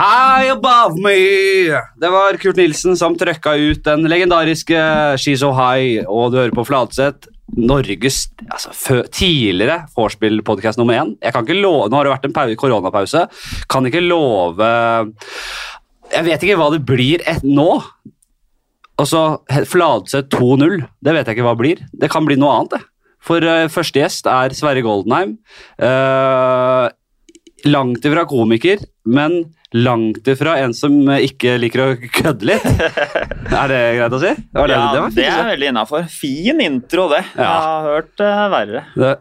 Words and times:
High 0.00 0.48
above 0.48 0.96
me! 0.96 1.12
Det 2.00 2.08
var 2.08 2.38
Kurt 2.40 2.56
Nilsen 2.56 2.94
som 2.96 3.12
trøkka 3.20 3.52
ut 3.60 3.82
den 3.84 4.06
legendariske 4.08 4.78
She's 5.20 5.42
So 5.42 5.50
High, 5.52 6.06
og 6.08 6.32
du 6.32 6.38
hører 6.40 6.54
på 6.56 6.64
Fladseth. 6.64 7.28
Norges 7.60 8.22
altså, 8.46 9.02
tidligere 9.12 9.82
vorspiel-podkast 9.92 10.80
nummer 10.80 10.96
én. 10.96 11.10
Jeg 11.20 11.34
kan 11.34 11.44
ikke 11.44 11.58
love, 11.58 11.90
Nå 11.90 11.98
har 11.98 12.08
det 12.08 12.14
vært 12.14 12.28
en 12.30 12.56
koronapause. 12.56 13.26
Kan 13.68 13.90
ikke 13.90 14.00
love 14.00 14.70
Jeg 16.14 16.24
vet 16.30 16.48
ikke 16.48 16.56
hva 16.62 16.70
det 16.72 16.80
blir 16.88 17.20
et, 17.28 17.44
nå. 17.44 17.68
Og 18.96 19.04
så 19.10 19.22
he- 19.52 19.66
Fladseth 19.68 20.32
2-0. 20.32 20.80
Det 21.04 21.12
vet 21.12 21.26
jeg 21.26 21.36
ikke 21.36 21.44
hva 21.50 21.56
det 21.58 21.64
blir. 21.66 21.84
Det 21.92 22.08
kan 22.08 22.24
bli 22.24 22.40
noe 22.40 22.56
annet, 22.56 22.78
det. 22.78 22.82
For 23.20 23.44
uh, 23.44 23.68
første 23.68 24.00
gjest 24.00 24.32
er 24.32 24.56
Sverre 24.56 24.80
Goldenheim. 24.80 25.36
Uh, 25.76 26.88
langt 27.68 28.00
ifra 28.08 28.24
komiker, 28.24 28.80
men 29.04 29.42
langt 29.76 30.26
ifra 30.28 30.56
en 30.58 30.74
som 30.74 30.96
eh, 31.08 31.26
ikke 31.28 31.54
liker 31.60 31.82
å 31.84 31.88
kødde 32.00 32.48
litt. 32.48 32.66
er 33.60 33.70
det 33.70 33.80
greit 33.98 34.16
å 34.16 34.20
si? 34.22 34.32
Det, 34.34 34.64
ja, 34.72 34.80
det 34.94 35.02
det 35.16 35.28
er 35.30 35.50
veldig 35.52 35.70
innafor. 35.72 36.08
Fin 36.10 36.62
intro, 36.64 37.06
det. 37.12 37.22
Jeg 37.36 37.46
har 37.46 37.86
hørt 37.86 38.24
uh, 38.24 38.44
verre. 38.52 38.84
Det, 38.98 39.14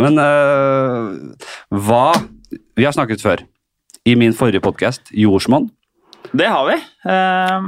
men 0.00 0.20
uh, 0.20 1.50
hva 1.88 2.04
Vi 2.78 2.86
har 2.86 2.96
snakket 2.96 3.22
før. 3.24 3.44
I 4.08 4.16
min 4.16 4.32
forrige 4.32 4.62
podkast, 4.64 5.12
Jordsmonn. 5.12 5.68
Det 6.32 6.46
har 6.48 6.64
vi. 6.68 6.76
Eh, 7.10 7.66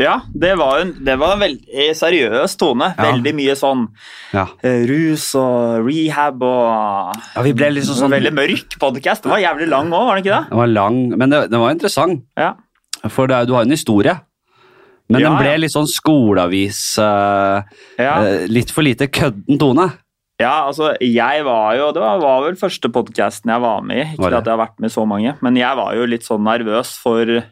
ja, 0.00 0.14
det 0.32 0.54
var 0.58 0.80
en, 0.80 0.94
det 1.04 1.16
var 1.20 1.34
en 1.36 1.42
veldig 1.44 1.88
seriøs 1.98 2.56
tone. 2.60 2.88
Ja. 2.96 3.10
Veldig 3.10 3.34
mye 3.36 3.56
sånn 3.58 3.84
Ja. 4.32 4.46
eh, 4.64 4.86
rus 4.88 5.28
og 5.38 5.84
rehab 5.86 6.42
og 6.46 7.20
ja, 7.34 7.44
vi 7.44 7.52
ble 7.56 7.70
liksom 7.76 7.98
sånn 7.98 8.16
Veldig 8.16 8.32
mørk 8.36 8.78
podcast. 8.80 9.26
Det 9.26 9.32
var 9.32 9.44
jævlig 9.44 9.68
lang 9.68 9.92
òg, 9.92 10.08
var 10.08 10.16
det 10.18 10.24
ikke 10.24 10.36
det? 10.38 10.50
Den 10.50 10.62
var 10.62 10.72
lang, 10.72 10.98
men 11.16 11.30
det, 11.30 11.44
den 11.52 11.62
var 11.62 11.76
interessant. 11.76 12.24
Ja. 12.40 12.54
For 13.08 13.30
det, 13.30 13.44
du 13.48 13.54
har 13.56 13.68
en 13.68 13.76
historie. 13.76 14.16
Men 15.10 15.24
den 15.26 15.38
ble 15.40 15.56
litt 15.58 15.74
sånn 15.74 15.88
skoleavis 15.90 16.78
uh, 17.02 17.66
eh, 17.98 18.46
Litt 18.50 18.70
for 18.70 18.86
lite 18.86 19.10
kødden 19.10 19.58
tone. 19.60 19.88
ja, 20.40 20.66
altså, 20.68 20.92
jeg 21.02 21.44
var 21.44 21.74
jo 21.76 21.88
Det 21.92 22.02
var, 22.04 22.20
var 22.22 22.44
vel 22.46 22.58
første 22.60 22.92
podcasten 22.94 23.50
jeg 23.50 23.64
var 23.64 23.82
med 23.82 24.04
i. 24.04 24.06
Ikke 24.14 24.30
at 24.38 24.46
jeg 24.46 24.54
har 24.54 24.62
vært 24.62 24.78
med 24.80 24.94
så 24.94 25.06
mange, 25.08 25.34
men 25.42 25.58
jeg 25.58 25.80
var 25.80 25.96
jo 25.98 26.06
litt 26.08 26.26
sånn 26.26 26.46
nervøs 26.46 26.94
for 27.02 27.42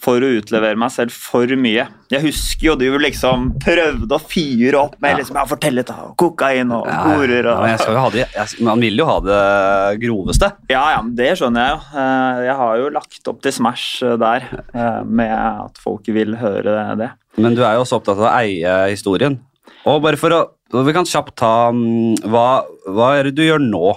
for 0.00 0.22
å 0.24 0.30
utlevere 0.40 0.78
meg 0.80 0.92
selv 0.94 1.12
for 1.12 1.50
mye. 1.60 1.86
Jeg 2.10 2.24
husker 2.24 2.70
jo 2.70 2.76
du 2.80 2.86
liksom 2.98 3.50
prøvde 3.62 4.16
å 4.16 4.20
fyre 4.22 4.78
opp 4.80 4.96
med 5.00 5.12
Ja. 5.12 5.18
liksom, 5.20 5.36
ja, 5.36 5.44
fortell 5.50 5.76
litt 5.78 5.90
om 5.92 6.14
kokain 6.18 6.72
og 6.74 6.86
Ja, 6.88 6.98
horer 7.04 7.44
ja, 7.44 7.54
og 7.54 7.62
men 7.66 7.78
jo 7.78 8.00
ha 8.00 8.10
det, 8.14 8.26
jeg, 8.34 8.64
Man 8.64 8.80
vil 8.80 8.96
jo 8.98 9.06
ha 9.06 9.18
det 9.20 10.00
groveste. 10.02 10.52
Ja, 10.72 10.84
ja, 10.96 11.02
det 11.04 11.30
skjønner 11.38 11.66
jeg 11.66 11.76
jo. 11.76 12.00
Eh, 12.00 12.40
Jeg 12.50 12.56
har 12.56 12.76
jo 12.80 12.88
lagt 12.96 13.28
opp 13.28 13.42
til 13.44 13.52
Smash 13.52 14.02
eh, 14.02 14.16
der, 14.16 14.48
eh, 14.74 15.02
med 15.04 15.30
at 15.30 15.78
folk 15.82 16.06
vil 16.06 16.36
høre 16.40 16.96
det. 16.96 17.10
Men 17.38 17.54
du 17.54 17.62
er 17.62 17.74
jo 17.76 17.84
også 17.84 18.00
opptatt 18.00 18.18
av 18.18 18.26
å 18.30 18.34
eie 18.40 18.90
historien. 18.90 19.38
Og 19.86 20.02
bare 20.02 20.16
for 20.20 20.30
å 20.30 20.40
Vi 20.70 20.92
kan 20.94 21.04
kjapt 21.08 21.34
ta 21.40 21.70
mm, 21.74 22.22
hva, 22.30 22.62
hva 22.86 23.18
er 23.18 23.24
det 23.26 23.34
du 23.34 23.42
gjør 23.42 23.58
nå, 23.58 23.96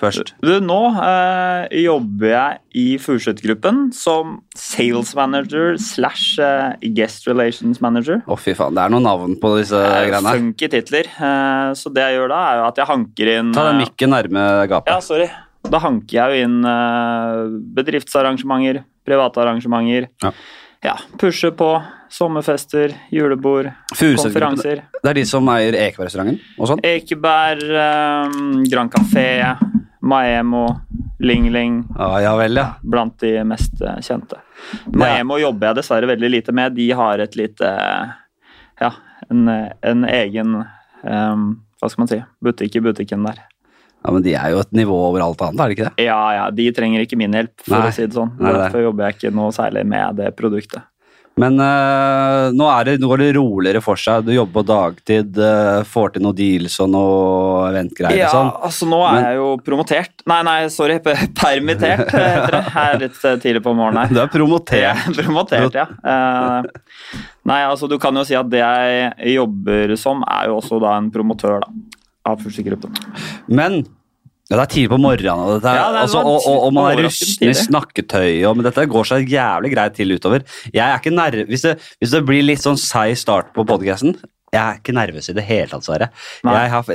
først? 0.00 0.32
Du, 0.42 0.52
nå 0.64 0.78
eh, 1.00 1.66
jobber 1.84 2.30
jeg 2.32 2.58
i 2.80 2.84
Furseth-gruppen 3.02 3.86
som 3.94 4.36
sales 4.58 5.14
manager 5.18 5.78
slash 5.80 6.38
eh, 6.42 6.74
guest 6.96 7.28
relations 7.30 7.80
manager. 7.84 8.20
Å, 8.26 8.38
fy 8.40 8.56
faen. 8.58 8.74
Det 8.76 8.84
er 8.84 8.94
noen 8.94 9.06
navn 9.06 9.38
på 9.40 9.54
disse 9.60 9.78
Eh, 9.78 10.08
greiene. 10.10 10.34
Funky 10.38 10.70
titler. 10.72 11.08
Eh, 11.14 11.70
så 11.78 11.92
det 11.94 12.04
jeg 12.08 12.18
gjør 12.18 12.34
da, 12.34 12.42
er 12.52 12.60
jo 12.62 12.68
at 12.72 12.82
jeg 12.82 12.90
hanker 12.90 13.32
inn 13.38 13.54
Ta 13.54 13.68
den 13.70 13.80
eh, 13.80 13.84
mikken 13.86 14.14
nærme 14.14 14.46
Ja, 14.88 14.98
sorry. 15.04 15.30
Da 15.64 15.80
hanker 15.80 16.18
jeg 16.18 16.28
jo 16.34 16.48
inn 16.48 16.58
eh, 16.68 17.44
bedriftsarrangementer, 17.78 18.82
private 19.06 19.40
arrangementer. 19.44 20.10
Ja. 20.24 20.32
Ja, 20.84 20.98
pusher 21.20 21.54
på. 21.56 21.70
Sommerfester, 22.14 22.92
julebord, 23.10 23.70
Furuset-gruppen, 23.96 24.20
konferanser. 24.54 24.82
Det 25.02 25.08
er 25.10 25.16
de 25.18 25.22
som 25.26 25.48
eier 25.50 25.74
Ekebergrestauranten 25.74 26.36
og 26.60 26.68
sånn? 26.70 26.82
Ekeberg, 26.86 27.64
um, 28.28 28.60
Grand 28.70 28.92
Café, 28.92 29.24
Maemo, 30.04 30.66
Ling 31.24 31.46
Ling. 31.54 31.78
ah, 31.96 32.18
ja 32.20 32.34
vel, 32.36 32.58
ja. 32.60 32.66
Blant 32.82 33.16
de 33.24 33.30
mest 33.48 33.80
eh, 33.80 33.96
kjente. 34.04 34.36
Maemo 34.92 35.38
jobber 35.40 35.70
jeg 35.70 35.78
dessverre 35.80 36.10
veldig 36.10 36.30
lite 36.30 36.52
med. 36.56 36.74
De 36.76 36.90
har 36.92 37.22
et 37.24 37.36
lite 37.40 37.70
Ja, 38.80 38.90
en, 39.30 39.48
en 39.48 40.04
egen 40.10 40.54
um, 41.04 41.42
Hva 41.80 41.88
skal 41.90 42.02
man 42.04 42.10
si? 42.10 42.18
Butikk 42.44 42.76
i 42.76 42.82
butikken 42.84 43.24
der. 43.26 43.42
ja. 44.04 44.12
Men 44.12 44.20
de 44.26 44.34
er 44.36 44.50
jo 44.52 44.58
et 44.60 44.72
nivå 44.76 44.96
over 45.08 45.22
alt 45.24 45.40
annet, 45.46 45.60
er 45.64 45.70
det 45.70 45.76
ikke 45.78 45.86
det? 45.88 46.04
Ja, 46.04 46.18
ja, 46.36 46.48
de 46.52 46.66
trenger 46.76 47.00
ikke 47.06 47.16
min 47.16 47.32
hjelp, 47.32 47.54
for 47.64 47.78
Nei. 47.78 47.88
å 47.88 47.94
si 47.96 48.04
det 48.04 48.12
sånn. 48.18 48.34
Nei, 48.36 48.50
nei. 48.52 48.58
Derfor 48.66 48.82
jobber 48.84 49.06
jeg 49.08 49.16
ikke 49.16 49.30
noe 49.38 49.54
særlig 49.56 49.86
med 49.88 50.18
det 50.20 50.26
produktet. 50.36 50.84
Men 51.36 51.56
uh, 51.58 52.52
nå, 52.54 52.66
det, 52.86 52.92
nå 53.02 53.08
går 53.10 53.18
det 53.24 53.28
roligere 53.34 53.80
for 53.82 53.98
seg. 53.98 54.22
Du 54.22 54.30
jobber 54.30 54.60
på 54.60 54.62
dagtid, 54.68 55.38
uh, 55.42 55.80
får 55.90 56.12
til 56.14 56.22
noen 56.22 56.36
deals 56.38 56.76
og 56.84 56.92
noe 56.92 57.64
eventgreier 57.72 58.20
Ja, 58.20 58.28
og 58.28 58.34
sånn. 58.36 58.50
altså 58.68 58.86
nå 58.86 59.00
er 59.02 59.16
Men- 59.16 59.24
jeg 59.26 59.40
jo 59.40 59.48
promotert. 59.66 60.24
Nei, 60.30 60.36
nei, 60.46 60.54
sorry. 60.70 61.00
pe- 61.02 61.16
Permittert, 61.40 62.04
heter 62.14 62.54
det. 62.54 62.62
Her 62.76 63.00
litt 63.02 63.18
eh, 63.26 63.34
tidlig 63.42 63.64
på 63.66 63.74
morgenen 63.74 64.04
her. 64.04 64.14
Du 64.14 64.22
er 64.22 64.30
promotert. 64.30 65.02
Er 65.10 65.18
promotert, 65.24 65.74
ja. 65.80 65.88
Uh, 66.06 67.18
nei, 67.50 67.58
altså 67.66 67.90
du 67.90 67.98
kan 67.98 68.14
jo 68.14 68.22
si 68.28 68.38
at 68.38 68.48
det 68.54 68.62
jeg 68.62 69.34
jobber 69.34 69.96
som, 69.98 70.22
er 70.30 70.52
jo 70.52 70.60
også 70.62 70.78
da 70.86 70.94
en 71.00 71.10
promotør 71.14 71.64
da, 71.66 71.72
av 72.30 72.38
Furstegruppen. 72.46 72.94
Men 73.50 73.82
ja, 74.50 74.56
det 74.58 74.62
er 74.64 74.70
tidlig 74.74 74.90
på 74.92 74.98
morgenen, 75.00 75.40
og, 75.40 75.64
er- 75.64 75.78
Ja, 75.80 75.86
det 75.94 76.00
altså, 76.04 76.20
og, 76.20 76.44
og, 76.46 76.58
og 76.66 76.72
man 76.76 76.90
er 76.92 77.02
rusten 77.06 77.48
i 77.48 77.54
snakketøy, 77.56 78.44
og, 78.44 78.56
men 78.58 78.66
dette 78.68 78.84
går 78.92 79.04
seg 79.08 79.30
jævlig 79.32 79.72
greit 79.72 79.94
til 79.96 80.12
utover. 80.16 80.44
Jeg 80.74 80.84
er 80.84 80.98
ikke 81.00 81.14
nerv... 81.16 81.46
Hvis 81.48 81.64
det, 81.64 81.78
hvis 82.02 82.12
det 82.12 82.24
blir 82.28 82.44
litt 82.44 82.60
sånn 82.64 82.76
seig 82.80 83.16
start 83.20 83.54
på 83.56 83.64
podcasten, 83.68 84.16
jeg 84.54 84.62
er 84.62 84.80
ikke 84.80 84.94
nervøs 84.96 85.30
i 85.30 85.36
det 85.36 85.44
hele 85.48 85.68
tatt, 85.70 85.86
Sverre. 85.86 86.10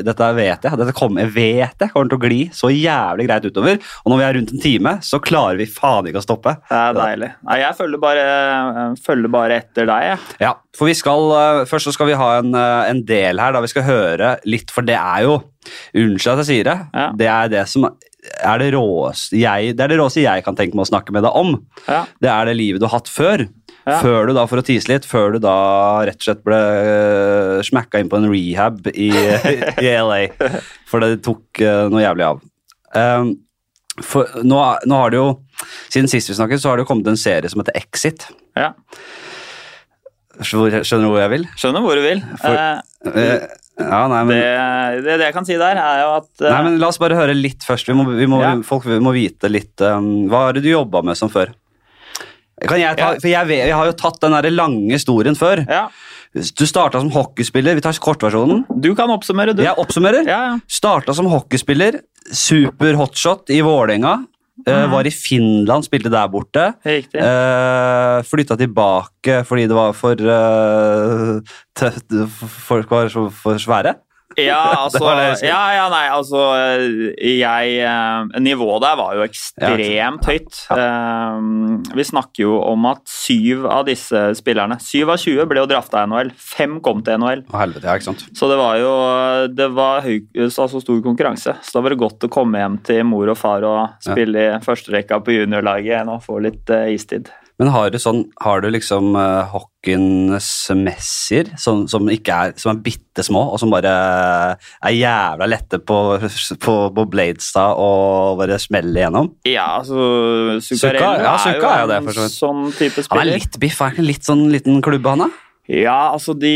Dette 0.06 0.30
vet 0.38 0.66
jeg. 0.68 0.80
Dette 0.80 0.96
kommer, 0.96 1.26
jeg 1.26 1.34
vet 1.36 1.86
jeg 1.86 1.94
kommer 1.94 2.12
til 2.12 2.20
å 2.20 2.24
gli 2.24 2.40
så 2.56 2.72
jævlig 2.74 3.28
greit 3.28 3.48
utover. 3.50 3.80
Og 4.04 4.14
når 4.14 4.22
vi 4.22 4.26
er 4.28 4.38
rundt 4.38 4.54
en 4.56 4.64
time, 4.64 4.96
så 5.06 5.22
klarer 5.24 5.60
vi 5.60 5.70
faen 5.70 6.10
ikke 6.10 6.22
å 6.22 6.26
stoppe. 6.26 6.56
Det 6.70 6.80
er 6.80 6.98
deilig. 6.98 7.32
Nei, 7.50 7.60
jeg 7.64 7.78
følger 7.78 8.04
bare, 8.04 8.26
eh, 8.26 8.82
følger 9.06 9.34
bare 9.36 9.62
etter 9.64 9.90
deg, 9.90 10.10
jeg. 10.10 10.20
Ja, 10.46 10.54
for 10.78 10.90
vi 10.90 10.98
skal 10.98 11.32
eh, 11.36 11.64
Først 11.70 11.90
så 11.90 11.94
skal 11.96 12.10
vi 12.10 12.18
ha 12.20 12.30
en, 12.40 12.54
eh, 12.56 12.90
en 12.90 13.04
del 13.08 13.42
her 13.42 13.56
da 13.56 13.62
vi 13.64 13.72
skal 13.72 13.88
høre 13.88 14.36
litt, 14.50 14.72
for 14.74 14.86
det 14.88 14.98
er 14.98 15.28
jo 15.28 15.40
Unnskyld 16.00 16.32
at 16.32 16.40
jeg 16.40 16.48
sier 16.48 16.68
det. 16.70 16.78
Ja. 16.96 17.10
Det 17.20 17.28
er 17.30 17.50
det 17.52 17.64
som 17.70 17.84
er 17.86 18.62
det 18.62 18.72
råeste 18.76 19.38
jeg, 19.40 19.76
det 19.78 19.84
er 19.84 19.92
det 19.92 20.00
råeste 20.00 20.24
jeg 20.24 20.44
kan 20.46 20.58
tenke 20.58 20.78
meg 20.78 20.88
å 20.88 20.90
snakke 20.92 21.14
med 21.16 21.24
deg 21.28 21.36
om. 21.36 21.54
Ja. 21.86 22.04
Det 22.24 22.32
er 22.32 22.50
det 22.50 22.56
livet 22.58 22.82
du 22.82 22.88
har 22.88 22.98
hatt 22.98 23.12
før. 23.12 23.46
Ja. 23.90 23.98
Før 24.04 24.30
du 24.30 24.34
da, 24.38 24.46
for 24.50 24.62
å 24.62 24.66
tease 24.66 24.92
litt, 24.92 25.08
før 25.10 25.36
du 25.36 25.40
da 25.44 25.56
rett 26.08 26.20
og 26.22 26.26
slett 26.28 26.42
ble 26.46 26.60
uh, 26.60 27.60
smacka 27.66 28.02
inn 28.02 28.10
på 28.12 28.20
en 28.20 28.30
rehab 28.32 28.90
i, 28.94 29.10
i 29.82 29.92
LA. 29.98 30.22
For 30.90 31.02
det 31.04 31.20
tok 31.26 31.62
eh, 31.66 31.86
noe 31.92 32.04
jævlig 32.04 32.28
av. 32.30 32.42
Um, 32.94 33.34
for 34.06 34.30
nå, 34.48 34.60
nå 34.88 35.00
har 35.02 35.12
det 35.14 35.20
jo 35.20 35.28
Siden 35.92 36.08
sist 36.08 36.30
vi 36.32 36.38
snakket, 36.38 36.62
så 36.64 36.70
har 36.72 36.80
det 36.80 36.86
jo 36.86 36.90
kommet 36.94 37.10
en 37.12 37.18
serie 37.20 37.50
som 37.52 37.60
heter 37.60 37.76
Exit. 37.76 38.24
Ja. 38.56 38.70
Skjønner 40.40 41.04
du 41.04 41.10
hvor 41.12 41.20
jeg 41.20 41.32
vil? 41.34 41.44
Skjønner 41.60 41.84
hvor 41.84 42.00
du 42.00 42.06
vil. 42.06 42.22
For- 42.40 42.56
uh, 42.56 42.86
Eh, 43.08 43.40
ja, 43.80 44.00
nei, 44.12 44.24
men, 44.28 44.36
det, 44.36 45.04
det, 45.06 45.14
det 45.22 45.28
jeg 45.30 45.36
kan 45.38 45.46
si 45.48 45.56
der, 45.56 45.78
er 45.80 46.02
jo 46.02 46.10
at 46.18 46.42
eh, 46.44 46.52
nei, 46.52 46.64
men 46.66 46.74
La 46.82 46.90
oss 46.92 47.00
bare 47.00 47.16
høre 47.16 47.36
litt 47.38 47.64
først. 47.64 47.88
Vi 47.88 47.96
må, 47.96 48.04
vi 48.12 48.28
må, 48.28 48.42
Ja. 48.44 48.50
Folk 48.68 48.84
må 49.00 49.14
vite 49.16 49.48
litt 49.52 49.80
um, 49.88 50.28
Hva 50.32 50.50
er 50.50 50.58
det 50.58 50.66
du 50.66 50.72
jobba 50.74 51.00
med 51.08 51.16
som 51.20 51.32
før? 51.32 51.54
Kan 52.68 52.80
jeg 52.82 52.98
ta, 52.98 53.14
for 53.20 53.28
jeg, 53.32 53.48
jeg 53.60 53.76
har 53.76 53.86
jo 53.86 53.92
tatt 54.00 54.20
den 54.22 54.32
der 54.36 54.50
lange 54.52 54.92
historien 54.92 55.36
før. 55.36 55.62
ja, 55.70 55.88
Du 56.36 56.66
starta 56.70 57.00
som 57.00 57.10
hockeyspiller. 57.10 57.74
Vi 57.76 57.82
tar 57.82 57.94
kortversjonen. 57.94 58.66
Du 58.82 58.94
kan 58.96 59.10
oppsummere, 59.10 59.56
du. 59.56 59.64
Jeg 59.64 59.74
oppsummerer. 59.78 60.28
Ja, 60.28 60.42
ja. 60.52 60.58
Starta 60.70 61.14
som 61.16 61.26
hockeyspiller. 61.32 62.02
Super 62.32 62.94
hotshot 63.00 63.50
i 63.50 63.62
Vålerenga. 63.66 64.26
Eh, 64.68 64.74
Mhm. 64.76 64.92
var 64.92 65.08
i 65.08 65.10
Finland, 65.10 65.86
spilte 65.88 66.12
der 66.12 66.28
borte. 66.28 66.74
Riktig. 66.86 67.22
Uh, 67.24 68.20
flytta 68.28 68.58
tilbake 68.60 69.46
fordi 69.48 69.68
det 69.72 69.76
var 69.78 69.94
for 69.96 70.20
uh, 70.20 71.40
Folk 72.68 72.90
var 72.92 73.08
så 73.10 73.30
for 73.32 73.56
svære. 73.56 73.96
Ja, 74.38 74.60
altså, 74.86 75.02
ja, 75.42 75.62
ja, 75.74 75.86
nei, 75.90 76.04
altså 76.14 76.42
jeg, 77.18 77.72
eh, 77.82 78.40
Nivået 78.46 78.84
der 78.84 79.00
var 79.00 79.16
jo 79.18 79.24
ekstremt 79.26 80.28
høyt. 80.30 80.60
Eh, 80.76 81.40
Vi 81.98 82.06
snakker 82.06 82.44
jo 82.46 82.60
om 82.62 82.86
at 82.92 83.02
syv 83.10 83.66
av 83.66 83.88
disse 83.90 84.22
spillerne 84.38 84.78
Syv 84.84 85.10
av 85.16 85.18
20 85.24 85.50
ble 85.50 85.64
jo 85.64 85.70
drafta 85.72 86.04
i 86.06 86.12
NHL. 86.12 86.32
Fem 86.38 86.78
kom 86.86 87.02
til 87.06 87.18
NHL. 87.20 87.44
Så 88.38 88.50
det 88.52 88.60
var 88.62 88.78
jo 88.80 88.94
det 89.50 89.70
var 89.76 90.06
høy, 90.06 90.22
altså 90.46 90.82
stor 90.84 91.02
konkurranse. 91.06 91.58
Så 91.66 91.76
da 91.76 91.84
var 91.84 91.96
det 91.96 92.02
godt 92.06 92.26
å 92.30 92.32
komme 92.32 92.62
hjem 92.62 92.78
til 92.86 93.04
mor 93.10 93.34
og 93.34 93.38
far 93.40 93.66
og 93.68 93.98
spille 94.06 94.46
i 94.46 94.64
førsterekka 94.64 95.20
på 95.26 95.40
juniorlaget 95.40 96.10
å 96.10 96.20
få 96.24 96.40
litt 96.46 96.70
eh, 96.70 96.94
istid. 96.96 97.32
Men 97.60 97.74
har 97.74 97.90
du 97.92 97.98
sånn, 98.00 98.22
har 98.40 98.62
du 98.64 98.70
liksom 98.72 99.18
uh, 99.20 99.44
Hawkins 99.52 100.48
messier 100.80 101.50
som, 101.60 101.82
som, 101.92 102.08
er, 102.08 102.54
som 102.56 102.72
er 102.72 102.80
bitte 102.86 103.26
små, 103.26 103.42
og 103.52 103.60
som 103.60 103.74
bare 103.74 103.92
er 104.56 104.96
jævla 104.96 105.50
lette 105.52 105.82
på, 105.84 105.98
på, 106.64 106.76
på 106.96 107.06
Bladestad 107.12 107.76
og 107.84 108.40
bare 108.40 108.62
smeller 108.64 109.02
igjennom? 109.04 109.28
Ja, 109.50 109.68
altså 109.82 110.60
Zuccarello 110.64 111.28
ja, 111.28 111.36
er 111.36 111.60
jo 111.60 111.68
er 111.74 111.92
det, 111.92 112.00
en 112.16 112.32
sånn 112.32 112.66
type 112.72 113.04
spiller. 113.04 113.12
Han 113.12 113.26
er 113.26 113.44
litt 113.44 113.60
biff, 113.60 113.84
er 113.84 113.96
ikke 113.96 114.08
litt 114.08 114.32
sånn 114.32 114.48
liten 114.56 114.80
klubbe, 114.86 115.12
han 115.12 115.28
da? 115.28 115.32
Ja, 115.70 116.16
altså 116.16 116.34
de, 116.34 116.56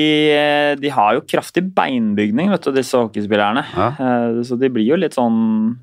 de 0.81 0.89
har 0.89 1.19
jo 1.19 1.25
kraftig 1.29 1.67
beinbygning, 1.75 2.49
vet 2.49 2.63
du, 2.65 2.71
disse 2.73 2.97
hockeyspillerne. 2.97 3.61
Ja. 3.75 3.89
Eh, 3.93 4.39
Så 4.47 4.57
de 4.57 4.71
blir 4.73 4.87
jo 4.87 4.97
litt 4.97 5.13
sånn 5.13 5.35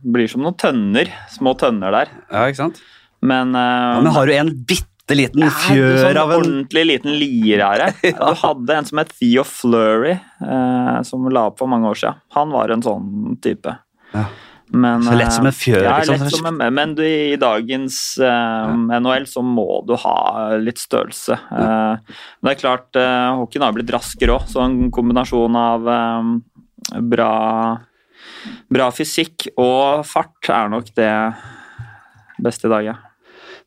Blir 0.03 0.27
som 0.33 0.43
noen 0.43 0.57
tønner. 0.59 1.13
Små 1.31 1.55
tønner 1.61 1.95
der. 1.95 2.11
Ja, 2.27 2.49
ikke 2.51 2.65
sant? 2.65 2.81
Men, 3.23 3.55
uh, 3.55 4.01
Ja, 4.01 4.01
men 4.03 4.17
har 4.17 4.27
du 4.27 4.35
en 4.35 4.51
bitte 4.67 4.90
liten 5.19 5.43
Ja, 5.45 5.51
fjør 5.67 5.97
sånn 6.05 6.21
av 6.21 6.35
en 6.35 6.43
Ordentlig 6.45 6.85
liten 6.89 7.17
lirare. 7.21 7.91
Du 8.03 8.37
hadde 8.43 8.77
en 8.77 8.89
som 8.89 9.01
het 9.03 9.11
Theo 9.19 9.45
Flurry, 9.47 10.15
eh, 10.45 11.01
som 11.07 11.27
la 11.33 11.49
opp 11.51 11.59
for 11.63 11.71
mange 11.71 11.91
år 11.91 11.99
siden. 12.03 12.21
Han 12.37 12.55
var 12.55 12.73
en 12.75 12.83
sånn 12.85 13.11
type. 13.43 13.75
Ja. 14.15 14.25
Men, 14.71 15.03
Så 15.03 15.17
lett 15.19 15.33
som 15.35 15.47
en 15.49 15.55
fjør, 15.57 15.83
Ja, 15.83 15.97
liksom. 15.99 16.21
lett 16.23 16.37
som 16.37 16.47
en, 16.47 16.75
men 16.75 16.95
du, 16.95 17.03
i 17.03 17.35
dagens 17.41 17.97
eh, 18.23 18.75
NHL 19.03 19.27
så 19.27 19.43
må 19.43 19.81
du 19.87 19.97
ha 19.99 20.55
litt 20.63 20.79
størrelse. 20.79 21.35
Eh, 21.35 21.95
men 21.99 22.47
det 22.47 22.53
er 22.55 22.61
klart, 22.61 22.89
eh, 22.95 23.35
hockeyen 23.41 23.67
har 23.67 23.75
blitt 23.75 23.91
raskere 23.91 24.37
òg, 24.39 24.47
så 24.47 24.63
en 24.63 24.91
kombinasjon 24.95 25.59
av 25.59 25.91
eh, 25.91 27.01
bra, 27.03 27.33
bra 28.71 28.91
fysikk 28.95 29.51
og 29.59 30.07
fart 30.07 30.53
er 30.55 30.71
nok 30.71 30.95
det 30.95 31.13
beste 32.41 32.71
i 32.71 32.75
dag, 32.77 32.87
ja. 32.93 32.97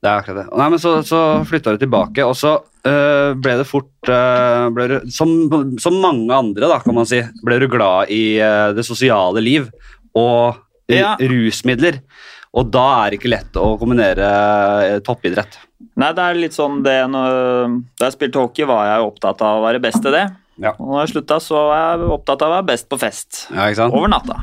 Det 0.03 0.09
er 0.11 0.19
akkurat 0.19 0.41
det. 0.41 0.57
Nei, 0.59 0.65
men 0.73 0.81
Så, 0.83 0.91
så 1.07 1.19
flytta 1.47 1.73
du 1.73 1.79
tilbake, 1.85 2.25
og 2.27 2.35
så 2.35 2.57
øh, 2.59 3.33
ble 3.39 3.53
det 3.61 3.67
fort 3.69 4.11
øh, 4.11 4.65
ble 4.75 4.87
du, 4.91 4.95
som, 5.15 5.31
som 5.79 5.95
mange 6.03 6.27
andre, 6.35 6.67
da, 6.67 6.81
kan 6.83 6.97
man 6.97 7.07
si, 7.07 7.21
ble 7.45 7.61
du 7.63 7.69
glad 7.71 8.11
i 8.11 8.23
øh, 8.43 8.73
det 8.75 8.83
sosiale 8.87 9.43
liv 9.43 9.69
og 10.15 10.59
Ja. 10.91 11.13
rusmidler. 11.17 12.01
Og 12.53 12.67
da 12.69 12.81
er 13.05 13.13
det 13.13 13.17
ikke 13.21 13.31
lett 13.31 13.55
å 13.57 13.71
kombinere 13.81 14.99
toppidrett. 15.07 15.55
Nei, 15.97 16.11
det 16.13 16.21
er 16.27 16.37
litt 16.37 16.53
sånn 16.53 16.81
det 16.85 16.97
når, 17.09 17.79
Da 17.97 18.09
jeg 18.09 18.17
spilte 18.17 18.43
hockey, 18.43 18.67
var 18.69 18.85
jeg 18.91 19.07
opptatt 19.07 19.41
av 19.41 19.61
å 19.61 19.63
være 19.65 19.81
best 19.81 20.05
i 20.05 20.11
det. 20.13 20.25
Ja. 20.61 20.75
Og 20.77 20.91
når 20.91 20.99
jeg 21.01 21.11
slutta, 21.15 21.39
så 21.41 21.61
var 21.69 21.79
jeg 21.81 22.09
opptatt 22.13 22.43
av 22.45 22.51
å 22.51 22.53
være 22.57 22.67
best 22.67 22.85
på 22.91 22.99
fest. 23.01 23.39
Ja, 23.49 23.65
ikke 23.71 23.79
sant? 23.79 23.95
Over 23.97 24.11
natta. 24.11 24.35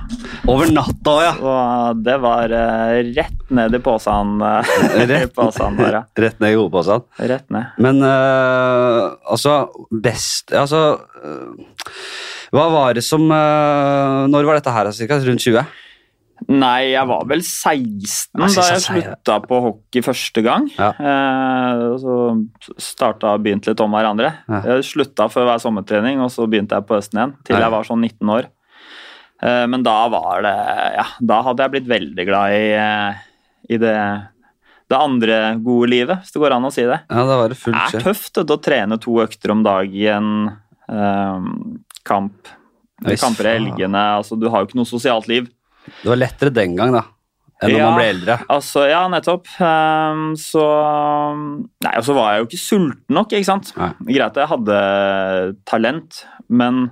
Over 0.51 0.73
natta 0.75 1.15
ja. 1.23 1.35
Og 1.39 2.01
det 2.07 2.17
var 2.25 2.55
uh, 2.55 2.97
rett 3.15 3.53
ned 3.55 3.77
i 3.79 3.83
posen. 3.85 4.39
Uh, 4.51 5.05
Rett, 5.07 5.31
posen 5.37 5.77
der, 5.79 5.95
ja. 5.95 6.01
rett 6.25 6.41
ned 6.43 6.55
i 6.55 6.57
hovedposen. 6.59 7.05
Rett 7.31 7.47
ned. 7.53 7.77
Men 7.83 8.01
uh, 8.03 9.13
altså 9.31 9.55
Best 9.91 10.53
Altså 10.57 10.81
Hva 12.51 12.65
var 12.73 12.97
det 12.97 13.05
som 13.07 13.23
Når 13.31 14.49
var 14.49 14.59
dette 14.59 14.75
her, 14.75 14.91
cirka? 14.97 15.21
Rundt 15.23 15.45
20? 15.45 15.63
Nei, 16.49 16.93
jeg 16.95 17.07
var 17.07 17.27
vel 17.29 17.43
16 17.45 18.41
Jeg 18.41 18.55
da 18.57 18.63
jeg 18.71 18.83
slutta 18.85 19.37
på 19.45 19.59
hockey 19.61 20.03
første 20.05 20.43
gang. 20.45 20.69
Ja. 20.79 20.89
Eh, 20.97 21.83
så 22.01 22.15
starta 22.81 23.35
og 23.37 23.45
begynte 23.45 23.71
litt 23.73 23.83
om 23.85 23.93
hverandre. 23.93 24.33
Ja. 24.49 24.63
Jeg 24.73 24.87
slutta 24.89 25.29
før 25.33 25.51
hver 25.51 25.61
sommertrening, 25.63 26.23
og 26.25 26.33
så 26.33 26.49
begynte 26.51 26.79
jeg 26.79 26.89
på 26.89 26.97
høsten 26.97 27.21
igjen. 27.21 27.35
Til 27.45 27.61
jeg 27.61 27.75
var 27.77 27.87
sånn 27.87 28.01
19 28.07 28.33
år. 28.39 28.49
Eh, 29.43 29.67
men 29.73 29.85
da 29.87 29.97
var 30.13 30.43
det 30.45 30.57
Ja, 30.97 31.07
da 31.21 31.43
hadde 31.47 31.65
jeg 31.65 31.75
blitt 31.77 31.91
veldig 31.93 32.27
glad 32.29 32.57
i, 32.57 32.65
eh, 32.77 33.21
i 33.71 33.81
det, 33.81 33.97
det 34.91 34.99
andre 34.99 35.39
gode 35.65 35.89
livet, 35.93 36.21
hvis 36.25 36.33
det 36.35 36.43
går 36.43 36.57
an 36.57 36.69
å 36.69 36.73
si 36.75 36.83
det. 36.89 37.03
Ja, 37.09 37.25
da 37.29 37.37
var 37.37 37.49
det 37.53 37.57
Det 37.59 37.65
fullt 37.65 37.95
er 38.01 38.05
tøft 38.09 38.43
å 38.43 38.61
trene 38.61 38.99
to 39.01 39.21
økter 39.23 39.53
om 39.53 39.63
dagen. 39.63 40.59
eh, 40.89 41.39
kamp. 42.05 42.57
Kamper 43.01 43.47
i 43.47 43.57
helgene. 43.57 44.01
Altså, 44.19 44.37
du 44.39 44.49
har 44.51 44.61
jo 44.61 44.69
ikke 44.69 44.77
noe 44.81 44.89
sosialt 44.89 45.29
liv. 45.29 45.49
Det 46.03 46.09
var 46.13 46.17
lettere 46.21 46.53
den 46.55 46.77
gang, 46.79 46.93
da, 46.97 47.03
enn 47.63 47.73
når 47.75 47.79
Ja. 47.79 47.91
man 47.91 47.99
ble 48.01 48.09
eldre. 48.15 48.39
Altså, 48.49 48.87
ja, 48.89 49.03
nettopp. 49.13 49.47
Um, 49.61 50.35
så 50.41 50.65
Nei, 51.85 51.93
og 51.97 52.05
så 52.07 52.15
var 52.17 52.33
jeg 52.35 52.43
jo 52.43 52.49
ikke 52.49 52.63
sulten 52.65 53.17
nok, 53.17 53.33
ikke 53.37 53.49
sant. 53.51 53.73
Nei. 53.77 53.91
Greit 54.15 54.31
at 54.37 54.41
jeg 54.43 54.51
hadde 54.55 55.57
talent, 55.69 56.25
men 56.49 56.91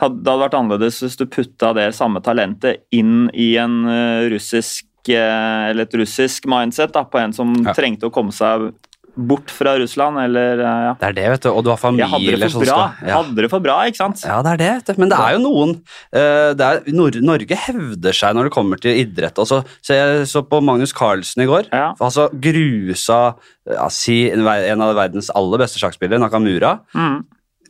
hadde, 0.00 0.20
det 0.22 0.28
hadde 0.32 0.44
vært 0.44 0.58
annerledes 0.58 1.00
hvis 1.02 1.16
du 1.16 1.26
putta 1.26 1.72
det 1.76 1.88
samme 1.96 2.20
talentet 2.24 2.82
inn 2.92 3.30
i 3.32 3.54
en 3.60 3.78
eh, 3.88 4.26
russisk 4.32 4.84
eh, 5.08 5.70
eller 5.70 5.86
et 5.86 5.94
russisk 5.96 6.46
mindset 6.50 6.92
da, 6.92 7.04
på 7.08 7.18
en 7.22 7.32
som 7.32 7.54
Ja. 7.64 7.72
trengte 7.72 8.08
å 8.08 8.12
komme 8.12 8.32
seg 8.34 8.72
bort 9.16 9.52
fra 9.52 9.74
Russland, 9.80 10.20
eller 10.20 10.60
eh, 10.60 10.80
ja. 10.86 10.94
Det 11.00 11.08
er 11.08 11.16
det, 11.16 11.26
vet 11.32 11.46
du. 11.46 11.50
Og 11.50 11.64
du 11.64 11.70
har 11.72 11.80
Jeg 11.80 12.10
hadde 12.12 12.38
det 12.42 12.50
for 12.52 12.64
bra, 12.64 12.66
skal 12.68 13.08
ja. 13.08 13.18
hadde 13.18 13.44
det 13.44 13.50
for 13.52 13.64
bra, 13.64 13.76
ikke 13.88 14.00
sant? 14.02 14.24
ja, 14.26 14.38
det 14.44 14.52
er 14.54 14.62
det, 14.62 14.70
vet 14.78 14.90
du. 14.90 15.02
Men 15.02 15.12
det 15.12 15.20
er 15.20 15.36
jo 15.36 15.42
noen 15.44 15.74
eh, 15.76 16.50
det 16.56 16.66
er, 16.68 16.82
Nor 16.96 17.20
Norge 17.24 17.60
hevder 17.66 18.16
seg 18.16 18.36
når 18.36 18.48
det 18.48 18.54
kommer 18.56 18.82
til 18.82 19.00
idrett. 19.00 19.40
Og 19.42 19.48
så, 19.48 19.62
jeg 19.88 20.26
så 20.30 20.44
på 20.46 20.60
Magnus 20.64 20.94
Carlsen 20.96 21.44
i 21.44 21.48
går. 21.48 21.70
Ja. 21.72 21.92
Altså 21.96 22.28
grusa 22.32 23.20
ja, 23.66 23.88
si, 23.90 24.26
en 24.30 24.84
av 24.84 24.94
verdens 24.98 25.32
aller 25.34 25.64
beste 25.64 25.80
sjakkspillere, 25.82 26.20
Nakamura. 26.22 26.76
Mm. 26.94 27.24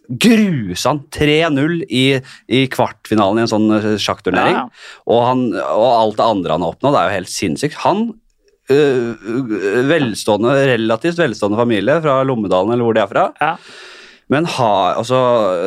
Grusa 0.06 0.92
han 0.92 1.00
3-0 1.10 1.80
i, 1.90 2.04
i 2.54 2.66
kvartfinalen 2.70 3.40
i 3.40 3.46
en 3.46 3.50
sånn 3.50 3.72
eh, 3.78 3.88
sjakkturnering. 4.02 4.58
Ja, 4.58 4.66
ja. 4.66 5.02
Og, 5.08 5.24
han, 5.26 5.48
og 5.56 5.88
alt 5.88 6.20
det 6.20 6.28
andre 6.28 6.56
han 6.56 6.66
har 6.66 6.76
oppnådd, 6.76 6.98
er 6.98 7.08
jo 7.08 7.18
helt 7.20 7.32
sinnssykt. 7.32 7.80
Han 7.86 8.08
velstående, 8.68 10.54
relativt 10.72 11.18
velstående 11.20 11.58
familie 11.60 12.00
fra 12.04 12.22
Lommedalen, 12.26 12.72
eller 12.74 12.86
hvor 12.86 12.96
de 12.96 13.02
er 13.04 13.10
fra. 13.10 13.28
Ja. 13.40 13.52
Men 14.32 14.48
ha, 14.56 14.72
altså, 14.98 15.18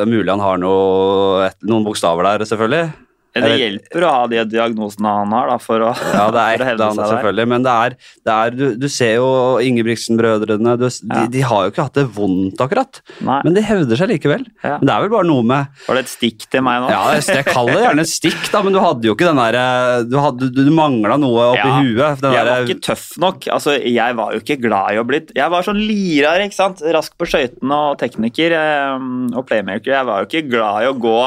mulig 0.09 0.33
han 0.33 0.43
har 0.43 0.59
noe, 0.59 1.47
noen 1.63 1.85
bokstaver 1.87 2.27
der, 2.27 2.43
selvfølgelig. 2.49 2.89
Det 3.35 3.49
hjelper 3.59 4.03
å 4.03 4.11
ha 4.13 4.21
de 4.27 4.39
diagnosene 4.49 5.11
han 5.19 5.33
har, 5.35 5.47
da, 5.51 5.57
for 5.61 5.83
å, 5.85 5.91
Ja, 6.15 6.25
det 6.33 6.41
er 6.41 6.53
et 6.55 6.63
eller 6.73 6.85
annet, 6.89 7.09
selvfølgelig. 7.11 7.47
Men 7.51 7.63
det 7.67 7.73
er, 7.85 7.95
det 8.25 8.33
er 8.35 8.55
du, 8.57 8.63
du 8.81 8.87
ser 8.89 9.13
jo 9.19 9.27
Ingebrigtsen-brødrene. 9.63 10.73
De, 10.81 10.89
Ja. 11.09 11.25
de 11.27 11.41
har 11.45 11.65
jo 11.67 11.71
ikke 11.71 11.85
hatt 11.85 11.93
det 11.99 12.05
vondt, 12.15 12.59
akkurat. 12.63 13.01
Nei. 13.21 13.39
Men 13.45 13.53
de 13.53 13.61
hevder 13.61 13.99
seg 14.01 14.09
likevel. 14.11 14.45
Ja. 14.63 14.77
Men 14.79 14.89
det 14.89 14.95
er 14.95 15.03
vel 15.05 15.11
bare 15.13 15.27
noe 15.29 15.43
med 15.45 15.67
Var 15.87 15.99
det 15.99 16.03
et 16.05 16.11
stikk 16.11 16.47
til 16.51 16.63
meg 16.65 16.81
nå? 16.83 16.89
Ja, 16.89 17.03
jeg, 17.19 17.45
kaller 17.47 17.77
det 17.77 17.83
gjerne 17.85 18.05
et 18.05 18.11
stikk, 18.11 18.41
da, 18.51 18.61
men 18.65 18.73
du 18.75 18.79
hadde 18.83 19.07
jo 19.09 19.15
ikke 19.15 19.29
den 19.29 19.39
derre 19.39 19.63
Du, 20.09 20.17
hadde- 20.19 20.49
du, 20.53 20.63
du 20.65 20.71
mangla 20.75 21.17
noe 21.21 21.45
oppi 21.53 21.69
Ja, 21.69 21.79
huet. 21.85 22.21
Den 22.25 22.33
jeg 22.35 22.45
var 22.45 22.51
der, 22.51 22.65
ikke 22.67 22.85
tøff 22.89 23.05
nok. 23.21 23.47
Altså, 23.53 23.77
jeg 23.77 24.17
var 24.19 24.33
jo 24.35 24.41
ikke 24.43 24.59
glad 24.65 24.95
i 24.97 24.99
å 25.01 25.05
bli 25.07 25.21
Jeg 25.37 25.53
var 25.53 25.65
sånn 25.69 25.79
lirar, 25.79 26.41
ikke 26.45 26.57
sant. 26.57 26.81
Rask 26.97 27.15
på 27.19 27.27
skøytene 27.29 27.79
og 27.91 27.97
tekniker 28.01 28.57
eh, 28.57 29.07
og 29.37 29.45
playmaker. 29.49 29.93
Jeg 29.93 30.09
var 30.09 30.23
jo 30.25 30.29
ikke 30.31 30.49
glad 30.49 30.83
i 30.83 30.89
å 30.89 30.97
gå 30.97 31.17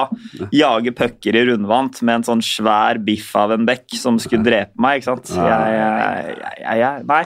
jage 0.53 0.93
pucker 0.99 1.39
i 1.39 1.45
rundvant 1.93 2.03
med 2.03 2.21
en 2.21 2.25
sånn 2.25 2.43
svær 2.43 2.99
biff 3.03 3.35
av 3.37 3.53
en 3.53 3.67
bekk 3.67 3.97
som 3.97 4.19
skulle 4.19 4.45
drepe 4.45 4.75
meg, 4.77 5.01
ikke 5.01 5.11
sant. 5.13 5.31
Jeg, 5.37 6.37
jeg, 6.63 6.79
jeg, 6.79 7.05
Nei. 7.07 7.25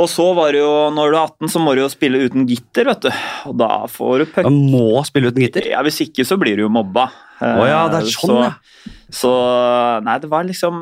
Og 0.00 0.08
så 0.08 0.32
var 0.32 0.52
det 0.52 0.62
jo, 0.62 0.90
når 0.94 1.10
du 1.10 1.16
er 1.16 1.24
18, 1.26 1.48
så 1.52 1.60
må 1.60 1.74
du 1.74 1.82
jo 1.82 1.90
spille 1.92 2.22
uten 2.24 2.46
gitter, 2.48 2.86
vet 2.88 3.02
du. 3.04 3.10
Og 3.50 3.56
da 3.60 3.84
får 3.86 4.22
du 4.22 4.24
puck. 4.32 4.46
Du 4.46 4.70
må 4.72 5.02
spille 5.04 5.28
uten 5.28 5.42
gitter. 5.44 5.66
Ja, 5.74 5.82
Hvis 5.84 6.00
ikke 6.00 6.24
så 6.24 6.38
blir 6.40 6.56
du 6.56 6.64
jo 6.64 6.70
mobba. 6.72 7.10
Å 7.40 7.66
ja, 7.68 7.82
det 7.92 8.00
er 8.00 8.08
Eh, 8.08 8.14
sånn, 8.14 8.30
så, 8.30 8.38
ja. 8.46 8.94
Så 9.14 9.30
Nei, 10.04 10.16
det 10.22 10.28
var 10.30 10.46
liksom 10.46 10.76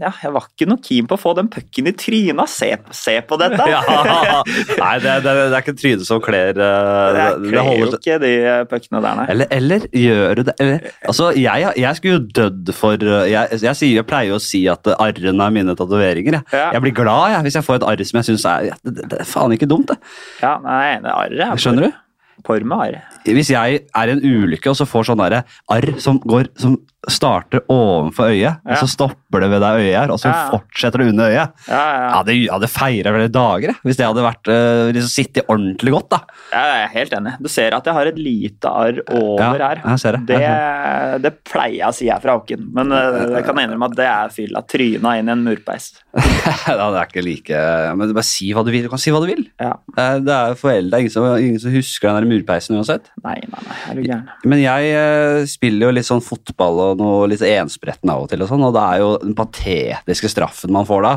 Ja, 0.00 0.12
jeg 0.22 0.32
var 0.34 0.46
ikke 0.48 0.68
noe 0.68 0.80
keen 0.84 1.08
på 1.08 1.16
å 1.16 1.20
få 1.20 1.32
den 1.38 1.48
pucken 1.52 1.88
i 1.88 1.94
trynet. 1.96 2.50
Se, 2.52 2.70
se 2.96 3.16
på 3.26 3.38
dette! 3.40 3.60
Ja. 3.70 4.40
Nei, 4.44 4.94
det, 5.02 5.12
det, 5.24 5.32
det 5.32 5.56
er 5.56 5.62
ikke 5.62 5.74
trynet 5.78 6.06
som 6.06 6.20
kler 6.22 6.58
uh, 6.58 7.12
Det 7.14 7.26
det, 7.44 7.50
kler 7.52 7.70
jo 7.78 7.88
ikke 7.96 8.16
de 8.22 8.32
puckene 8.70 9.02
der, 9.04 9.18
nei. 9.20 9.26
eller, 9.32 9.50
eller 9.54 9.86
gjør 9.96 10.40
du 10.40 10.42
det 10.48 10.54
eller, 10.62 10.88
Altså, 11.08 11.30
jeg, 11.38 11.72
jeg 11.80 11.98
skulle 11.98 12.16
jo 12.18 12.24
dødd 12.40 12.72
for 12.76 13.06
uh, 13.06 13.22
jeg, 13.30 13.60
jeg, 13.62 13.90
jeg 13.94 14.06
pleier 14.08 14.32
jo 14.32 14.40
å 14.40 14.44
si 14.44 14.62
at 14.70 14.90
uh, 14.90 14.96
arrene 15.00 15.46
er 15.46 15.54
mine 15.54 15.76
tatoveringer. 15.78 16.40
Jeg. 16.40 16.48
Ja. 16.52 16.68
jeg 16.76 16.84
blir 16.86 16.96
glad 17.00 17.36
jeg, 17.36 17.46
hvis 17.46 17.58
jeg 17.60 17.66
får 17.66 17.80
et 17.80 17.88
arr 17.92 18.04
som 18.10 18.20
jeg 18.20 18.30
syns 18.30 18.46
er 18.50 18.70
det, 18.82 18.94
det, 19.00 19.22
er 19.22 19.28
faen 19.28 19.56
ikke 19.56 19.68
dumt. 19.70 19.92
det. 19.92 19.98
Ja, 20.42 20.56
nei, 20.64 20.98
det 21.04 21.14
arret 21.14 21.46
er 21.46 21.60
Skjønner 21.60 21.88
du? 21.88 21.98
Porr 22.46 22.64
med 22.64 22.86
arr. 22.86 23.00
Hvis 23.26 23.50
jeg 23.52 23.82
er 23.84 24.08
i 24.08 24.14
en 24.16 24.22
ulykke 24.24 24.70
og 24.72 24.78
så 24.78 24.86
får 24.88 25.10
sånn 25.10 25.20
arr 25.24 25.90
som, 26.00 26.18
går, 26.24 26.48
som 26.60 26.78
starter 27.08 27.62
ovenfor 27.72 28.28
øyet, 28.28 28.58
og 28.68 28.76
så 28.76 28.86
stopper 28.92 29.40
det 29.40 29.48
ved 29.54 29.62
det 29.64 29.68
øyet 29.80 29.94
her, 29.96 30.10
og 30.12 30.18
så 30.20 30.28
Ja, 30.28 30.34
ja. 30.36 30.48
fortsetter 30.52 31.00
det 31.00 31.06
under 31.14 31.30
øyet 31.30 31.36
Ja, 31.38 31.48
ja, 31.70 31.78
Ja, 31.96 32.08
ja. 32.12 32.22
det 32.28 32.34
hadde 32.52 32.68
feira 32.68 33.12
flere 33.14 33.30
dager, 33.32 33.72
hvis 33.86 33.96
det 33.96 34.04
hadde 34.06 34.24
vært 34.26 34.50
uh, 34.52 34.90
liksom 34.92 35.08
sittet 35.08 35.48
ordentlig 35.48 35.94
godt. 35.94 36.10
da. 36.12 36.18
Jeg 36.52 36.82
er 36.84 36.92
helt 36.92 37.12
enig. 37.16 37.32
Du 37.40 37.48
ser 37.48 37.72
at 37.76 37.88
jeg 37.88 37.94
har 37.96 38.10
et 38.10 38.18
lite 38.20 38.68
arr 38.68 39.00
over 39.16 39.40
Ja, 39.40 39.50
her. 39.70 39.80
jeg 39.86 39.98
ser 40.02 40.12
det. 40.18 40.22
Det, 40.28 40.40
Jeg 40.44 41.22
det 41.24 41.32
pleier 41.48 41.78
jeg 41.80 41.88
å 41.88 41.96
si 41.96 42.08
er 42.12 42.20
fra 42.20 42.36
Håken, 42.36 42.68
men 42.76 42.92
uh, 42.92 43.36
jeg 43.38 43.44
kan 43.48 43.62
innrømme 43.64 43.88
at 43.90 43.96
det 43.96 44.08
er 44.10 44.28
fyll 44.36 44.56
av 44.60 44.68
tryna 44.68 45.16
inn 45.20 45.28
i 45.32 45.34
en 45.36 45.44
murpeis. 45.48 45.90
ja, 46.68 46.74
det 46.76 47.00
er 47.00 47.06
ikke 47.06 47.22
like 47.24 47.58
Men 47.96 48.12
bare 48.12 48.26
si 48.26 48.50
hva 48.52 48.64
du 48.66 48.70
vil. 48.74 48.84
Du 48.88 48.92
kan 48.92 49.00
si 49.00 49.12
hva 49.14 49.20
du 49.24 49.28
vil. 49.30 49.44
Ja. 49.62 49.72
Eh, 49.96 50.18
Det 50.26 50.34
er 50.36 50.56
foreldre, 50.58 51.00
ingen 51.00 51.38
ingen 51.46 51.60
som 51.62 51.72
husker 51.74 52.10
den 52.10 52.20
der 52.24 52.30
murpeisen 52.34 52.76
uansett. 52.76 53.09
Nei, 53.20 53.36
nei, 53.52 53.62
nei, 53.66 53.78
er 53.90 53.98
du 53.98 54.02
gæren. 54.06 54.28
Men 54.48 54.62
jeg 54.62 54.92
eh, 54.96 55.40
spiller 55.50 55.90
jo 55.90 55.94
litt 55.98 56.06
sånn 56.08 56.22
fotball 56.24 56.78
og 56.86 57.00
noe 57.02 57.26
litt 57.28 57.42
enspretten 57.44 58.08
av 58.12 58.22
og 58.24 58.30
til, 58.32 58.40
og 58.40 58.48
sånn, 58.48 58.64
og 58.64 58.72
det 58.78 58.84
er 58.94 59.02
jo 59.02 59.10
den 59.26 59.34
patetiske 59.36 60.30
straffen 60.32 60.72
man 60.72 60.88
får 60.88 61.04
da, 61.04 61.12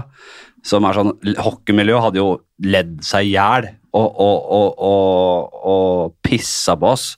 som 0.68 0.84
er 0.88 0.96
sånn 1.00 1.14
Hockeymiljøet 1.44 2.04
hadde 2.10 2.20
jo 2.20 2.28
ledd 2.64 2.98
seg 3.04 3.30
i 3.30 3.34
hjel 3.38 3.70
og, 3.94 4.08
og, 4.10 4.38
og, 4.58 4.84
og, 4.84 5.58
og 5.70 6.14
pissa 6.26 6.76
på 6.80 6.88
oss. 6.96 7.12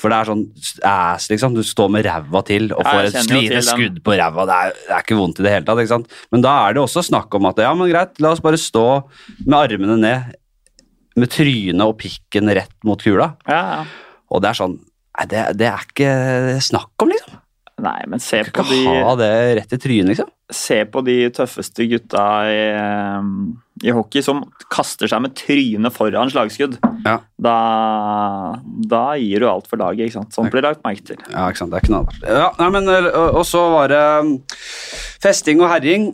For 0.00 0.08
det 0.10 0.16
er 0.16 0.28
sånn 0.30 0.42
ass, 0.88 1.26
liksom. 1.30 1.52
Du 1.54 1.60
står 1.66 1.90
med 1.92 2.06
ræva 2.06 2.40
til 2.48 2.70
og 2.72 2.80
får 2.86 3.02
et 3.10 3.14
kjenner 3.18 3.36
jo 3.36 3.40
lite 3.42 3.50
til 3.52 3.60
den. 3.60 3.68
skudd 3.68 3.98
på 4.06 4.16
ræva. 4.16 4.46
Det, 4.48 4.56
er- 4.64 4.78
det 4.80 4.94
er 4.96 5.04
ikke 5.04 5.18
vondt 5.20 5.40
i 5.42 5.44
det 5.44 5.52
hele 5.54 5.68
tatt. 5.68 5.82
ikke 5.82 5.92
sant? 5.92 6.16
Men 6.32 6.44
da 6.46 6.54
er 6.66 6.74
det 6.78 6.82
også 6.82 7.04
snakk 7.04 7.36
om 7.36 7.48
at 7.50 7.60
ja, 7.62 7.72
men 7.76 7.90
greit, 7.92 8.16
la 8.24 8.32
oss 8.32 8.40
bare 8.42 8.58
stå 8.60 8.84
med 9.44 9.58
armene 9.60 9.98
ned, 10.00 10.32
med 11.18 11.32
trynet 11.32 11.86
og 11.86 11.98
pikken 12.00 12.52
rett 12.54 12.76
mot 12.86 13.00
kula. 13.02 13.32
Ja, 13.50 13.60
ja. 13.80 13.82
Og 14.30 14.42
det 14.44 14.52
er 14.52 14.62
sånn 14.62 14.78
Nei, 15.20 15.24
det, 15.26 15.40
det 15.58 15.66
er 15.66 15.82
ikke 15.84 16.10
snakk 16.64 17.02
om, 17.02 17.10
liksom. 17.10 17.40
Nei, 17.80 17.98
men 18.08 18.20
se 18.22 18.42
på, 18.46 18.62
de, 18.68 18.78
ha 18.86 19.14
det 19.18 19.32
rett 19.58 19.74
i 19.74 19.78
trynet, 19.80 20.12
liksom. 20.12 20.28
se 20.52 20.78
på 20.92 21.02
de 21.06 21.16
tøffeste 21.34 21.86
gutta 21.88 22.24
i, 22.50 22.62
i 23.88 23.94
hockey 23.96 24.24
som 24.24 24.42
kaster 24.72 25.10
seg 25.10 25.22
med 25.24 25.34
trynet 25.38 25.94
foran 25.94 26.32
slagskudd. 26.32 26.78
Ja. 27.06 27.16
Da, 27.40 27.56
da 28.90 29.02
gir 29.20 29.44
du 29.44 29.48
alt 29.50 29.68
for 29.70 29.80
laget, 29.80 30.06
ikke 30.06 30.18
sant. 30.18 30.36
Sånt 30.36 30.52
blir 30.52 30.64
lagt 30.66 30.84
merke 30.86 31.04
til. 31.12 31.20
Ja, 31.26 31.48
ikke 31.48 31.62
sant. 31.62 31.74
Det 31.74 31.82
er 31.82 31.88
knallhardt. 31.88 32.26
Ja, 32.28 32.48
nei, 32.60 32.70
men, 32.76 32.90
og, 33.10 33.42
så 33.48 33.66
var 33.74 33.92
det 33.92 34.04
festing 35.22 35.62
og 35.64 35.72
herjing. 35.72 36.12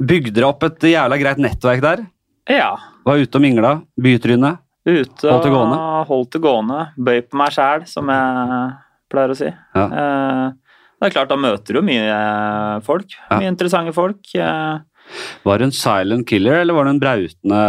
Bygde 0.00 0.34
dere 0.36 0.50
opp 0.50 0.66
et 0.66 0.90
jævla 0.90 1.20
greit 1.20 1.40
nettverk 1.42 1.84
der? 1.84 2.08
Ja. 2.50 2.74
Var 3.04 3.20
ute 3.24 3.36
og 3.40 3.42
mingla. 3.44 3.72
Bytryne. 4.00 4.54
Ute 4.84 5.30
Holdt 5.30 5.46
det 5.46 5.52
gående? 5.54 5.76
holdt 6.08 6.32
det 6.36 6.40
gående. 6.44 6.80
Bøy 7.00 7.22
på 7.24 7.38
meg 7.40 7.52
sjæl, 7.56 7.86
som 7.88 8.10
jeg 8.12 8.72
pleier 9.12 9.32
å 9.32 9.36
si. 9.38 9.48
Ja. 9.76 9.84
Eh, 9.84 10.48
det 11.00 11.08
er 11.10 11.14
klart, 11.14 11.30
da 11.32 11.36
møter 11.40 11.78
du 11.78 11.82
mye 11.84 12.02
eh, 12.08 12.80
folk. 12.84 13.14
Ja. 13.30 13.38
Mye 13.40 13.52
interessante 13.52 13.94
folk. 13.96 14.20
eh, 14.36 14.78
Var 15.44 15.58
du 15.60 15.64
en 15.66 15.72
silent 15.76 16.26
killer, 16.28 16.60
eller 16.62 16.76
var 16.76 16.84
du 16.88 16.94
en 16.94 17.00
brautende 17.00 17.60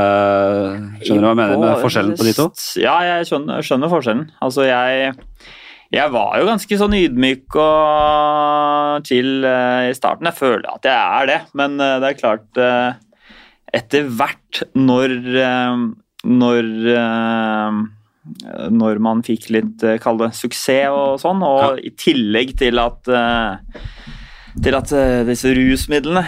Skjønner 1.04 1.22
du 1.22 1.28
hva 1.28 1.32
jeg 1.34 1.40
mener 1.42 1.60
med 1.64 1.82
forskjellen 1.84 2.16
på 2.20 2.28
de 2.28 2.34
to? 2.38 2.50
Ja, 2.84 2.98
jeg 3.08 3.28
skjønner, 3.32 3.64
skjønner 3.68 3.92
forskjellen. 3.92 4.26
Altså, 4.44 4.68
jeg, 4.68 5.14
jeg 5.96 6.12
var 6.16 6.38
jo 6.40 6.48
ganske 6.52 6.80
sånn 6.80 6.96
ydmyk 7.00 7.58
og 7.64 9.08
chill 9.08 9.44
i 9.48 9.92
starten. 9.98 10.28
Jeg 10.32 10.40
føler 10.40 10.68
at 10.72 10.88
jeg 10.88 10.96
er 10.96 11.32
det, 11.32 11.40
men 11.60 11.76
det 11.80 12.12
er 12.12 12.20
klart 12.20 12.64
Etter 13.76 14.08
hvert, 14.08 14.64
når 14.78 15.14
eh, 15.42 15.84
Når 16.26 16.72
eh, 16.96 17.84
når 18.74 18.98
man 19.06 19.20
fikk 19.22 19.52
litt 19.54 19.84
eh, 19.86 20.00
kall 20.02 20.18
det 20.18 20.32
suksess 20.34 20.90
og 20.90 21.20
sånn, 21.22 21.44
og 21.46 21.78
i 21.78 21.92
tillegg 21.94 22.56
til 22.58 22.82
at 22.82 23.06
til 24.66 24.78
at 24.78 24.92
disse 25.28 25.52
rusmidlene 25.54 26.24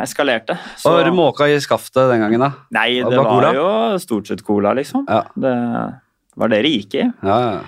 eskalerte. 0.00 0.54
Så, 0.78 0.94
Var 0.94 1.10
du 1.10 1.16
måka 1.18 1.48
i 1.50 1.58
skaftet 1.60 2.06
den 2.08 2.22
gangen, 2.22 2.46
da? 2.46 2.48
Nei, 2.72 3.02
det 3.02 3.10
det 3.12 3.24
var 3.26 3.48
jo 3.52 3.66
stort 4.00 4.30
sett 4.30 4.44
cola, 4.46 4.72
liksom. 4.78 5.04
Ja. 5.10 5.24
Det 5.34 5.52
var 6.38 6.54
det 6.54 6.62
det 6.64 6.72
gikk 6.78 6.96
i. 6.96 7.04
Ja, 7.26 7.36
ja. 7.42 7.60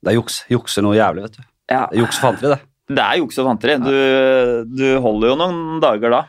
Det 0.00 0.14
er 0.14 0.16
juks. 0.16 0.40
Jukser 0.50 0.82
noe 0.86 0.96
jævlig, 0.96 1.28
vet 1.28 1.38
du. 1.38 1.46
Ja. 1.70 1.84
Det 1.92 2.00
Juks 2.00 2.18
fanteri, 2.22 2.56
det. 2.56 2.60
Det 2.90 3.02
er 3.04 3.20
juks 3.20 3.38
og 3.38 3.46
fanteri. 3.46 3.76
Du, 3.84 3.94
du 4.72 4.86
holder 5.04 5.30
jo 5.30 5.38
noen 5.38 5.82
dager 5.82 6.16
da. 6.16 6.22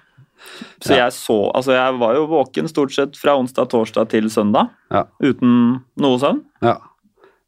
Så 0.81 0.93
Ja. 0.93 1.05
jeg 1.05 1.13
så 1.15 1.37
Altså, 1.55 1.73
jeg 1.75 1.97
var 1.99 2.15
jo 2.15 2.27
våken 2.27 2.69
stort 2.69 2.93
sett 2.93 3.17
fra 3.17 3.35
onsdag, 3.39 3.69
torsdag 3.69 4.09
til 4.09 4.29
søndag. 4.29 4.71
Ja. 4.91 5.05
Uten 5.21 5.83
noe 5.97 6.19
søvn. 6.21 6.41
Ja. 6.61 6.77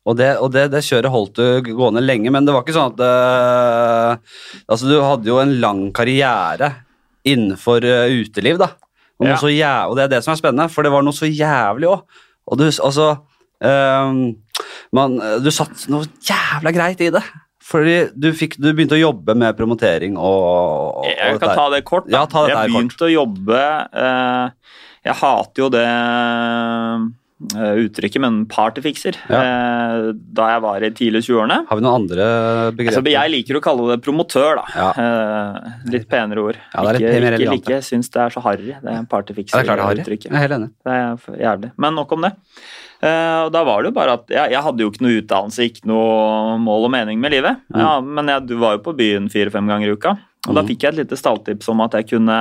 Og, 0.03 0.17
det, 0.19 0.33
og 0.43 0.51
det, 0.51 0.67
det 0.73 0.83
kjøret 0.83 1.11
holdt 1.11 1.39
du 1.39 1.73
gående 1.73 2.03
lenge, 2.03 2.31
men 2.33 2.43
det 2.43 2.53
var 2.53 2.65
ikke 2.65 2.75
sånn 2.75 2.91
at 2.91 3.03
uh, 3.03 4.17
Altså, 4.67 4.89
du 4.89 4.97
hadde 4.99 5.29
jo 5.31 5.39
en 5.39 5.53
lang 5.63 5.85
karriere 5.95 6.73
innenfor 7.23 7.85
uh, 7.87 8.11
uteliv, 8.11 8.59
da. 8.59 8.73
Og, 9.23 9.47
jæv 9.47 9.93
og 9.93 9.95
det 9.95 10.03
er 10.03 10.11
det 10.17 10.23
som 10.25 10.33
er 10.33 10.41
spennende, 10.41 10.67
for 10.73 10.83
det 10.83 10.91
var 10.91 11.05
noe 11.05 11.15
så 11.15 11.29
jævlig 11.29 11.87
òg. 11.87 12.01
Og 12.51 12.59
du, 12.59 12.65
altså 12.67 13.13
um, 13.63 14.33
man, 14.91 15.15
Du 15.39 15.47
satt 15.53 15.85
noe 15.93 16.09
jævla 16.27 16.73
greit 16.75 16.99
i 17.05 17.11
det. 17.13 17.23
Fordi 17.63 17.95
du, 18.19 18.29
fikk, 18.35 18.57
du 18.59 18.69
begynte 18.73 18.97
å 18.97 19.01
jobbe 19.01 19.35
med 19.39 19.55
promotering 19.55 20.17
og, 20.19 21.03
og 21.03 21.07
Jeg 21.07 21.39
kan 21.39 21.55
ta 21.55 21.67
det 21.71 21.83
kort. 21.87 22.09
Ja, 22.11 22.25
ta 22.29 22.45
jeg 22.49 22.71
begynte 22.73 23.07
å 23.07 23.11
jobbe 23.11 23.59
eh, 24.03 24.79
Jeg 25.07 25.19
hater 25.21 25.63
jo 25.63 25.69
det 25.71 25.85
eh, 25.87 27.07
uttrykket, 27.85 28.19
men 28.23 28.41
partyfikser. 28.51 29.17
Eh, 29.31 30.11
da 30.11 30.49
jeg 30.51 30.63
var 30.67 30.83
i 30.83 30.91
tidlig 30.95 31.23
20-årene. 31.23 31.61
Har 31.69 31.79
vi 31.79 31.85
noen 31.85 32.03
andre 32.03 32.27
begreper? 32.75 32.99
Altså, 32.99 33.15
jeg 33.15 33.33
liker 33.37 33.59
å 33.59 33.63
kalle 33.63 33.89
det 33.93 33.99
promotør, 34.03 34.59
da. 34.59 34.67
Ja. 34.75 34.91
Eh, 35.07 35.73
litt 35.95 36.07
penere 36.11 36.47
ord. 36.51 36.61
Ja, 36.75 36.83
det 36.83 36.95
er 36.99 36.99
litt 36.99 37.39
ikke 37.39 37.43
ikke 37.47 37.57
like, 37.57 37.81
syns 37.87 38.11
det 38.11 38.25
er 38.27 38.35
så 38.35 38.43
harry, 38.43 38.71
det 38.73 38.75
ja, 38.75 38.83
det 38.83 38.91
er 38.91 39.03
klart 39.03 39.03
det 39.03 39.03
er 39.07 39.11
partyfikser-uttrykket. 39.15 40.31
Jeg 40.31 40.39
er 40.39 40.45
helt 40.47 40.57
enig. 40.59 40.71
Det 40.83 40.99
er 40.99 41.43
jævlig. 41.47 41.75
Men 41.85 42.01
nok 42.01 42.15
om 42.17 42.27
det. 42.27 42.35
Eh, 43.03 43.39
og 43.43 43.49
da 43.51 43.63
var 43.67 43.81
det 43.83 43.89
jo 43.91 43.95
bare 43.97 44.13
at 44.15 44.29
jeg, 44.31 44.53
jeg 44.53 44.63
hadde 44.63 44.83
jo 44.85 44.91
ikke 44.93 45.03
noe 45.03 45.17
utdannelse, 45.19 45.65
ikke 45.67 45.89
noe 45.91 46.53
mål 46.63 46.85
og 46.87 46.91
mening 46.93 47.19
med 47.19 47.33
livet. 47.35 47.59
Mm. 47.73 47.81
Ja, 47.83 47.89
men 47.99 48.31
jeg 48.31 48.45
du 48.47 48.55
var 48.61 48.77
jo 48.77 48.83
på 48.85 48.93
byen 48.95 49.25
fire-fem 49.33 49.67
ganger 49.67 49.89
i 49.91 49.97
uka. 49.97 50.13
Og 50.47 50.55
da 50.55 50.61
Mm. 50.63 50.67
fikk 50.71 50.83
jeg 50.85 50.93
et 50.93 50.99
lite 51.03 51.17
stalltips 51.19 51.69
om 51.71 51.81
at 51.83 51.91
jeg 51.99 52.07
kunne 52.13 52.37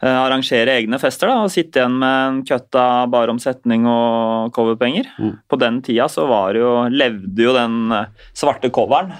eh, 0.00 0.14
arrangere 0.14 0.76
egne 0.78 0.98
fester. 1.02 1.26
da, 1.26 1.42
Og 1.42 1.50
sitte 1.50 1.80
igjen 1.80 1.98
med 1.98 2.28
en 2.28 2.40
køtt 2.46 2.74
av 2.78 3.10
bareomsetning 3.10 3.86
og 3.90 4.52
coverpenger. 4.54 5.06
Mm. 5.18 5.32
På 5.50 5.58
den 5.58 5.80
tida 5.82 6.06
så 6.08 6.28
var 6.30 6.52
det 6.54 6.62
jo, 6.62 6.72
levde 6.94 7.42
jo 7.48 7.52
den 7.56 7.90
eh, 7.92 8.06
svarte 8.34 8.70
coveren 8.70 9.10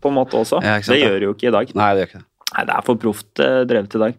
på 0.00 0.08
en 0.08 0.16
måte 0.16 0.40
også. 0.40 0.62
Ja, 0.64 0.78
sant, 0.80 0.94
det 0.96 1.02
gjør 1.04 1.18
det 1.20 1.28
jo 1.28 1.34
ikke 1.36 1.48
i 1.52 1.56
dag. 1.58 1.74
Nei, 1.76 1.90
det 1.94 2.00
gjør 2.06 2.08
ikke 2.14 2.22
det. 2.24 2.28
Nei, 2.54 2.64
det 2.64 2.74
er 2.78 2.84
for 2.86 2.96
proft 3.02 3.34
drevet 3.68 3.94
i 3.98 3.98
dag. 4.06 4.14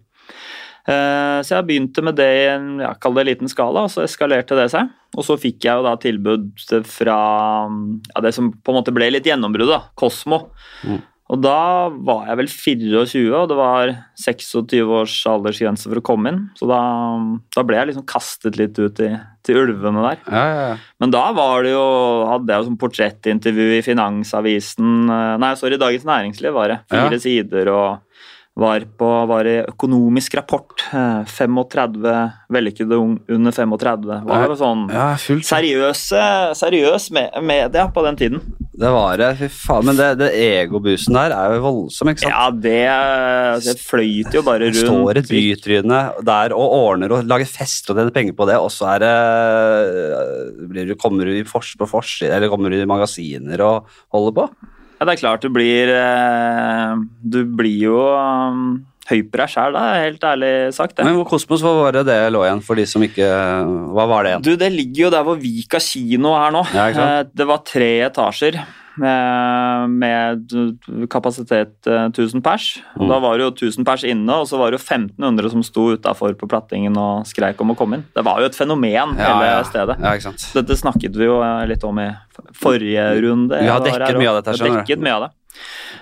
Eh, 0.86 1.40
så 1.42 1.56
jeg 1.56 1.66
begynte 1.66 2.04
med 2.06 2.18
det 2.20 2.30
i 2.30 2.46
en 2.54 2.70
ja, 2.84 2.92
kall 3.02 3.18
det 3.18 3.26
liten 3.32 3.50
skala, 3.50 3.88
og 3.88 3.94
så 3.94 4.04
eskalerte 4.06 4.58
det 4.58 4.70
seg. 4.74 4.92
Og 5.16 5.26
så 5.26 5.40
fikk 5.40 5.66
jeg 5.66 5.80
jo 5.80 5.88
da 5.88 5.96
tilbud 6.02 6.52
fra 6.90 7.18
ja, 7.66 8.24
det 8.26 8.36
som 8.36 8.54
på 8.54 8.74
en 8.74 8.80
måte 8.82 8.94
ble 8.96 9.10
litt 9.14 9.28
gjennombruddet, 9.30 9.92
Kosmo. 9.98 10.48
Mm. 10.86 11.02
Og 11.34 11.40
da 11.42 11.90
var 11.90 12.28
jeg 12.30 12.38
vel 12.38 12.50
24, 12.52 13.22
og 13.34 13.48
det 13.50 13.56
var 13.58 13.92
26 14.22 14.92
års 14.94 15.16
aldersgrense 15.26 15.90
for 15.90 15.98
å 15.98 16.04
komme 16.06 16.30
inn. 16.30 16.44
Så 16.60 16.68
da, 16.70 16.82
da 17.56 17.64
ble 17.66 17.80
jeg 17.80 17.90
liksom 17.90 18.06
kastet 18.06 18.60
litt 18.60 18.78
ut 18.78 19.02
i, 19.02 19.10
til 19.48 19.64
ulvene 19.64 20.04
der. 20.06 20.22
Ja, 20.30 20.44
ja, 20.46 20.68
ja. 20.70 20.76
Men 21.02 21.16
da 21.16 21.24
var 21.34 21.66
det 21.66 21.74
jo, 21.74 21.88
hadde 22.30 22.54
jeg 22.54 22.62
jo 22.62 22.68
sånn 22.70 22.82
portrettintervju 22.84 23.68
i 23.74 23.82
Finansavisen 23.86 25.10
eh, 25.10 25.34
Nei, 25.42 25.56
sorry, 25.58 25.82
Dagens 25.82 26.06
Næringsliv 26.06 26.54
var 26.54 26.70
det. 26.70 26.80
Fire 26.94 27.22
sider 27.24 27.74
og 27.74 28.05
var, 28.56 28.86
på, 28.98 29.08
var 29.28 29.44
i 29.52 29.58
Økonomisk 29.68 30.36
rapport. 30.40 30.72
eh, 30.96 31.24
35 31.28 32.06
vellykkede 32.56 32.96
ung- 32.96 33.18
under 33.30 33.52
35. 33.52 34.06
Det 34.08 34.20
var 34.30 34.46
jo 34.48 34.56
sånn 34.56 34.86
ja 34.94 35.10
fullt. 35.20 35.44
seriøse, 35.44 36.22
seriøs 36.56 37.10
me 37.12 37.26
media 37.44 37.88
på 37.92 38.04
den 38.06 38.16
tiden. 38.16 38.42
Det 38.76 38.90
var 38.92 39.16
det, 39.20 39.28
fy 39.40 39.48
faen. 39.52 39.86
Men 39.88 39.96
det, 40.00 40.08
det 40.20 40.30
egobusen 40.36 41.16
der 41.16 41.32
er 41.36 41.54
jo 41.56 41.62
voldsom, 41.64 42.10
ikke 42.12 42.24
sant? 42.26 42.32
Ja, 42.32 42.50
det, 42.52 43.64
det 43.68 43.76
fløyt 43.84 44.36
jo 44.36 44.42
bare 44.44 44.66
rundt. 44.68 44.80
Står 44.84 45.20
et 45.22 45.30
bytryne 45.32 46.00
der 46.28 46.56
og 46.56 46.76
ordner 46.80 47.12
og 47.16 47.28
lager 47.28 47.48
fest 47.48 47.90
og 47.92 47.96
tjener 48.00 48.12
penger 48.16 48.36
på 48.36 48.48
det, 48.48 48.56
og 48.60 48.72
så 48.72 48.94
er 48.96 49.04
det 49.04 50.70
blir 50.72 50.88
du, 50.92 50.96
Kommer 51.00 51.28
du 51.28 51.36
i 51.40 51.44
fors 51.48 51.74
på 51.80 51.88
forside, 51.90 52.32
eller 52.36 52.52
kommer 52.52 52.72
du 52.72 52.80
i 52.80 52.88
magasiner 52.90 53.62
og 53.66 53.88
holder 54.16 54.36
på? 54.42 54.48
Ja, 54.96 55.06
det 55.08 55.16
er 55.16 55.22
klart 55.22 55.44
du 55.44 55.50
blir 55.52 55.90
eh, 55.92 56.92
Du 57.22 57.42
blir 57.58 57.80
jo 57.90 57.98
um, 58.16 58.86
høy 59.10 59.20
på 59.30 59.38
deg 59.42 59.52
sjæl, 59.52 59.76
helt 59.78 60.24
ærlig 60.26 60.54
sagt. 60.74 60.96
det. 60.98 61.06
Men 61.06 61.18
hvor 61.20 61.28
Kosmos, 61.30 61.62
hva 61.66 61.74
var 61.82 61.98
det 62.00 62.06
det 62.08 62.18
lå 62.34 62.46
igjen 62.48 62.64
for 62.66 62.80
de 62.80 62.86
som 62.90 63.04
ikke 63.06 63.28
Hva 63.94 64.08
var 64.10 64.24
det 64.26 64.32
igjen? 64.34 64.46
Du, 64.48 64.56
det 64.64 64.72
ligger 64.74 65.08
jo 65.08 65.12
der 65.18 65.28
hvor 65.28 65.38
Vika 65.42 65.82
kino 65.84 66.34
er 66.40 66.56
nå. 66.56 66.64
Ja? 66.74 66.88
Eh, 66.90 67.22
Det 67.36 67.48
var 67.52 67.62
tre 67.68 67.92
etasjer 68.08 68.62
med, 69.02 69.90
med 69.90 70.56
kapasitet 71.12 71.88
eh, 71.88 72.08
1000 72.10 72.44
pers. 72.46 72.68
Mm. 72.96 73.08
Da 73.12 73.20
var 73.24 73.38
det 73.38 73.48
jo 73.48 73.54
1000 73.70 73.88
pers 73.88 74.06
inne, 74.08 74.40
og 74.42 74.50
så 74.50 74.60
var 74.62 74.72
det 74.72 74.80
jo 74.80 74.84
1500 74.86 75.54
som 75.54 75.64
sto 75.66 75.88
utafor 75.96 76.36
på 76.40 76.50
plattingen 76.52 76.98
og 77.00 77.26
skreik 77.30 77.62
om 77.64 77.74
å 77.74 77.78
komme 77.80 78.00
inn. 78.00 78.06
Det 78.16 78.26
var 78.26 78.44
jo 78.44 78.50
et 78.52 78.58
fenomen, 78.58 79.16
hele 79.20 79.56
stedet. 79.70 79.98
Ja, 80.02 80.16
ikke 80.16 80.30
sant. 80.32 80.50
Dette 80.56 80.80
snakket 80.80 81.18
vi 81.20 81.30
jo 81.30 81.40
eh, 81.44 81.64
litt 81.72 81.84
om 81.88 82.00
i 82.04 82.12
forrige 82.56 83.10
runde. 83.26 83.60
Vi 83.60 83.72
har 83.72 83.84
dekket 83.84 84.08
her, 84.10 84.22
mye 84.22 84.32
av 84.32 84.40
dette, 84.42 84.60
skjønner. 84.60 84.84
Dekket 84.84 85.04
mye 85.04 85.18
av 85.20 85.28
det. 85.28 85.34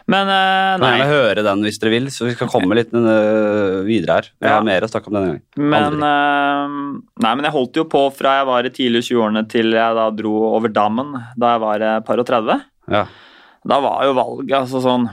Men 0.09 0.27
uh, 0.27 0.81
nei. 0.81 0.95
gjerne 0.97 1.12
høre 1.12 1.43
den 1.45 1.62
hvis 1.63 1.77
dere 1.79 1.91
vil, 1.93 2.07
så 2.12 2.25
vi 2.25 2.33
skal 2.33 2.50
komme 2.50 2.75
litt 2.75 2.89
videre 2.91 4.17
her. 4.17 4.29
Vi 4.41 4.50
Ja. 4.50 4.55
har 4.57 4.65
mer 4.65 4.83
å 4.83 4.89
snakke 4.89 5.12
om 5.12 5.15
denne 5.15 5.29
gangen. 5.29 5.43
Men, 5.55 6.01
uh, 6.01 6.97
nei, 7.21 7.33
men 7.38 7.45
jeg 7.47 7.53
holdt 7.53 7.77
jo 7.77 7.85
på 7.88 8.01
fra 8.17 8.39
jeg 8.39 8.50
var 8.50 8.65
i 8.65 8.73
tidlig 8.73 9.03
20-årene 9.05 9.45
til 9.53 9.71
jeg 9.77 10.00
da 10.00 10.09
dro 10.09 10.33
over 10.57 10.73
dammen 10.73 11.13
da 11.38 11.53
jeg 11.53 11.63
var 11.63 11.85
et 11.85 12.07
par 12.09 12.19
og 12.19 12.27
30. 12.27 12.65
Ja. 12.93 13.05
Da 13.65 13.79
var 13.83 14.03
jo 14.05 14.13
valget 14.17 14.57
altså 14.59 14.81
sånn 14.83 15.05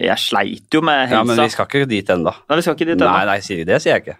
Jeg 0.00 0.18
sleit 0.18 0.74
jo 0.74 0.80
med 0.84 1.06
helsa. 1.08 1.16
ja, 1.20 1.24
men 1.28 1.38
vi 1.44 1.52
skal 1.54 1.68
ikke 1.68 1.88
dit 1.88 2.08
ennå. 2.12 2.32
Nei, 2.48 2.56
vi 2.58 2.64
skal 2.66 2.74
ikke 2.76 2.88
dit 2.92 3.02
Nei, 3.04 3.24
nei, 3.28 3.36
sier 3.44 3.64
det 3.68 3.80
sier 3.84 3.96
jeg 3.96 4.04
ikke. 4.06 4.16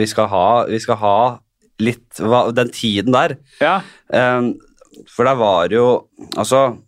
Vi 0.00 0.06
skal 0.10 0.28
ha, 0.32 0.46
vi 0.70 0.78
skal 0.82 0.98
ha 1.00 1.16
litt 1.82 2.20
hva, 2.22 2.46
Den 2.56 2.70
tiden 2.72 3.12
der 3.16 3.36
Ja, 3.60 3.80
Um, 4.08 4.54
for 5.10 5.26
der 5.28 5.36
var 5.36 5.68
jo 5.74 5.86
Altså 6.38 6.78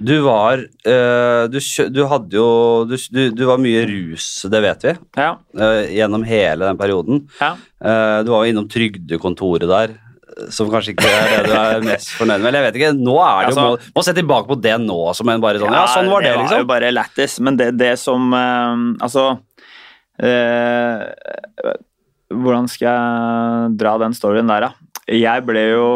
Du 0.00 0.14
var 0.24 0.58
uh, 0.62 1.44
du, 1.52 1.58
du 1.94 2.00
hadde 2.10 2.38
jo 2.38 2.48
du, 2.88 2.96
du, 3.34 3.44
var 3.46 3.58
mye 3.62 3.84
rus, 3.90 4.26
det 4.50 4.60
vet 4.64 4.86
vi, 4.88 4.94
Ja, 5.18 5.30
Uh, 5.54 5.84
gjennom 5.90 6.24
hele 6.26 6.66
den 6.68 6.78
perioden. 6.80 7.24
ja. 7.40 7.52
Uh, 7.82 8.22
du 8.26 8.30
var 8.32 8.44
jo 8.44 8.50
innom 8.52 8.68
trygdekontoret 8.70 9.68
der, 9.70 9.96
som 10.54 10.68
kanskje 10.70 10.92
ikke 10.94 11.08
er 11.08 11.32
det 11.32 11.40
du 11.48 11.52
er 11.58 11.82
mest 11.86 12.12
fornøyd 12.18 12.40
med. 12.42 12.48
Eller 12.50 12.62
jeg 12.62 12.66
vet 12.68 12.78
ikke, 12.80 12.92
nå 12.98 13.16
er 13.24 13.48
det 13.48 13.54
jo 13.54 13.58
Altså- 13.58 13.66
må, 13.66 13.92
må 13.98 14.04
se 14.06 14.14
tilbake 14.16 14.48
på 14.50 14.58
det 14.62 14.76
nå 14.84 14.98
som 15.18 15.28
en 15.32 15.40
bare 15.42 15.58
sånn 15.62 15.74
Ja, 15.74 15.84
sånn 15.90 16.10
var 16.12 16.22
det, 16.22 16.34
liksom. 16.36 16.48
Det 16.48 16.50
var 16.50 16.58
jo 16.58 16.64
liksom. 16.64 16.72
bare 16.74 16.92
lættis, 16.94 17.38
men 17.40 17.56
det, 17.58 17.68
det 17.80 17.92
som 17.98 18.32
eh, 18.34 19.04
Altså 19.06 19.24
eh, 20.22 21.06
Hvordan 22.28 22.68
skal 22.68 22.88
jeg 22.88 23.78
dra 23.80 23.94
den 24.02 24.14
storyen 24.16 24.50
der, 24.50 24.68
da? 24.68 24.72
Jeg 25.08 25.46
ble 25.48 25.62
jo 25.70 25.86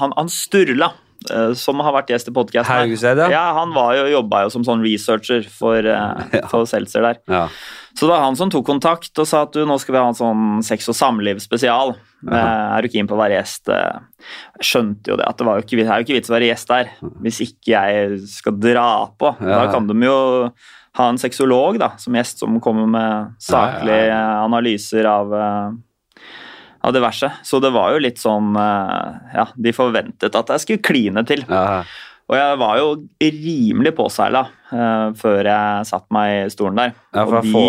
Han, 0.00 0.14
han 0.16 0.30
Sturla, 0.32 0.92
eh, 1.30 1.52
som 1.58 1.82
har 1.84 1.92
vært 1.98 2.14
gjest 2.14 2.30
i 2.30 2.34
podkasten 2.36 2.88
ja. 3.28 3.28
ja, 3.34 3.44
han 3.58 3.74
var 3.76 3.94
jo, 3.98 4.06
jobba 4.16 4.46
jo 4.46 4.54
som 4.54 4.64
sånn 4.64 4.82
researcher 4.86 5.44
for, 5.52 5.84
for 6.50 6.64
Seltzer 6.70 7.04
der. 7.04 7.20
ja. 7.28 7.48
Så 7.98 8.06
det 8.06 8.12
var 8.14 8.22
han 8.22 8.36
som 8.38 8.50
tok 8.52 8.62
kontakt 8.68 9.18
og 9.18 9.26
sa 9.26 9.40
at 9.42 9.56
du, 9.56 9.64
nå 9.66 9.74
skal 9.82 9.96
vi 9.96 10.00
ha 10.00 10.06
en 10.12 10.14
sånn 10.16 10.42
sex 10.62 10.86
og 10.92 10.94
samliv-spesial. 10.94 11.96
Eh, 12.30 12.36
er 12.76 12.84
du 12.86 12.88
keen 12.92 13.08
på 13.10 13.16
å 13.16 13.18
være 13.18 13.40
gjest? 13.40 13.66
Eh, 13.74 13.98
Jeg 14.60 14.68
skjønte 14.70 15.10
jo 15.10 15.16
det, 15.18 15.26
at 15.26 15.38
det, 15.40 15.46
var 15.48 15.58
jo 15.58 15.64
ikke, 15.66 15.78
det 15.80 15.86
er 15.88 15.98
jo 16.02 16.06
ikke 16.06 16.18
vits 16.20 16.30
å 16.30 16.36
være 16.36 16.50
gjest 16.52 16.70
der 16.70 16.92
hvis 17.24 17.40
ikke 17.48 17.72
jeg 17.74 18.20
skal 18.30 18.58
dra 18.62 18.86
på. 19.18 19.32
Da 19.42 19.64
kan 19.72 19.90
de 19.90 19.98
jo 20.06 20.18
ha 20.98 21.08
en 21.12 21.18
sexolog 21.20 21.78
da, 21.82 21.92
som 21.98 22.14
gjest 22.18 22.40
som 22.42 22.56
kommer 22.62 22.86
med 22.90 23.34
saklige 23.42 24.08
eh, 24.14 24.36
analyser 24.46 25.06
av, 25.10 25.34
eh, 25.34 26.22
av 26.86 26.94
diverse. 26.94 27.32
Så 27.46 27.58
det 27.62 27.70
var 27.74 27.92
jo 27.96 28.04
litt 28.06 28.22
sånn 28.22 28.54
eh, 28.58 29.32
Ja, 29.40 29.48
de 29.58 29.74
forventet 29.74 30.38
at 30.38 30.54
jeg 30.54 30.64
skulle 30.68 30.86
kline 30.92 31.26
til. 31.26 31.42
ja. 31.50 31.82
Og 32.28 32.36
jeg 32.36 32.56
var 32.60 32.76
jo 32.76 32.88
rimelig 33.24 33.94
påseila 33.96 34.42
uh, 34.68 35.14
før 35.16 35.48
jeg 35.48 35.86
satte 35.88 36.12
meg 36.12 36.32
i 36.34 36.50
stolen 36.52 36.76
der. 36.76 36.92
Ja, 37.16 37.24
og 37.24 37.46
de, 37.46 37.62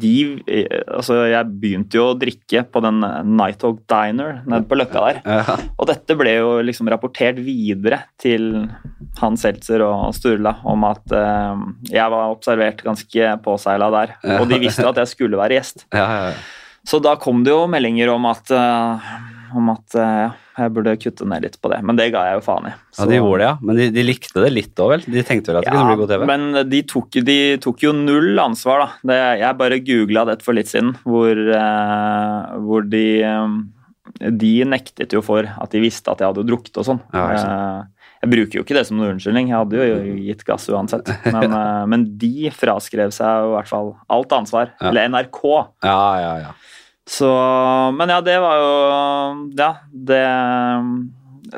de 0.00 0.12
eh, 0.48 0.78
Altså, 0.86 1.18
jeg 1.28 1.58
begynte 1.60 2.00
jo 2.00 2.06
å 2.10 2.16
drikke 2.16 2.64
på 2.72 2.82
den 2.86 3.02
Nighthawk 3.36 3.82
Diner 3.90 4.40
nede 4.48 4.64
på 4.70 4.78
Løkka 4.80 5.04
der. 5.04 5.20
ja. 5.28 5.58
Og 5.76 5.90
dette 5.92 6.16
ble 6.16 6.38
jo 6.38 6.54
liksom 6.64 6.88
rapportert 6.88 7.40
videre 7.44 8.00
til 8.20 8.64
Hans 9.20 9.44
Seltzer 9.44 9.84
og 9.84 10.08
Sturla 10.16 10.56
om 10.68 10.88
at 10.88 11.04
uh, 11.12 11.60
jeg 11.92 12.14
var 12.14 12.32
observert 12.32 12.80
ganske 12.86 13.34
påseila 13.44 13.92
der. 13.92 14.16
Ja. 14.24 14.40
Og 14.40 14.48
de 14.48 14.62
visste 14.64 14.88
at 14.88 15.04
jeg 15.04 15.12
skulle 15.12 15.40
være 15.40 15.60
gjest. 15.60 15.84
ja, 15.92 16.08
ja. 16.30 16.38
Så 16.88 17.02
da 17.04 17.18
kom 17.20 17.42
det 17.44 17.52
jo 17.52 17.66
meldinger 17.68 18.08
om 18.14 18.24
at 18.30 18.48
uh, 18.54 19.08
om 19.56 19.72
at 19.72 19.94
eh, 19.94 20.20
ja, 20.24 20.30
jeg 20.58 20.74
burde 20.76 20.94
kutte 21.00 21.26
ned 21.30 21.46
litt 21.46 21.56
på 21.62 21.70
det. 21.72 21.78
Men 21.86 21.98
det 21.98 22.08
ga 22.14 22.24
jeg 22.28 22.38
jo 22.38 22.44
faen 22.48 22.68
i. 22.70 22.74
ja, 22.98 23.06
de 23.10 23.18
gjorde 23.20 23.38
det, 23.40 23.48
ja. 23.48 23.54
Men 23.62 23.80
de, 23.80 23.88
de 23.94 24.04
likte 24.06 24.44
det 24.44 24.52
litt 24.54 24.82
òg, 24.84 24.92
vel? 24.96 25.06
De 25.14 25.24
tenkte 25.26 25.52
vel 25.52 25.60
at 25.60 25.66
det 25.68 25.72
kunne 25.74 25.92
bli 25.92 25.98
god 26.02 26.12
TV? 26.14 26.26
Men 26.30 26.60
de 26.70 26.82
tok, 26.92 27.18
de 27.30 27.38
tok 27.64 27.84
jo 27.86 27.92
null 27.96 28.42
ansvar, 28.42 28.84
da. 28.84 28.88
Det, 29.12 29.18
jeg 29.42 29.58
bare 29.62 29.80
googla 29.86 30.24
dette 30.32 30.46
for 30.46 30.58
litt 30.58 30.70
siden, 30.70 30.94
hvor, 31.08 31.42
eh, 31.62 32.56
hvor 32.66 32.88
de 32.90 33.04
eh, 33.22 33.58
De 34.40 34.54
nektet 34.66 35.12
jo 35.14 35.20
for 35.22 35.46
at 35.46 35.70
de 35.74 35.82
visste 35.84 36.10
at 36.10 36.18
jeg 36.24 36.32
hadde 36.32 36.46
drukket 36.48 36.80
og 36.80 36.86
sånn. 36.92 37.00
Ja, 37.14 37.28
Eh, 37.38 37.84
jeg 38.18 38.30
bruker 38.32 38.58
jo 38.58 38.62
ikke 38.64 38.74
det 38.74 38.82
som 38.88 38.96
noen 38.98 39.12
unnskyldning, 39.14 39.52
jeg 39.52 39.54
hadde 39.60 39.78
jo 39.78 40.14
gitt 40.26 40.40
gass 40.48 40.64
uansett. 40.72 41.06
Men, 41.34 41.52
eh, 41.54 41.84
men 41.86 42.06
de 42.18 42.48
fraskrev 42.50 43.12
seg 43.14 43.44
jo 43.44 43.52
i 43.52 43.54
hvert 43.54 43.70
fall 43.70 43.92
alt 44.10 44.34
ansvar. 44.34 44.72
Ja. 44.80 44.88
Eller 44.90 45.06
NRK. 45.12 45.38
Ja, 45.86 46.00
ja, 46.18 46.32
ja. 46.48 46.50
Så 47.08 47.28
Men 47.96 48.10
ja, 48.12 48.18
det 48.20 48.34
var 48.44 48.58
jo 48.60 48.72
Ja, 49.56 49.70
det 49.92 50.24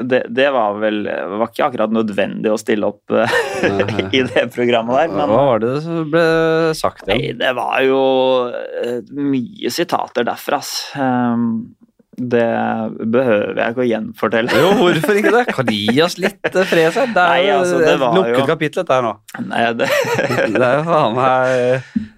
det, 0.06 0.20
det 0.30 0.44
var 0.54 0.76
vel 0.78 1.00
var 1.10 1.48
ikke 1.50 1.64
akkurat 1.66 1.90
nødvendig 1.90 2.52
å 2.52 2.58
stille 2.60 2.86
opp 2.92 3.10
eh, 3.10 3.32
i 4.14 4.20
det 4.22 4.44
programmet 4.54 4.94
der, 5.00 5.08
Hva 5.18 5.24
var 5.26 5.58
det 5.64 5.72
som 5.82 6.04
ble 6.12 6.22
sagt 6.78 7.08
nei, 7.10 7.16
igjen? 7.24 7.40
det 7.40 7.50
var 7.58 7.80
jo 7.82 7.98
eh, 8.54 9.00
mye 9.18 9.72
sitater 9.74 10.28
derfra, 10.28 10.60
ass. 10.62 10.70
Um, 10.94 11.48
det 12.20 12.46
behøver 13.10 13.58
jeg 13.58 13.74
ikke 13.74 13.82
å 13.82 13.88
gjenfortelle. 13.90 14.62
Jo, 14.62 14.70
hvorfor 14.78 15.18
ikke 15.24 15.34
det? 15.40 15.44
Kan 15.58 15.74
gi 15.74 15.98
oss 16.06 16.18
litt 16.22 16.50
eh, 16.52 16.62
fred, 16.70 16.94
selv. 16.94 17.14
Det 17.16 17.26
er 17.26 17.34
Nei, 17.34 17.50
altså, 17.56 17.82
det 17.82 17.90
et 17.96 18.00
var 18.04 18.14
lukket 18.20 18.38
jo- 18.44 18.48
kapittel, 18.54 18.84
dette 18.84 19.00
her 19.00 19.06
nå. 19.08 19.12
Nei, 19.50 19.66
det, 19.82 19.90
Det 20.54 20.66
er 20.70 20.86
faen 20.86 21.18
meg 21.18 22.08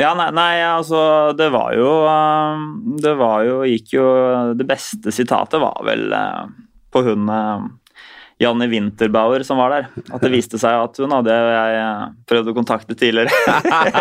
ja, 0.00 0.12
nei, 0.16 0.30
nei, 0.34 0.62
altså 0.64 1.00
Det 1.36 1.50
var 1.52 1.74
jo 1.76 1.90
um, 2.08 2.96
Det 3.02 3.12
var 3.18 3.44
jo 3.46 3.60
Gikk 3.68 3.94
jo 3.98 4.06
Det 4.56 4.66
beste 4.68 5.12
sitatet 5.14 5.60
var 5.62 5.82
vel 5.86 6.06
eh, 6.16 6.42
på 6.92 7.02
hun 7.06 7.28
eh, 7.32 7.66
Janni 8.42 8.66
Winterbauer 8.72 9.44
som 9.46 9.60
var 9.60 9.72
der. 9.74 9.88
At 10.12 10.22
det 10.24 10.32
viste 10.32 10.58
seg 10.60 10.74
at 10.84 10.98
hun 11.02 11.14
hadde 11.14 11.34
jeg 11.34 11.78
eh, 11.78 12.02
prøvd 12.28 12.50
å 12.52 12.54
kontakte 12.56 12.96
tidligere. 12.98 13.30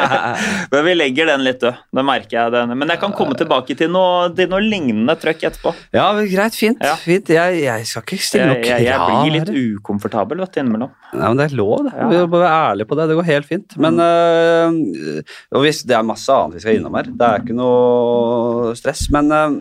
Men 0.73 0.85
vi 0.87 0.95
legger 0.97 1.29
den 1.31 1.45
litt 1.45 1.61
død. 1.61 1.79
Det 1.93 2.05
merker 2.07 2.37
jeg. 2.37 2.53
Den. 2.55 2.73
Men 2.77 2.93
jeg 2.93 3.01
kan 3.03 3.15
komme 3.15 3.37
tilbake 3.39 3.77
til 3.77 3.91
noe, 3.93 4.31
til 4.37 4.49
noe 4.51 4.61
lignende 4.63 5.15
trøkk 5.21 5.45
etterpå. 5.51 5.73
Ja, 5.95 6.09
greit, 6.17 6.57
fint. 6.57 6.81
Ja. 6.83 6.95
fint. 6.99 7.29
Jeg, 7.31 7.61
jeg 7.63 7.87
skal 7.89 8.05
ikke 8.07 8.27
stille 8.27 8.49
noe 8.49 8.59
krav. 8.63 8.81
jeg, 8.81 8.89
jeg 8.89 9.07
blir 9.07 9.37
litt 9.37 9.77
ukomfortabel 9.77 10.43
vet 10.43 10.55
du, 10.55 10.61
innimellom. 10.63 10.91
Nei, 11.11 11.23
men 11.27 11.39
Det 11.39 11.47
er 11.49 11.57
lov, 11.59 11.85
det. 11.87 11.95
Ja. 11.95 12.09
Vi 12.11 12.23
må 12.25 12.41
være 12.41 12.57
ærlige 12.71 12.89
på 12.89 12.99
det. 12.99 13.07
Det 13.11 13.19
går 13.19 13.29
helt 13.29 13.49
fint. 13.49 13.77
Men 13.81 14.01
øh, 14.01 15.23
og 15.51 15.65
hvis 15.65 15.83
Det 15.87 15.97
er 15.97 16.07
masse 16.07 16.33
annet 16.33 16.57
vi 16.57 16.65
skal 16.65 16.79
innom 16.79 16.97
her. 16.99 17.09
Det 17.11 17.27
er 17.27 17.43
ikke 17.43 17.57
noe 17.57 18.75
stress. 18.79 19.07
Men 19.13 19.31
øh, 19.35 19.57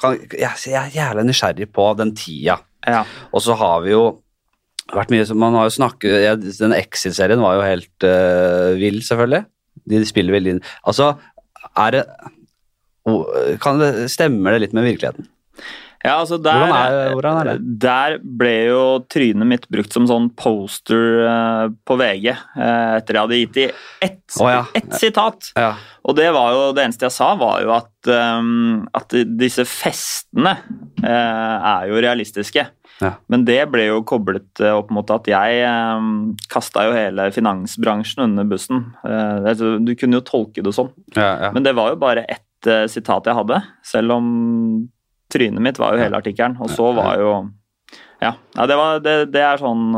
kan, 0.00 0.20
jeg, 0.32 0.50
jeg 0.66 0.80
er 0.80 0.94
jævlig 0.94 1.28
nysgjerrig 1.30 1.70
på 1.74 1.90
den 1.98 2.14
tida. 2.18 2.58
Ja. 2.84 3.04
Og 3.32 3.42
så 3.44 3.56
har 3.56 3.80
vi 3.84 3.94
jo 3.94 4.04
mye 4.92 5.36
Man 5.38 5.56
har 5.56 5.68
jo 5.68 5.76
snakket 5.78 6.16
ja, 6.22 6.34
Den 6.36 6.74
Exit-serien 6.76 7.42
var 7.42 7.58
jo 7.58 7.66
helt 7.66 8.06
uh, 8.06 8.74
vill, 8.78 9.00
selvfølgelig. 9.06 9.44
De 9.90 10.02
spiller 10.08 10.36
veldig 10.36 10.56
inn 10.56 10.64
Altså, 10.84 11.14
er 11.80 11.96
det 11.96 12.04
kan 13.60 13.80
det, 13.80 14.08
Stemmer 14.12 14.54
det 14.54 14.66
litt 14.66 14.76
med 14.76 14.86
virkeligheten? 14.86 15.26
Ja, 16.04 16.18
altså 16.20 16.36
der, 16.36 16.58
Hvordan 16.60 16.74
er- 16.76 17.12
hvordan 17.16 17.36
er 17.40 17.48
det? 17.48 17.80
Der 17.80 18.18
ble 18.20 18.52
jo 18.68 18.82
trynet 19.08 19.48
mitt 19.48 19.64
brukt 19.72 19.94
som 19.94 20.04
sånn 20.04 20.26
poster 20.36 21.22
uh, 21.24 21.68
på 21.88 21.96
VG 21.96 22.26
uh, 22.34 22.98
etter 22.98 23.16
jeg 23.16 23.22
hadde 23.22 23.38
gitt 23.38 23.54
de 23.56 23.64
ett 24.04 24.36
oh, 24.36 24.50
ja. 24.52 24.66
ett 24.76 24.92
sitat. 25.00 25.48
Ja. 25.56 25.70
Og 26.04 26.18
det 26.18 26.28
var 26.36 26.52
jo 26.52 26.66
det 26.76 26.84
eneste 26.84 27.08
jeg 27.08 27.16
sa, 27.16 27.30
var 27.40 27.64
jo 27.64 27.72
at, 27.72 28.10
um, 28.12 28.84
at 28.92 29.16
disse 29.40 29.64
festene 29.64 30.58
uh, 31.00 31.08
er 31.08 31.88
jo 31.88 32.04
realistiske. 32.04 32.66
Ja. 33.02 33.14
Men 33.32 33.44
det 33.46 33.58
ble 33.72 33.88
jo 33.88 34.02
koblet 34.06 34.60
eh, 34.62 34.74
opp 34.74 34.92
mot 34.94 35.08
at 35.10 35.28
jeg 35.30 35.60
eh, 35.66 36.08
kasta 36.52 36.86
jo 36.88 36.94
hele 36.94 37.26
finansbransjen 37.34 38.26
under 38.28 38.46
bussen. 38.48 38.84
Eh, 39.02 39.50
du 39.82 39.92
kunne 39.98 40.20
jo 40.20 40.26
tolke 40.26 40.64
det 40.64 40.74
sånn. 40.76 40.92
Ja, 41.16 41.30
ja. 41.46 41.52
Men 41.56 41.66
det 41.66 41.74
var 41.78 41.92
jo 41.94 42.00
bare 42.00 42.26
ett 42.30 42.70
eh, 42.70 42.86
sitat 42.90 43.26
jeg 43.28 43.38
hadde, 43.40 43.60
selv 43.86 44.16
om 44.18 44.26
trynet 45.32 45.64
mitt 45.64 45.80
var 45.82 45.96
jo 45.96 46.04
hele 46.04 46.20
artikkelen. 46.20 46.58
Og 46.62 46.70
så 46.70 46.92
var 46.94 47.18
jo 47.20 47.36
Ja, 48.22 48.36
det, 48.54 48.76
var, 48.78 49.00
det, 49.02 49.14
det 49.34 49.40
er 49.42 49.58
sånn 49.60 49.90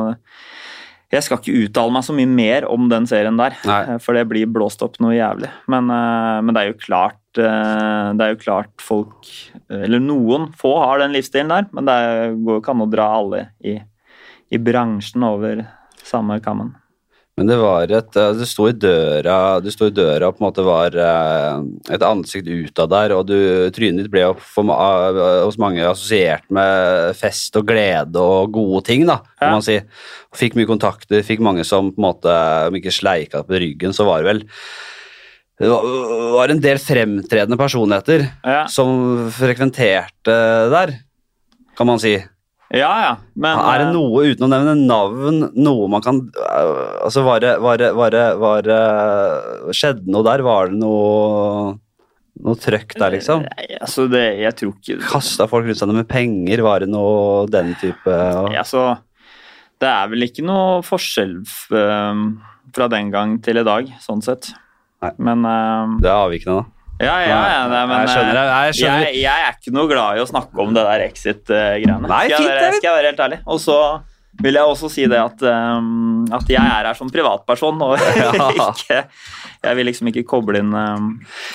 Jeg 1.13 1.23
skal 1.23 1.39
ikke 1.39 1.67
uttale 1.67 1.93
meg 1.95 2.03
så 2.07 2.15
mye 2.17 2.31
mer 2.31 2.65
om 2.67 2.89
den 2.91 3.07
serien 3.07 3.37
der, 3.39 3.55
Nei. 3.69 3.99
for 4.03 4.17
det 4.17 4.25
blir 4.31 4.49
blåst 4.51 4.83
opp 4.83 4.97
noe 5.05 5.15
jævlig. 5.15 5.53
Men, 5.71 5.93
men 5.93 6.57
det 6.57 6.63
er 6.63 6.73
jo 6.73 6.81
klart 6.81 7.21
Det 7.43 8.25
er 8.25 8.33
jo 8.33 8.41
klart 8.41 8.83
folk 8.83 9.29
Eller 9.69 10.01
noen 10.03 10.49
få 10.57 10.73
har 10.83 11.03
den 11.03 11.15
livsstilen 11.17 11.53
der, 11.53 11.69
men 11.77 11.89
det 11.89 11.99
går 12.47 12.63
ikke 12.63 12.75
an 12.75 12.87
å 12.87 12.91
dra 12.91 13.11
alle 13.19 13.45
i, 13.61 13.77
i 14.53 14.59
bransjen 14.63 15.27
over 15.27 15.65
samme 16.07 16.41
kammen. 16.45 16.75
Men 17.37 17.51
det 17.51 17.57
var 17.61 17.91
et 17.93 18.17
eh, 18.17 18.31
Du 18.39 18.45
sto 18.49 18.69
i 18.71 18.75
døra 18.77 19.61
Du 19.61 19.69
sto 19.73 19.91
i 19.91 19.95
døra 19.95 20.31
og 20.31 20.39
på 20.39 20.41
en 20.43 20.47
måte 20.47 20.65
var 20.65 20.97
eh, 20.97 21.59
et 21.93 22.05
ansikt 22.07 22.49
utad 22.49 22.93
der, 22.95 23.13
og 23.17 23.27
du, 23.29 23.37
trynet 23.77 24.07
ditt 24.07 24.13
ble 24.13 24.25
for, 24.41 24.73
eh, 24.73 25.21
hos 25.45 25.59
mange 25.61 25.85
assosiert 25.85 26.47
med 26.49 27.13
fest 27.19 27.57
og 27.61 27.69
glede 27.69 28.23
og 28.23 28.55
gode 28.57 28.87
ting, 28.89 29.05
da, 29.09 29.21
kan 29.37 29.51
Ja. 29.51 29.55
man 29.59 29.67
si. 29.67 29.77
Fikk 30.37 30.57
mye 30.57 30.69
kontakter, 30.69 31.21
fikk 31.25 31.45
mange 31.45 31.65
som 31.65 31.93
på 31.93 32.01
en 32.01 32.09
måte 32.09 32.33
Om 32.69 32.77
ikke 32.81 32.93
sleika 32.93 33.45
på 33.45 33.61
ryggen, 33.61 33.93
så 33.93 34.09
var 34.09 34.23
det 34.23 34.31
vel 34.33 34.43
det 35.57 35.69
var, 35.73 36.53
en 36.53 36.61
del 36.61 36.77
fremtredende 36.83 37.57
personligheter 37.57 38.27
Ja, 38.45 38.67
som 38.69 39.31
frekventerte 39.33 40.35
der, 40.73 40.93
kan 41.79 41.89
man 41.89 42.01
si. 42.03 42.13
ja. 42.75 42.91
ja. 43.01 43.15
Men 43.33 43.57
er 43.63 43.81
det 43.81 43.87
eh, 43.87 43.95
noe, 43.95 44.27
uten 44.35 44.45
å 44.45 44.51
nevne 44.53 44.75
navn, 44.83 45.47
noe 45.57 45.89
man 45.89 46.05
kan 46.05 46.19
øh, 46.29 46.83
Altså, 47.07 47.23
var 47.25 47.41
det, 47.41 47.55
var 47.65 47.81
det, 47.81 47.89
var 47.97 48.13
det, 48.13 48.25
var 48.43 48.67
det 48.67 48.81
Skjedde 49.77 50.13
noe 50.13 50.27
der? 50.27 50.45
Var 50.45 50.73
det 50.73 50.81
noe 50.83 51.75
Noe 52.45 52.59
trøkk 52.61 52.93
der, 53.01 53.15
liksom? 53.15 53.47
Nei, 53.47 53.79
altså 53.81 54.05
det, 54.13 54.25
jeg 54.43 54.57
tror 54.59 54.75
ikke 54.77 54.99
Kasta 55.09 55.47
folk 55.49 55.65
rundt 55.71 55.81
seg 55.81 55.95
med 55.97 56.09
penger? 56.11 56.61
Var 56.67 56.85
det 56.85 56.91
noe 56.93 57.47
den 57.49 57.73
type 57.81 58.13
Nei, 58.51 58.59
altså, 58.61 58.91
Det 59.81 59.89
er 59.89 60.13
vel 60.13 60.29
ikke 60.29 60.45
noe 60.45 60.83
forskjell 60.85 61.39
fra 61.49 62.89
den 62.93 63.09
gang 63.15 63.39
til 63.41 63.57
i 63.63 63.65
dag, 63.65 63.89
sånn 64.05 64.21
sett. 64.25 64.51
Nei. 65.05 65.13
Men 65.29 65.45
uh, 65.45 65.97
Det 66.01 66.09
er 66.11 66.17
avvikende, 66.17 66.63
da. 66.63 66.73
Ja, 66.97 67.15
ja, 67.21 67.39
ja 67.53 67.65
nei, 67.69 67.81
men 67.91 67.99
jeg 68.01 68.09
skjønner 68.09 68.39
Jeg, 68.39 68.53
Jeg 68.71 68.77
skjønner. 68.79 69.03
jeg, 69.05 69.17
jeg 69.21 69.47
er 69.47 69.57
ikke 69.59 69.73
noe 69.77 69.91
glad 69.91 70.17
i 70.17 70.23
å 70.23 70.29
snakke 70.31 70.63
om 70.65 70.71
det 70.73 70.85
der 70.87 71.03
Exit-greiene. 71.11 72.09
Skal, 72.09 72.47
skal 72.79 72.89
jeg 72.89 72.95
være 72.95 73.11
helt 73.11 73.21
ærlig. 73.27 73.39
Og 73.53 73.61
så 73.61 73.81
vil 74.43 74.57
jeg 74.59 74.69
også 74.69 74.89
si 74.93 75.05
det 75.09 75.19
at, 75.21 75.45
um, 75.49 76.25
at 76.33 76.49
jeg 76.51 76.61
er 76.61 76.89
her 76.89 76.97
som 76.97 77.11
privatperson, 77.13 77.81
og 77.85 78.01
ikke, 78.57 79.03
jeg 79.67 79.77
vil 79.79 79.89
liksom 79.91 80.09
ikke 80.13 80.23
koble 80.31 80.61
inn 80.63 80.73
um, 80.75 81.09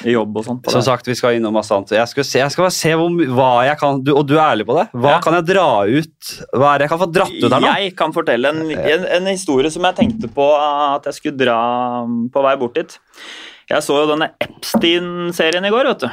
jobb 0.08 0.38
og 0.42 0.46
sånt. 0.48 0.70
Som 0.74 0.84
sagt, 0.86 1.08
vi 1.10 1.16
skal 1.18 1.38
innom 1.40 1.56
masse 1.56 1.72
annet. 1.76 1.94
Jeg 1.98 2.12
skal, 2.12 2.28
se, 2.28 2.40
jeg 2.44 2.52
skal 2.54 2.68
bare 2.68 2.76
se 2.76 2.92
hvor, 3.00 3.10
hva 3.38 3.50
jeg 3.70 3.80
kan 3.82 4.02
du, 4.04 4.12
Og 4.20 4.26
du 4.28 4.36
er 4.38 4.44
ærlig 4.52 4.66
på 4.68 4.76
det. 4.78 4.88
Hva 4.94 5.16
Ja. 5.18 5.22
kan 5.24 5.38
jeg 5.40 5.48
dra 5.54 5.68
ut? 5.88 6.34
Hva 6.54 6.74
er 6.76 6.78
det 6.84 6.88
jeg 6.90 6.94
kan 6.94 7.02
få 7.06 7.10
dratt 7.16 7.38
ut 7.38 7.48
her 7.56 7.64
nå? 7.66 7.72
Jeg 7.82 7.96
kan 8.04 8.14
fortelle 8.16 8.52
en, 8.54 8.62
en, 8.76 9.06
en 9.20 9.32
historie 9.32 9.72
som 9.74 9.88
jeg 9.90 9.96
tenkte 10.04 10.30
på 10.36 10.50
at 10.60 11.08
jeg 11.10 11.18
skulle 11.22 11.40
dra 11.42 11.58
um, 12.04 12.28
på 12.34 12.44
vei 12.46 12.56
bort 12.62 12.76
dit. 12.78 12.98
Jeg 13.72 13.86
så 13.86 13.96
jo 14.02 14.08
denne 14.10 14.28
Epstein-serien 14.44 15.64
i 15.66 15.72
går, 15.72 15.88
vet 15.94 16.02
du. 16.04 16.10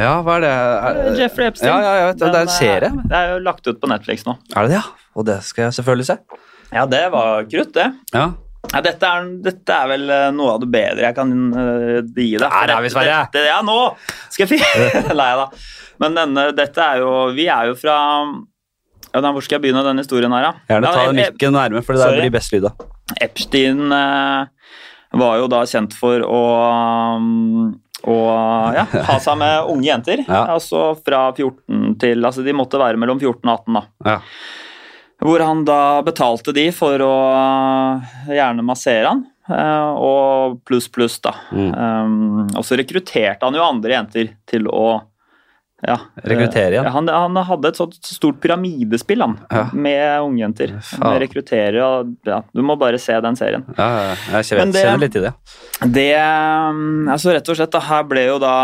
Ja, 0.00 0.16
hva 0.26 0.38
er 0.40 0.42
det? 0.42 0.50
Er, 0.50 0.96
Jeffrey 1.20 1.46
Epstein. 1.52 1.70
Ja, 1.70 1.92
ja, 2.00 2.08
det. 2.12 2.18
Det 2.24 2.40
er 2.40 2.48
en 2.48 2.50
serie. 2.50 2.88
eh, 2.90 3.04
Det 3.12 3.18
er 3.20 3.28
jo 3.36 3.38
lagt 3.46 3.68
ut 3.70 3.78
på 3.82 3.90
Netflix 3.92 4.24
nå. 4.26 4.34
er 4.56 4.66
det 4.66 4.72
det, 4.74 4.80
ja? 4.80 5.04
Og 5.14 5.26
det 5.28 5.36
skal 5.46 5.68
jeg 5.68 5.76
selvfølgelig 5.78 6.08
se. 6.08 6.16
Ja, 6.74 6.82
det 6.90 7.04
var 7.14 7.44
krutt, 7.46 7.70
det. 7.76 7.86
Ja. 8.12 8.24
Ja, 8.72 8.82
dette, 8.84 9.08
er, 9.08 9.28
dette 9.44 9.76
er 9.76 9.90
vel 9.92 10.10
eh, 10.10 10.26
noe 10.34 10.56
av 10.56 10.62
det 10.62 10.68
bedre 10.72 11.06
jeg 11.08 11.16
kan 11.16 11.32
uh, 11.54 12.00
gi 12.02 12.32
deg. 12.34 12.44
Der 12.44 12.72
er 12.74 12.82
vi, 12.84 12.90
Sverre. 12.92 13.20
Dette, 13.30 13.46
ja, 13.48 13.60
nå 13.64 13.78
skal 14.32 14.46
jeg 14.46 14.58
finne 14.58 15.14
Nei 15.20 15.30
da. 15.38 15.46
Men 16.02 16.18
denne, 16.18 16.50
dette 16.56 16.82
er 16.84 17.00
jo 17.00 17.12
Vi 17.36 17.46
er 17.48 17.70
jo 17.70 17.76
fra 17.78 17.96
ja, 18.26 19.22
da, 19.22 19.30
Hvor 19.32 19.44
skal 19.44 19.56
jeg 19.56 19.64
begynne 19.64 19.84
denne 19.86 20.04
historien 20.04 20.34
her, 20.36 20.50
da? 20.50 20.66
Gjerne 20.68 20.92
ta 20.92 21.06
mikken 21.16 21.56
nærme, 21.56 21.80
for 21.86 21.96
det 21.96 22.02
der 22.02 22.12
Sorry. 22.12 22.26
blir 22.26 22.34
best 22.34 22.52
lyd 22.52 22.68
av. 22.68 22.84
Epstein 23.22 23.86
uh, 23.88 24.44
var 25.16 25.40
jo 25.40 25.48
da 25.48 25.62
kjent 25.70 25.96
for 25.96 26.24
å 26.26 26.44
um, 27.16 27.74
og 28.06 28.76
ja, 28.76 28.84
ha 29.08 29.16
seg 29.24 29.38
med 29.40 29.70
unge 29.72 29.88
jenter. 29.88 30.22
Ja. 30.26 30.44
Altså 30.56 30.90
fra 31.00 31.30
14 31.32 31.96
til 32.02 32.28
Altså 32.28 32.44
de 32.46 32.54
måtte 32.56 32.80
være 32.80 33.00
mellom 33.00 33.18
14 33.22 33.40
og 33.40 33.52
18, 33.54 33.78
da. 33.78 33.84
Ja. 34.10 34.18
Hvor 35.22 35.40
han 35.40 35.64
da 35.64 36.02
betalte 36.04 36.52
de 36.52 36.66
for 36.76 37.00
å 37.00 37.12
eh, 37.32 38.34
gjerne 38.36 38.64
massere 38.66 39.08
han, 39.08 39.22
eh, 39.48 39.90
og 39.96 40.58
pluss, 40.68 40.88
pluss, 40.92 41.18
da. 41.24 41.32
Mm. 41.52 41.70
Um, 41.72 42.46
og 42.52 42.64
så 42.68 42.76
rekrutterte 42.76 43.46
han 43.48 43.56
jo 43.56 43.64
andre 43.64 43.96
jenter 43.96 44.34
til 44.50 44.68
å 44.68 44.88
ja, 45.86 45.98
Rekruttere 46.24 46.72
igjen? 46.72 46.86
eh, 46.88 46.92
Han, 46.94 47.08
han 47.12 47.36
hadde 47.48 47.68
et 47.68 47.76
sånt 47.78 47.96
stort 48.08 48.38
pyramidespill 48.40 49.20
han, 49.24 49.34
Ja. 49.52 49.66
med 49.76 50.22
ungjenter. 50.24 50.72
Med 51.02 51.20
rekruttere 51.20 51.82
og 51.84 52.14
ja, 52.26 52.38
Du 52.56 52.62
må 52.64 52.76
bare 52.80 52.98
se 53.00 53.16
den 53.20 53.36
serien. 53.36 53.64
Ja, 53.76 54.14
jeg 54.40 54.56
Men 54.60 54.72
det- 54.72 54.84
kjenner 54.84 55.04
litt 55.04 55.16
i 55.20 55.24
det. 55.26 55.32
Det 55.92 56.08
um, 56.16 57.08
altså 57.12 57.32
Rett 57.36 57.48
og 57.52 57.56
slett, 57.60 57.72
da, 57.76 57.80
her 57.88 58.04
ble 58.08 58.24
jo 58.26 58.38
da 58.40 58.54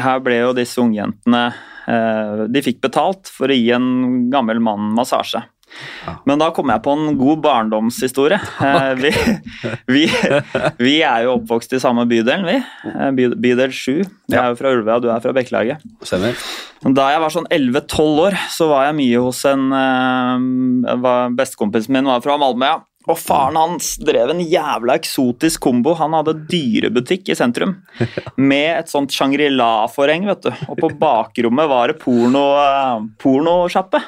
Her 0.00 0.20
ble 0.24 0.38
jo 0.40 0.52
disse 0.56 0.80
ungjentene 0.80 1.46
eh, 1.50 1.64
De 1.86 2.62
fikk 2.64 2.80
betalt 2.82 3.30
for 3.30 3.52
å 3.52 3.56
gi 3.56 3.68
en 3.76 4.26
gammel 4.32 4.58
mann 4.58 4.88
massasje. 4.96 5.44
Men 6.26 6.40
da 6.40 6.48
kom 6.54 6.70
jeg 6.70 6.82
på 6.84 6.94
en 6.94 7.16
god 7.18 7.42
barndomshistorie. 7.44 8.38
Eh, 8.66 8.92
vi, 9.00 9.10
vi, 9.94 10.04
vi 10.80 10.94
er 11.04 11.26
jo 11.26 11.36
oppvokst 11.36 11.74
i 11.76 11.80
samme 11.82 12.06
bydelen, 12.08 12.46
vi. 12.48 12.56
Eh, 12.92 13.10
bydel 13.34 13.74
7. 13.74 13.92
Jeg 14.30 14.38
er 14.38 14.52
jo 14.52 14.58
fra 14.58 14.72
Ulvøya, 14.74 14.98
du 15.02 15.10
er 15.12 15.22
fra 15.24 15.34
Bekkelaget. 15.36 15.84
Da 16.96 17.08
jeg 17.12 17.22
var 17.22 17.34
sånn 17.34 17.48
11-12 17.52 18.22
år, 18.26 18.38
så 18.52 18.70
var 18.70 18.88
jeg 18.88 18.98
mye 19.00 19.22
hos 19.26 19.42
en 19.50 19.66
eh, 19.82 21.30
Bestekompisen 21.36 21.96
min 21.98 22.10
var 22.10 22.22
fra 22.24 22.38
Malmøya. 22.40 22.78
ja. 22.78 22.84
Og 23.06 23.18
faren 23.22 23.54
hans 23.60 23.92
drev 24.02 24.32
en 24.34 24.40
jævla 24.42 24.96
eksotisk 24.98 25.60
kombo. 25.68 25.94
Han 26.00 26.16
hadde 26.18 26.34
dyrebutikk 26.50 27.28
i 27.30 27.36
sentrum 27.38 27.76
med 28.36 28.80
et 28.80 28.90
sånt 28.90 29.14
Shangri-La-forheng, 29.14 30.26
vet 30.26 30.42
du. 30.48 30.52
Og 30.72 30.80
på 30.82 30.90
bakrommet 30.98 31.68
var 31.70 31.92
det 31.92 32.00
porno, 32.02 32.46
eh, 32.58 33.04
pornosjappe. 33.22 34.00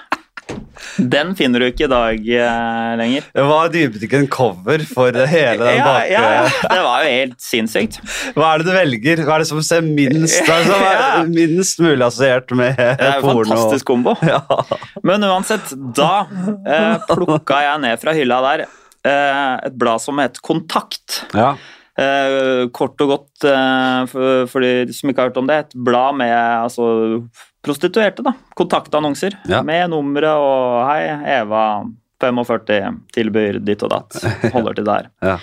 Den 0.98 1.34
finner 1.36 1.60
du 1.60 1.66
ikke 1.68 1.84
i 1.84 1.90
dag 1.90 2.28
eh, 2.32 2.92
lenger. 2.96 3.26
Det 3.36 3.44
var 3.44 3.68
dyrebutikken 3.74 4.26
cover 4.32 4.82
for 4.88 5.12
hele 5.28 5.58
den 5.60 5.76
Ja, 5.76 5.84
bakre... 5.84 6.08
ja, 6.14 6.70
det 6.72 6.80
var 6.86 7.04
jo 7.04 7.10
helt 7.12 7.36
sinnssykt. 7.44 7.98
Hva 8.38 8.54
er 8.54 8.62
det 8.62 8.68
du 8.70 8.72
velger? 8.76 9.22
Hva 9.26 9.36
er 9.36 9.44
det 9.44 9.50
som 9.50 9.60
ser 9.66 9.84
minst, 9.84 10.40
er 10.48 10.70
Ja. 10.72 11.22
minst 11.28 11.82
mulig 11.84 12.00
assosiert 12.06 12.50
med 12.56 12.74
porno? 12.78 12.96
Det 12.98 13.10
er 13.10 13.20
jo 13.20 13.26
porno? 13.28 13.44
fantastisk 13.52 13.90
kombo. 13.92 14.16
Ja. 14.24 14.40
Men 15.06 15.28
uansett, 15.28 15.70
da 15.98 16.24
eh, 16.66 17.06
plukka 17.12 17.62
jeg 17.68 17.84
ned 17.84 18.00
fra 18.02 18.16
hylla 18.16 18.40
der 18.48 18.66
et 19.06 19.74
blad 19.78 20.00
som 20.02 20.18
het 20.18 20.40
Kontakt. 20.42 21.24
ja. 21.34 21.56
Eh, 21.98 22.68
kort 22.70 23.00
og 23.02 23.08
godt, 23.10 23.42
eh, 23.42 24.04
for, 24.06 24.44
for 24.46 24.62
de 24.62 24.92
som 24.94 25.10
ikke 25.10 25.18
har 25.18 25.30
hørt 25.32 25.38
om 25.40 25.48
det, 25.50 25.56
et 25.64 25.72
blad 25.74 26.14
med 26.14 26.30
altså, 26.30 27.26
prostituerte. 27.66 28.22
da, 28.22 28.32
Kontaktannonser 28.54 29.34
Ja. 29.50 29.62
med 29.66 29.90
numre 29.90 30.30
og 30.30 30.86
'Hei, 30.86 31.40
Eva, 31.40 31.82
45, 32.22 33.00
tilbyr 33.12 33.58
ditt 33.64 33.82
og 33.82 33.90
datt'. 33.90 34.22
Holder 34.54 34.74
til 34.78 34.84
der. 34.84 35.08
Ja. 35.20 35.38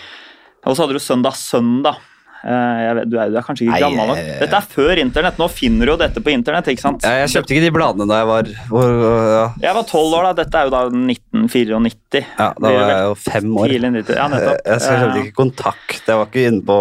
Og 0.65 0.77
så 0.77 0.83
hadde 0.85 0.93
du 0.95 0.99
Søndag 1.03 1.35
Søndag. 1.35 1.97
Eh, 2.45 2.93
vet, 2.99 3.07
du, 3.09 3.15
er, 3.17 3.31
du 3.33 3.37
er 3.39 3.45
kanskje 3.45 3.65
ikke 3.65 3.79
gammel 3.81 4.11
nok. 4.11 4.19
Dette 4.43 4.57
er 4.59 4.67
før 4.69 4.99
internett. 5.01 5.39
Nå 5.41 5.47
finner 5.49 5.89
du 5.89 5.93
jo 5.95 5.97
dette 5.97 6.21
på 6.21 6.29
internett. 6.29 6.67
ikke 6.69 6.83
sant? 6.83 7.05
Jeg, 7.05 7.23
jeg 7.23 7.31
kjøpte 7.33 7.55
ikke 7.55 7.63
de 7.65 7.71
bladene 7.73 8.05
da 8.11 8.19
jeg 8.21 8.29
var 8.29 8.51
hvor, 8.69 8.93
ja. 9.31 9.45
Jeg 9.63 9.77
var 9.79 9.87
tolv 9.89 10.13
år, 10.19 10.27
da. 10.27 10.33
Dette 10.43 10.61
er 10.61 10.69
jo 10.69 10.73
da 10.75 10.81
1994. 10.91 12.21
ja, 12.21 12.49
Da 12.53 12.73
var 12.75 12.91
jeg 12.93 13.07
jo 13.09 13.15
fem 13.25 13.57
år. 13.63 13.73
Ja. 13.73 13.89
Jeg, 13.89 14.59
jeg 14.69 14.83
kjøpte 14.85 15.23
ikke 15.23 15.37
kontakt. 15.41 16.01
Jeg 16.05 16.21
var 16.21 16.29
ikke 16.29 16.45
inne 16.51 16.61
på 16.69 16.79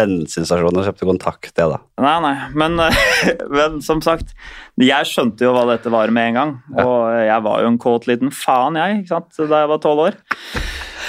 bensinstasjonen 0.00 0.82
og 0.82 0.88
kjøpte 0.90 1.10
kontakt. 1.12 1.52
Jeg, 1.54 1.70
da. 1.76 1.80
Nei, 2.02 2.16
nei, 2.26 2.34
men, 2.58 2.80
men 3.60 3.78
som 3.86 4.02
sagt, 4.04 4.34
jeg 4.82 5.08
skjønte 5.08 5.46
jo 5.46 5.54
hva 5.54 5.68
dette 5.70 5.92
var 5.92 6.10
med 6.12 6.32
en 6.32 6.40
gang. 6.40 6.56
Og 6.82 7.14
jeg 7.22 7.46
var 7.46 7.62
jo 7.62 7.70
en 7.70 7.78
kåt 7.80 8.10
liten 8.10 8.34
faen, 8.34 8.76
jeg, 8.82 9.04
ikke 9.04 9.14
sant, 9.14 9.30
da 9.46 9.62
jeg 9.62 9.70
var 9.70 9.80
tolv 9.86 10.08
år. 10.10 10.18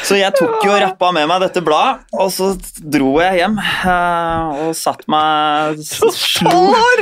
Så 0.08 0.16
jeg 0.16 0.32
tok 0.38 0.62
jo 0.64 0.72
rappa 0.80 1.10
med 1.12 1.26
meg 1.28 1.42
dette 1.44 1.60
bladet, 1.66 2.06
og 2.16 2.30
så 2.32 2.54
dro 2.80 3.18
jeg 3.20 3.42
hjem 3.42 3.58
eh, 3.60 4.62
og 4.64 4.76
satt 4.78 5.04
meg 5.12 5.82
Slo! 5.84 6.62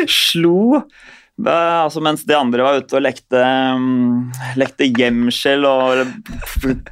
slo 0.09 0.79
eh, 0.79 1.75
altså 1.83 2.01
mens 2.01 2.25
de 2.25 2.33
andre 2.33 2.65
var 2.65 2.79
ute 2.81 2.97
og 2.97 3.03
lekte, 3.05 3.37
mm, 3.77 4.57
lekte 4.57 4.89
gjemsel 4.89 5.67
og 5.69 6.01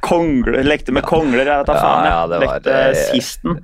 kongler, 0.06 0.62
lekte 0.62 0.94
med 0.94 1.02
kongler. 1.08 1.48
Jeg 1.50 1.64
vet 1.64 1.70
da 1.72 1.78
faen. 1.80 2.06
ja, 2.12 2.20
det 2.30 2.38
lekte 2.44 2.76
sisten. 3.08 3.58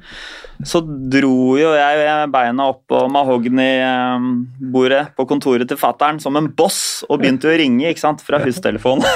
Så 0.67 0.83
dro 0.83 1.55
jo 1.57 1.71
jeg 1.77 2.31
beina 2.35 2.67
opp 2.73 2.83
på 2.91 3.05
mahognibordet 3.15 5.05
på 5.17 5.25
kontoret 5.31 5.71
til 5.71 5.79
fattern 5.81 6.19
som 6.21 6.35
en 6.37 6.51
boss 6.51 7.05
og 7.07 7.23
begynte 7.23 7.49
å 7.49 7.55
ringe 7.63 7.89
ikke 7.93 8.03
sant, 8.09 8.27
fra 8.27 8.43
hustelefonen. 8.43 9.07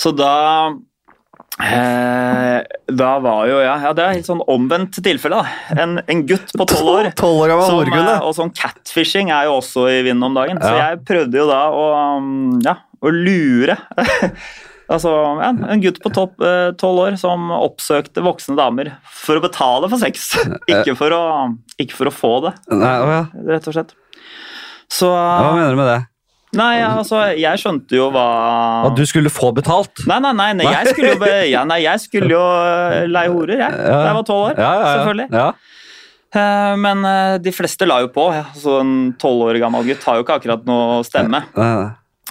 Så 0.00 0.14
da 0.16 0.70
eh, 1.62 2.62
Da 2.92 3.10
var 3.22 3.46
jo 3.50 3.58
ja, 3.62 3.74
ja, 3.84 3.92
Det 3.96 4.04
er 4.04 4.16
helt 4.18 4.28
sånn 4.28 4.42
omvendt 4.50 4.98
tilfelle. 5.04 5.40
da. 5.42 5.76
En, 5.82 5.98
en 6.06 6.24
gutt 6.28 6.52
på 6.56 6.66
tolv 6.70 6.92
år. 6.94 7.10
Tolv 7.18 7.44
år 7.44 7.54
Som, 7.66 7.78
horgunde. 7.82 8.16
eh, 8.16 8.24
og 8.26 8.34
sånn 8.38 8.52
catfishing 8.56 9.30
er 9.34 9.48
jo 9.50 9.58
også 9.60 9.86
i 9.92 10.00
vinden 10.06 10.30
om 10.30 10.34
dagen. 10.38 10.60
Så 10.62 10.72
jeg 10.78 11.02
prøvde 11.08 11.40
jo 11.42 11.46
da 11.50 11.62
å, 11.70 11.86
um, 12.18 12.58
ja, 12.64 12.78
å 13.00 13.12
lure 13.14 13.78
Altså, 14.90 15.10
ja, 15.38 15.52
En 15.70 15.82
gutt 15.84 16.00
på 16.02 16.10
topp, 16.10 16.40
eh, 16.42 16.72
tolv 16.80 17.04
år 17.04 17.16
som 17.20 17.52
oppsøkte 17.54 18.24
voksne 18.26 18.56
damer 18.58 18.96
for 19.06 19.38
å 19.38 19.44
betale 19.44 19.86
for 19.86 20.02
sex. 20.02 20.32
ikke, 20.72 20.96
for 20.98 21.14
å, 21.14 21.20
ikke 21.78 21.94
for 21.94 22.10
å 22.10 22.14
få 22.14 22.32
det, 22.48 22.56
Nei, 22.74 22.94
ja. 23.12 23.20
rett 23.52 23.68
og 23.70 23.76
slett. 23.76 23.94
Så 24.90 25.06
Hva 25.06 25.52
mener 25.54 25.70
du 25.70 25.78
med 25.78 25.86
det? 25.86 26.00
Nei, 26.58 26.80
altså, 26.82 27.20
jeg 27.38 27.60
skjønte 27.62 27.94
jo 27.94 28.08
hva 28.10 28.24
At 28.88 28.96
du 28.98 29.04
skulle 29.06 29.30
få 29.30 29.52
betalt? 29.54 30.02
Nei, 30.10 30.16
nei, 30.24 30.32
nei, 30.34 30.48
nei, 30.58 30.66
jeg 30.66 30.94
skulle 30.96 31.12
jo, 31.14 31.28
ja, 31.46 31.62
nei, 31.68 31.78
jeg 31.84 32.02
skulle 32.02 32.32
jo 32.32 32.40
eh, 32.42 33.04
leie 33.06 33.30
horer, 33.30 33.60
jeg. 33.60 33.76
Da 33.78 34.00
jeg 34.08 34.16
var 34.18 34.26
tolv 34.26 34.48
år. 34.48 34.58
Ja, 34.58 34.72
ja. 34.80 34.88
Selvfølgelig. 34.96 35.28
Eh, 36.30 36.74
Men 36.82 37.06
eh, 37.06 37.36
de 37.42 37.54
fleste 37.54 37.86
la 37.86 38.00
jo 38.02 38.10
på. 38.14 38.26
Så 38.58 38.80
en 38.82 38.94
tolv 39.22 39.46
år 39.46 39.60
gammel 39.62 39.86
gutt 39.92 40.06
har 40.08 40.18
jo 40.18 40.26
ikke 40.26 40.40
akkurat 40.40 40.66
noe 40.66 41.00
stemme. 41.06 41.44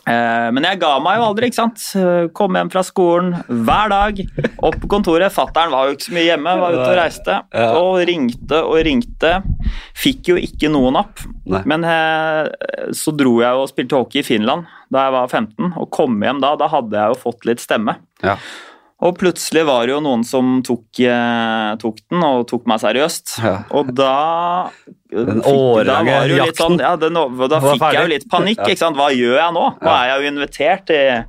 Eh, 0.10 0.48
Men 0.56 0.65
jeg 0.65 0.80
ga 0.82 0.91
meg 1.04 1.19
jo 1.19 1.26
aldri, 1.28 1.50
ikke 1.52 1.60
sant. 1.60 1.84
Eh, 2.00 2.28
Kom 2.34 2.56
hjem 2.58 2.72
fra 2.74 2.82
skolen 2.86 3.36
hver 3.48 3.91
dag, 3.93 4.22
opp 4.65 4.80
på 4.82 4.89
kontoret. 4.89 5.32
Fattern 5.36 5.69
var 5.74 5.88
jo 5.89 5.98
ikke 5.98 6.08
så 6.10 6.15
mye 6.17 6.28
hjemme, 6.32 6.56
var 6.62 6.74
ute 6.78 6.88
og 6.88 6.98
reiste. 6.98 7.36
Og 7.80 8.00
ringte 8.10 8.62
og 8.65 8.80
ringte. 8.88 9.34
Fikk 10.00 10.32
jo 10.34 10.39
ikke 10.41 10.72
noen 10.74 10.98
napp. 10.98 11.22
Men 11.69 11.86
eh, 11.86 12.50
så 12.95 13.13
dro 13.17 13.38
jeg 13.43 13.54
og 13.62 13.69
spilte 13.72 13.98
hockey 14.00 14.24
i 14.24 14.28
Finland 14.28 14.65
da 14.89 15.04
jeg 15.06 15.13
var 15.13 15.28
15, 15.30 15.74
og 15.78 15.89
kom 15.93 16.15
hjem 16.26 16.39
da. 16.41 16.56
Da 16.58 16.65
hadde 16.72 16.98
jeg 16.98 17.13
jo 17.13 17.19
fått 17.28 17.45
litt 17.45 17.62
stemme. 17.62 18.00
Ja. 18.26 18.38
Og 19.00 19.16
plutselig 19.16 19.64
var 19.64 19.88
det 19.88 19.94
jo 19.94 20.02
noen 20.04 20.26
som 20.28 20.58
tok, 20.66 20.84
eh, 21.00 21.70
tok 21.80 22.02
den, 22.04 22.24
og 22.26 22.42
tok 22.50 22.66
meg 22.68 22.82
seriøst. 22.84 23.38
Ja. 23.46 23.54
Og 23.72 23.94
da 23.96 24.72
Den 25.10 25.40
var 25.40 25.88
det 25.88 26.34
jo 26.34 26.36
litt 26.36 26.50
jakten. 26.50 26.60
Sånn, 26.60 26.84
ja, 26.84 26.92
den, 27.00 27.16
da 27.16 27.62
fikk 27.64 27.86
jeg 27.88 28.04
jo 28.04 28.12
litt 28.12 28.28
panikk. 28.30 28.66
Ikke 28.68 28.82
sant? 28.82 29.00
Hva 29.00 29.08
gjør 29.16 29.40
jeg 29.40 29.56
nå? 29.56 29.66
Nå 29.80 29.94
er 29.94 30.12
jeg 30.12 30.20
jo 30.20 30.34
invitert 30.34 30.86
til, 30.92 31.24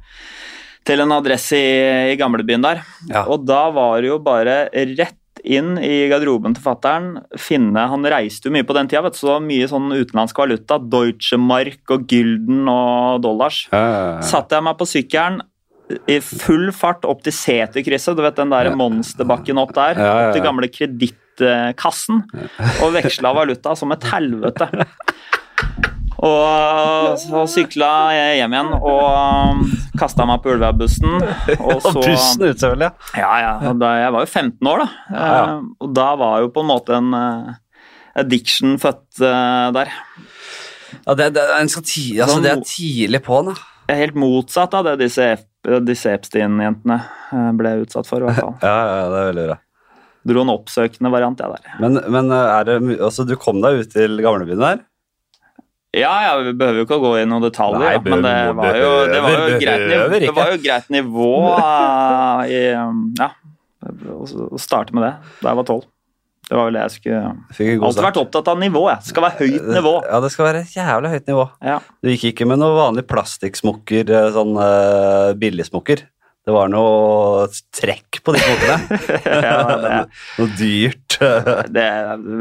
til 0.90 1.04
en 1.06 1.14
adresse 1.14 1.56
i, 1.56 2.10
i 2.10 2.18
gamlebyen 2.18 2.66
der. 2.66 2.82
Ja. 3.06 3.22
Og 3.30 3.46
da 3.46 3.68
var 3.70 4.02
det 4.02 4.10
jo 4.10 4.18
bare 4.18 4.64
rett 4.74 5.16
inn 5.46 5.78
i 5.78 6.08
garderoben 6.10 6.56
til 6.56 6.64
fattern. 6.64 7.12
Finne 7.38 7.86
Han 7.92 8.04
reiste 8.04 8.50
jo 8.50 8.54
mye 8.54 8.66
på 8.66 8.76
den 8.76 8.90
tida, 8.90 9.04
vet 9.06 9.14
du, 9.14 9.20
så 9.20 9.28
det 9.28 9.36
var 9.36 9.46
mye 9.46 9.70
sånn 9.70 9.94
utenlandsk 9.94 10.42
valuta. 10.42 10.80
Deutsche 10.82 11.38
Mark 11.40 11.94
og 11.94 12.10
Gylden 12.10 12.66
og 12.66 13.22
dollars. 13.24 13.62
Ja, 13.70 13.80
ja, 13.80 14.02
ja. 14.16 14.26
Satte 14.26 14.58
jeg 14.58 14.66
meg 14.66 14.76
på 14.80 14.88
sykkelen, 14.90 15.40
i 16.10 16.18
full 16.22 16.70
fart 16.76 17.04
opp 17.08 17.22
til 17.26 17.34
Seterkrysset, 17.34 18.16
du 18.18 18.22
vet 18.24 18.38
den 18.38 18.52
der 18.52 18.70
monsterbakken 18.78 19.58
opp 19.62 19.74
der. 19.76 19.98
Ja, 19.98 20.04
ja, 20.04 20.10
ja. 20.10 20.28
Opp 20.28 20.36
til 20.36 20.44
gamle 20.46 20.70
kredittkassen. 20.70 22.22
Og 22.84 22.94
veksla 22.96 23.32
valuta 23.36 23.74
som 23.78 23.92
et 23.96 24.06
helvete. 24.12 24.68
Og 26.20 27.14
så 27.20 27.46
sykla 27.48 27.88
jeg 28.12 28.40
hjem 28.42 28.54
igjen 28.56 28.72
og 28.76 29.62
kasta 30.00 30.26
meg 30.28 30.42
på 30.44 30.52
Ulvebussen. 30.52 31.14
Og 31.56 31.80
så 31.80 31.94
bussen 31.96 32.44
ut, 32.44 32.60
selvfølgelig. 32.60 32.90
Ja, 33.16 33.30
ja. 33.40 33.54
og 33.70 33.80
Da, 33.80 33.94
jeg 34.02 34.12
var 34.16 34.26
jo 34.26 34.28
15 34.28 34.70
år, 34.72 34.84
da. 34.84 34.88
Ja, 35.14 35.30
ja. 35.30 35.42
Eh, 35.46 35.70
Og 35.80 35.94
da 35.96 36.08
var 36.20 36.42
jo 36.44 36.52
på 36.52 36.64
en 36.64 36.68
måte 36.68 36.98
en 36.98 37.14
eh, 37.16 37.54
addiction 38.20 38.76
født 38.82 39.22
eh, 39.24 39.70
der. 39.78 39.94
Ja, 41.06 41.14
det, 41.16 41.30
det, 41.38 41.46
altså, 41.56 42.40
det 42.44 42.52
er 42.52 42.64
tidlig 42.68 43.22
på, 43.24 43.40
da. 43.46 43.56
Helt 43.90 44.18
motsatt 44.18 44.74
av 44.76 44.84
det 44.90 44.98
disse, 45.06 45.32
disse 45.86 46.12
Epstein-jentene 46.16 47.00
eh, 47.32 47.50
ble 47.58 47.74
utsatt 47.84 48.08
for. 48.08 48.22
i 48.22 48.28
hvert 48.28 48.40
fall. 48.40 48.54
Ja, 48.66 48.76
ja, 48.76 49.08
det 49.12 49.18
er 49.18 49.28
veldig 49.32 49.48
bra. 49.50 49.58
Dro 50.30 50.44
en 50.44 50.52
oppsøkende 50.52 51.10
variant, 51.12 51.40
jeg 51.40 51.56
der. 51.56 51.74
Men, 51.80 52.00
men 52.12 52.32
er 52.36 52.66
det, 52.68 52.78
altså, 53.00 53.24
du 53.28 53.36
kom 53.40 53.62
deg 53.64 53.80
ut 53.80 53.92
til 53.94 54.20
gamlebyen 54.24 54.60
der? 54.60 54.82
Ja, 55.96 56.10
ja, 56.22 56.34
vi 56.44 56.52
behøver 56.54 56.82
jo 56.82 56.86
ikke 56.86 56.98
å 57.00 57.02
gå 57.02 57.12
i 57.18 57.24
noen 57.26 57.42
detaljer, 57.42 57.82
Nei, 57.82 57.94
men 58.04 58.20
det 58.22 58.34
var 58.54 58.76
jo, 58.78 58.90
det 59.10 59.22
var 59.24 59.32
jo, 59.34 59.56
greit, 59.58 59.86
nivå, 59.90 60.04
det 60.22 60.34
var 60.36 60.52
jo 60.52 60.58
greit 60.62 60.92
nivå 60.94 61.30
eh, 61.56 62.52
i 62.52 62.60
Ja, 63.18 63.30
å 64.14 64.60
starte 64.60 64.94
med 64.94 65.08
det 65.08 65.14
da 65.40 65.50
jeg 65.50 65.58
var 65.58 65.66
tolv. 65.66 65.88
Det 66.50 66.56
var 66.58 66.66
vel 66.66 66.74
det 66.74 66.80
jeg 66.82 66.94
skulle 66.96 67.18
Alltid 67.86 68.02
vært 68.02 68.16
opptatt 68.18 68.48
av 68.50 68.56
nivå, 68.58 68.80
jeg. 68.90 68.98
Det 69.04 69.12
skal 69.12 69.22
være 69.22 69.44
høyt 69.46 69.68
nivå. 69.70 69.92
Ja, 70.02 70.18
det 70.24 70.30
skal 70.34 70.48
være 70.48 70.62
jævlig 70.66 71.12
høyt 71.12 71.28
nivå. 71.30 71.44
Ja. 71.62 71.76
Du 72.02 72.10
gikk 72.10 72.24
ikke 72.32 72.48
med 72.50 72.58
noen 72.58 72.74
vanlig 72.74 73.04
plastikksmokker, 73.06 74.10
eh, 74.10 74.30
sånn 74.34 74.58
uh, 74.58 75.30
billigsmokker. 75.38 76.02
Det 76.50 76.54
var 76.56 76.70
noe 76.72 77.44
trekk 77.78 78.18
på 78.26 78.32
de 78.34 78.40
fotene. 78.42 78.96
ja, 79.46 79.58
det, 79.78 79.98
noe 80.40 80.48
dyrt. 80.58 81.14
eh, 81.22 81.50
det 81.76 81.90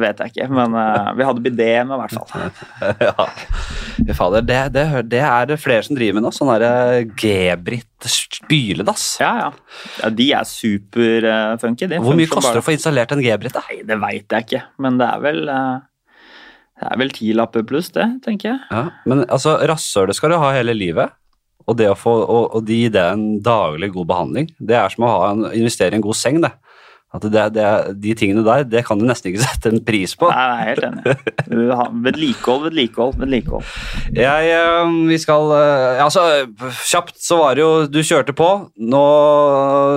vet 0.02 0.24
jeg 0.24 0.34
ikke, 0.34 0.48
men 0.58 0.74
uh, 0.74 1.12
vi 1.14 1.28
hadde 1.28 1.44
bidé 1.46 1.68
med, 1.86 1.94
i 1.94 2.00
hvert 2.02 2.16
fall. 2.18 3.04
ja. 3.06 4.16
Fader, 4.18 4.48
det, 4.48 4.58
det, 4.74 4.86
det 5.12 5.22
er 5.22 5.52
det 5.52 5.60
flere 5.62 5.86
som 5.86 6.00
driver 6.00 6.18
med 6.18 6.26
nå. 6.26 6.32
Sånn 6.34 6.50
derre 6.50 7.04
G-Britt 7.22 8.10
spyledass. 8.10 9.06
Ja, 9.22 9.30
ja. 9.44 9.52
ja 10.02 10.10
de 10.24 10.30
er 10.40 10.50
superfunky. 10.50 11.92
Hvor 12.02 12.18
mye 12.18 12.34
koster 12.34 12.58
det 12.58 12.64
å 12.64 12.66
få 12.66 12.74
installert 12.80 13.14
en 13.14 13.22
G-Britt? 13.22 13.60
da? 13.60 13.62
Nei, 13.70 13.84
det 13.86 14.00
veit 14.02 14.26
jeg 14.40 14.48
ikke, 14.50 14.66
men 14.82 14.98
det 14.98 15.12
er 15.12 15.24
vel 15.28 15.46
uh... 15.54 15.78
Det 16.80 16.88
er 16.88 17.00
vel 17.02 17.10
ti 17.12 17.34
lapper 17.36 17.66
pluss, 17.68 17.90
det, 17.92 18.06
tenker 18.24 18.54
jeg. 18.54 18.60
Ja, 18.72 18.86
men 19.12 19.26
altså, 19.28 19.58
rasshølet 19.68 20.16
skal 20.16 20.32
du 20.32 20.38
ha 20.40 20.54
hele 20.56 20.72
livet. 20.74 21.12
Og 21.70 21.78
det 21.78 21.92
å 21.92 21.98
få, 21.98 22.16
og, 22.24 22.50
og 22.58 22.66
de 22.66 22.82
gi 22.84 22.90
det 22.94 23.04
en 23.14 23.28
daglig 23.46 23.92
god 23.94 24.10
behandling, 24.10 24.50
det 24.58 24.78
er 24.80 24.90
som 24.94 25.06
å 25.06 25.14
ha 25.14 25.30
en, 25.34 25.46
investere 25.54 25.94
i 25.94 26.00
en 26.00 26.06
god 26.06 26.18
seng. 26.18 26.42
det. 26.46 26.52
At 27.10 27.24
det, 27.34 27.44
det, 27.56 27.66
De 28.04 28.12
tingene 28.14 28.44
der 28.46 28.66
det 28.70 28.84
kan 28.86 29.00
du 29.00 29.06
nesten 29.08 29.32
ikke 29.32 29.42
sette 29.48 29.72
en 29.74 29.82
pris 29.86 30.14
på. 30.20 30.30
Nei, 30.30 30.44
jeg 30.46 30.60
er 30.60 30.68
helt 30.70 30.86
enig. 30.90 31.16
Vedlikehold, 32.06 32.68
vedlikehold, 32.68 33.16
vedlikehold. 33.24 33.74
Jeg, 34.14 34.52
eh, 34.54 34.94
vi 35.10 35.18
skal 35.22 35.54
eh, 35.58 36.04
Altså, 36.06 36.26
kjapt 36.86 37.18
så 37.24 37.40
var 37.42 37.58
det 37.58 37.66
jo 37.66 37.72
Du 37.90 38.02
kjørte 38.06 38.36
på. 38.38 38.50
Nå 38.94 39.04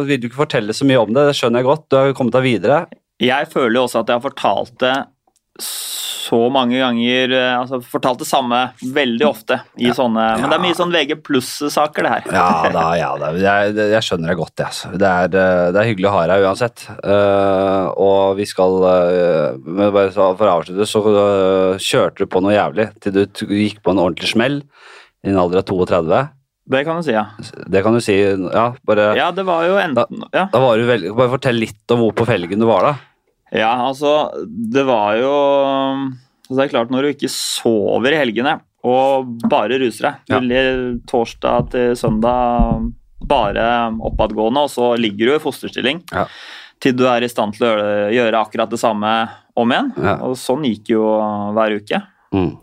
vil 0.08 0.22
du 0.22 0.30
ikke 0.30 0.44
fortelle 0.44 0.76
så 0.76 0.88
mye 0.88 1.04
om 1.04 1.12
det, 1.12 1.28
det 1.28 1.36
skjønner 1.38 1.60
jeg 1.60 1.68
godt. 1.68 1.88
Du 1.92 1.98
har 2.00 2.16
kommet 2.16 2.36
deg 2.38 2.48
videre. 2.48 2.84
Jeg 3.22 3.50
føler 3.52 3.76
jo 3.76 3.86
også 3.86 4.00
at 4.02 4.08
jeg 4.08 4.18
har 4.18 4.24
fortalt 4.24 4.78
det 4.82 4.96
så 5.60 6.38
mange 6.52 6.78
ganger 6.80 7.32
eh, 7.36 7.54
Altså 7.58 7.80
fortalt 7.84 8.22
det 8.22 8.28
samme 8.28 8.60
veldig 8.80 9.26
ofte 9.28 9.58
i 9.76 9.90
Ja. 9.90 9.96
sånne 9.96 10.24
Men 10.40 10.48
det 10.48 10.56
er 10.56 10.62
mye 10.64 10.78
sånn 10.78 10.94
VG 10.94 11.18
pluss-saker, 11.26 12.06
det 12.06 12.12
her. 12.12 12.28
Ja 12.32 12.72
da, 12.72 12.84
ja 12.96 13.10
da. 13.20 13.30
Jeg, 13.36 13.76
jeg 13.76 14.06
skjønner 14.06 14.32
det 14.32 14.38
godt, 14.40 14.54
jeg. 14.56 14.70
Altså. 14.70 14.92
Det, 14.96 15.10
er, 15.10 15.36
eh, 15.42 15.66
det 15.74 15.82
er 15.82 15.88
hyggelig 15.90 16.08
å 16.08 16.14
ha 16.16 16.22
deg 16.30 16.46
uansett. 16.46 16.86
Uh, 17.04 17.92
og 18.00 18.38
vi 18.38 18.46
skal 18.48 18.78
uh, 18.80 19.58
men 19.66 19.92
bare 19.94 20.12
For 20.14 20.46
å 20.48 20.54
avslutte, 20.56 20.88
så 20.88 21.02
uh, 21.04 21.80
kjørte 21.82 22.24
du 22.24 22.30
på 22.32 22.42
noe 22.44 22.54
jævlig 22.54 22.88
til 23.02 23.18
du 23.18 23.26
gikk 23.52 23.82
på 23.84 23.92
en 23.92 24.00
ordentlig 24.00 24.32
smell 24.32 24.62
i 25.22 25.30
en 25.30 25.40
alder 25.40 25.60
av 25.60 25.68
32. 25.68 26.22
Det 26.72 26.84
kan 26.86 26.98
du 27.00 27.04
si, 27.04 27.14
ja. 27.14 27.26
Det 27.68 27.82
kan 27.84 27.94
du 27.96 28.00
si. 28.02 28.16
Ja, 28.22 28.68
bare, 28.86 29.12
Ja, 29.18 29.30
det 29.34 29.44
var 29.46 29.66
jo 29.66 29.78
enten 29.82 30.22
Ja, 30.30 30.46
da 30.52 30.60
var 30.62 30.78
du 30.78 30.86
veldig, 30.88 31.10
bare 31.18 31.34
fortell 31.34 31.58
litt 31.58 31.94
om 31.94 32.04
hvor 32.04 32.14
på 32.22 32.26
felgen 32.28 32.62
du 32.62 32.68
var, 32.68 32.86
da. 32.86 33.11
Ja 33.52 33.72
altså 33.84 34.32
Det 34.46 34.84
var 34.88 35.16
jo 35.20 35.32
altså, 35.32 36.56
Det 36.56 36.64
er 36.64 36.72
klart, 36.72 36.92
når 36.92 37.02
du 37.04 37.10
ikke 37.12 37.32
sover 37.32 38.14
i 38.14 38.20
helgene 38.22 38.58
og 38.82 39.28
bare 39.46 39.78
ruser 39.78 40.08
deg 40.08 40.32
Ja. 40.32 40.40
Veldig 40.40 41.06
torsdag 41.10 41.70
til 41.70 41.92
søndag 41.98 42.88
bare 43.22 43.66
oppadgående, 44.02 44.64
og 44.66 44.70
så 44.72 44.88
ligger 44.98 45.28
du 45.28 45.34
i 45.36 45.42
fosterstilling 45.44 46.00
Ja. 46.10 46.24
til 46.82 46.96
du 46.98 47.04
er 47.06 47.22
i 47.22 47.28
stand 47.30 47.54
til 47.54 47.68
å 47.68 47.70
gjøre, 47.70 48.10
gjøre 48.16 48.40
akkurat 48.40 48.72
det 48.72 48.80
samme 48.82 49.12
om 49.54 49.70
igjen. 49.70 49.92
Ja. 50.02 50.16
Og 50.26 50.34
sånn 50.40 50.64
gikk 50.66 50.90
jo 50.96 51.04
hver 51.54 51.76
uke. 51.78 52.02
Mm. 52.34 52.56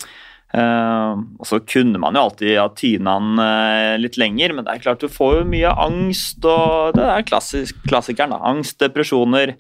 Uh, 0.50 1.14
og 1.38 1.46
så 1.46 1.60
kunne 1.62 2.00
man 2.02 2.18
jo 2.18 2.24
alltid 2.26 2.56
ha 2.58 2.66
tyna 2.74 3.16
den 3.22 3.40
uh, 3.40 3.98
litt 4.02 4.18
lenger, 4.18 4.56
men 4.58 4.66
det 4.66 4.74
er 4.74 4.82
klart 4.82 5.04
du 5.04 5.08
får 5.08 5.36
jo 5.38 5.44
mye 5.52 5.72
angst, 5.86 6.42
og 6.44 6.98
det 6.98 7.06
er 7.06 7.28
klassisk, 7.28 7.78
klassikeren, 7.88 8.34
da. 8.34 8.42
Angst, 8.50 8.80
depresjoner. 8.82 9.54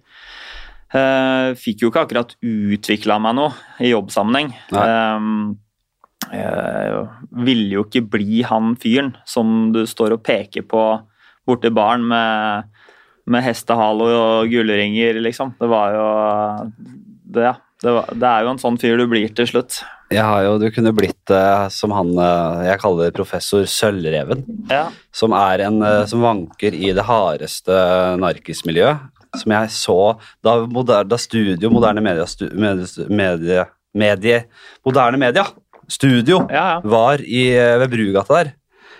Eh, 0.89 1.51
fikk 1.59 1.83
jo 1.83 1.91
ikke 1.91 2.05
akkurat 2.07 2.31
utvikla 2.41 3.19
meg 3.21 3.35
noe 3.37 3.51
i 3.83 3.91
jobbsammenheng. 3.91 4.53
Eh, 4.73 5.27
jeg 6.29 7.03
ville 7.45 7.77
jo 7.77 7.85
ikke 7.85 8.05
bli 8.17 8.41
han 8.45 8.73
fyren 8.79 9.13
som 9.29 9.71
du 9.73 9.83
står 9.89 10.17
og 10.17 10.25
peker 10.25 10.65
på 10.69 10.83
borti 11.49 11.71
baren 11.73 12.05
med, 12.09 12.67
med 13.29 13.45
hestehale 13.45 14.09
og 14.17 14.51
gullringer, 14.51 15.21
liksom. 15.23 15.55
Det 15.61 15.69
var 15.71 15.95
jo 15.95 16.09
det, 17.29 17.45
ja. 17.47 17.55
det, 17.83 17.93
var, 17.95 18.11
det 18.13 18.33
er 18.33 18.45
jo 18.45 18.51
en 18.53 18.61
sånn 18.61 18.77
fyr 18.81 18.99
du 18.99 19.07
blir 19.09 19.31
til 19.37 19.49
slutt. 19.49 19.81
Jeg 20.09 20.25
har 20.25 20.41
jo, 20.41 20.57
Du 20.61 20.67
kunne 20.73 20.93
blitt 20.97 21.33
eh, 21.33 21.67
som 21.73 21.93
han 21.93 22.15
eh, 22.17 22.65
jeg 22.71 22.81
kaller 22.81 23.13
professor 23.13 23.65
Sølvreven. 23.69 24.41
Ja. 24.71 24.87
som 25.13 25.35
er 25.37 25.65
en 25.67 25.81
eh, 25.85 26.05
som 26.09 26.25
vanker 26.25 26.73
i 26.73 26.91
det 26.97 27.05
hardeste 27.05 27.77
narkismiljøet. 28.21 29.05
Som 29.37 29.51
jeg 29.53 29.69
så 29.69 29.97
da, 30.43 30.55
moder, 30.65 31.03
da 31.05 31.17
Studio 31.17 31.69
Moderne 31.69 32.01
Media, 32.01 32.25
stu, 32.25 32.47
medie, 32.53 33.05
medie, 33.09 33.65
medie 33.93 34.45
Moderne 34.85 35.17
Media 35.21 35.45
Studio 35.89 36.43
Ja, 36.49 36.63
ja. 36.75 36.81
var 36.83 37.21
i, 37.21 37.49
eh, 37.57 37.77
ved 37.81 37.89
Brugata 37.89 38.43
der. 38.43 38.51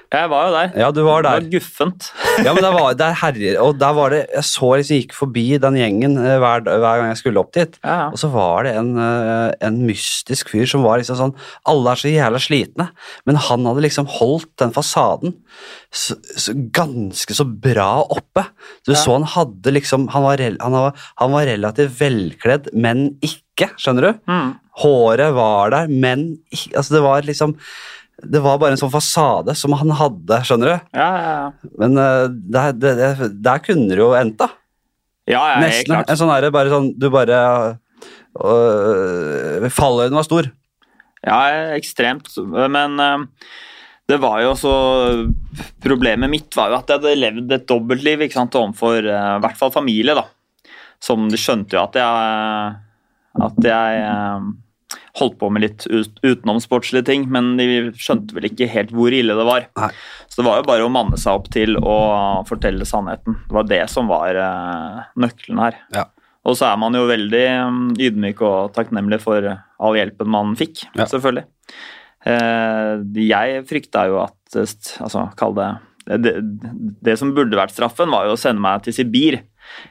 Jeg 0.10 0.30
var 0.32 0.48
jo 0.48 0.54
der. 0.56 0.70
Ja, 0.82 0.88
du 0.90 1.04
var 1.06 1.22
Det 1.22 1.32
var 1.36 1.44
guffent. 1.54 2.08
Ja, 2.46 2.54
men 2.56 2.64
der 2.64 2.72
var, 2.74 2.94
der 2.98 3.14
herjer, 3.20 3.58
og 3.62 3.76
der 3.78 3.94
var 3.94 4.10
det, 4.14 4.22
Jeg 4.34 4.46
så 4.48 4.70
liksom 4.80 4.98
gikk 5.02 5.12
forbi 5.14 5.44
den 5.62 5.76
gjengen 5.78 6.16
eh, 6.18 6.38
hver, 6.42 6.64
hver 6.66 7.02
gang 7.02 7.10
jeg 7.12 7.20
skulle 7.20 7.42
opp 7.44 7.52
dit. 7.54 7.76
Ja, 7.84 7.96
ja. 8.00 8.06
Og 8.10 8.18
så 8.22 8.30
var 8.34 8.66
det 8.66 8.72
en, 8.80 8.90
eh, 8.98 9.52
en 9.68 9.78
mystisk 9.86 10.50
fyr 10.54 10.66
som 10.72 10.82
var 10.88 10.98
liksom 11.02 11.20
sånn 11.20 11.34
Alle 11.70 11.94
er 11.94 12.02
så 12.02 12.10
jævla 12.14 12.42
slitne, 12.42 12.88
men 13.30 13.38
han 13.50 13.68
hadde 13.70 13.84
liksom 13.86 14.08
holdt 14.18 14.50
den 14.64 14.74
fasaden 14.74 15.36
så, 15.94 16.16
så 16.38 16.54
ganske 16.74 17.34
så 17.38 17.46
bra 17.46 17.90
oppe. 18.14 18.46
Du 18.88 18.94
Ja. 18.96 18.98
så 19.02 19.14
han 19.18 19.28
hadde 19.36 19.74
liksom 19.76 20.08
han 20.14 20.26
var, 20.26 20.42
han, 20.42 20.74
var, 20.74 20.98
han 21.22 21.32
var 21.36 21.46
relativt 21.50 22.00
velkledd, 22.00 22.72
men 22.74 23.12
ikke, 23.26 23.72
skjønner 23.78 24.10
du? 24.10 24.26
Mm. 24.32 24.52
Håret 24.80 25.34
var 25.36 25.74
der, 25.74 25.90
men 25.92 26.30
ikke 26.54 26.78
Altså, 26.80 26.94
det 26.96 27.02
var 27.04 27.26
liksom 27.28 27.58
Det 28.24 28.42
var 28.44 28.60
bare 28.60 28.76
en 28.76 28.82
sånn 28.82 28.92
fasade 28.92 29.56
som 29.58 29.74
han 29.80 29.92
hadde, 29.96 30.42
skjønner 30.48 30.74
du? 30.74 30.88
Ja, 30.98 31.10
ja, 31.10 31.34
ja. 31.38 31.72
Men 31.80 31.98
eh, 32.02 32.26
der, 32.56 32.74
der, 32.76 33.24
der, 33.32 33.62
kunne 33.64 33.94
det 33.94 34.02
jo 34.02 34.12
endt, 34.18 34.40
da. 34.42 34.50
ja, 35.30 35.44
ja 35.54 35.62
Nesten. 35.64 35.94
klart. 35.94 36.12
En 36.12 36.20
sånn 36.20 36.34
herre 36.34 36.52
bare 36.54 36.74
sånn 36.74 36.92
Du 37.00 37.08
bare 37.14 37.40
øh, 38.36 39.70
Falløyden 39.72 40.20
var 40.20 40.28
stor. 40.28 40.52
Ja, 41.26 41.40
ekstremt. 41.76 42.32
Men 42.72 43.00
øh, 43.04 43.26
det 44.10 44.18
var 44.24 44.42
jo 44.42 44.56
så 44.58 44.74
Problemet 45.84 46.32
mitt 46.32 46.56
var 46.58 46.72
jo 46.72 46.80
at 46.80 46.90
jeg 46.90 47.02
hadde 47.02 47.20
levd 47.20 47.56
et 47.56 47.68
dobbeltliv 47.70 48.26
ikke 48.26 48.40
sant, 48.40 48.58
overfor 48.58 49.04
eh, 49.04 49.36
i 49.38 49.44
hvert 49.46 49.60
fall 49.60 49.76
familie. 49.76 50.18
da. 50.18 50.26
Som 51.04 51.30
de 51.32 51.40
skjønte 51.40 51.78
jo 51.78 51.86
at 51.86 52.00
jeg 52.00 52.10
At 53.48 53.70
jeg 53.72 54.10
holdt 55.20 55.38
på 55.42 55.50
med 55.54 55.64
litt 55.66 55.86
ut, 55.90 56.16
utenomsportslige 56.26 57.06
ting, 57.10 57.26
men 57.34 57.56
de 57.60 57.68
skjønte 57.98 58.36
vel 58.36 58.50
ikke 58.50 58.70
helt 58.72 58.94
hvor 58.96 59.14
ille 59.14 59.36
det 59.38 59.46
var. 59.48 59.68
Nei. 59.80 59.90
Så 60.28 60.42
det 60.42 60.48
var 60.48 60.62
jo 60.62 60.68
bare 60.70 60.88
å 60.88 60.94
manne 60.94 61.20
seg 61.20 61.42
opp 61.42 61.50
til 61.54 61.78
å 61.78 61.98
fortelle 62.50 62.88
sannheten. 62.88 63.38
Det 63.48 63.58
var 63.60 63.70
det 63.70 63.84
som 63.92 64.10
var 64.10 64.40
uh, 64.40 65.04
nøkkelen 65.20 65.62
her. 65.62 65.78
Ja. 65.96 66.08
Og 66.48 66.56
så 66.58 66.70
er 66.70 66.80
man 66.82 66.96
jo 66.96 67.04
veldig 67.10 67.46
mm, 67.76 67.86
ydmyk 68.00 68.42
og 68.48 68.74
takknemlig 68.78 69.20
for 69.22 69.46
all 69.52 69.98
hjelpen 70.00 70.32
man 70.32 70.56
fikk, 70.60 70.88
Ja. 70.96 71.06
selvfølgelig. 71.10 71.46
Uh, 72.26 73.06
jeg 73.16 73.62
frykta 73.70 74.10
jo 74.10 74.18
at 74.26 74.58
eh, 74.60 74.74
Altså, 75.00 75.22
kall 75.40 75.54
det 75.56 75.70
det, 76.18 76.34
det 77.06 77.16
som 77.20 77.36
burde 77.38 77.58
vært 77.58 77.76
straffen, 77.76 78.10
var 78.10 78.26
jo 78.26 78.34
å 78.34 78.40
sende 78.40 78.64
meg 78.64 78.82
til 78.86 78.96
Sibir. 78.96 79.44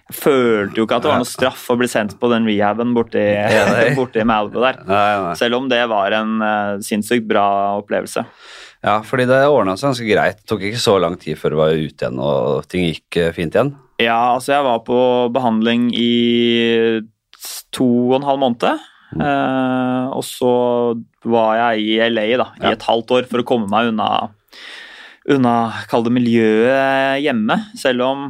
Jeg 0.08 0.16
følte 0.18 0.80
jo 0.80 0.86
ikke 0.86 0.96
at 0.98 1.04
det 1.04 1.10
var 1.12 1.20
noe 1.22 1.28
straff 1.28 1.66
å 1.72 1.76
bli 1.80 1.88
sendt 1.90 2.14
på 2.20 2.30
den 2.32 2.46
rehaben 2.48 2.94
borti, 2.96 3.24
borti 3.98 4.24
Malibu 4.28 4.60
der. 4.64 4.80
Nei, 4.88 5.10
nei. 5.26 5.34
Selv 5.40 5.60
om 5.60 5.68
det 5.70 5.82
var 5.90 6.16
en 6.16 6.38
uh, 6.42 6.78
sinnssykt 6.84 7.28
bra 7.28 7.44
opplevelse. 7.80 8.24
Ja, 8.84 9.00
fordi 9.02 9.24
det 9.26 9.40
ordna 9.50 9.74
seg 9.76 9.90
ganske 9.90 10.06
greit. 10.06 10.40
Det 10.42 10.46
tok 10.52 10.64
ikke 10.68 10.80
så 10.82 10.98
lang 11.02 11.16
tid 11.18 11.38
før 11.40 11.54
du 11.54 11.58
var 11.58 11.72
ute 11.74 12.04
igjen 12.06 12.20
og 12.22 12.68
ting 12.70 12.84
gikk 12.86 13.16
eh, 13.18 13.32
fint 13.34 13.56
igjen. 13.56 13.72
Ja, 13.98 14.36
altså 14.36 14.52
jeg 14.54 14.62
var 14.68 14.84
på 14.86 14.98
behandling 15.34 15.88
i 15.98 16.10
to 17.74 17.88
og 18.12 18.20
en 18.20 18.28
halv 18.28 18.38
måned. 18.44 18.84
Mm. 19.08 19.22
Uh, 19.24 20.04
og 20.14 20.22
så 20.28 20.52
var 21.26 21.56
jeg 21.58 21.82
i 21.88 21.96
LA 22.12 22.26
da, 22.38 22.50
i 22.60 22.66
Ja. 22.68 22.74
et 22.76 22.86
halvt 22.86 23.10
år 23.16 23.26
for 23.30 23.42
å 23.42 23.46
komme 23.48 23.66
meg 23.72 23.90
unna, 23.90 24.28
unna 25.32 25.54
kall 25.90 26.04
det 26.06 26.12
miljøet 26.14 27.18
hjemme. 27.24 27.56
Selv 27.74 28.06
om 28.06 28.26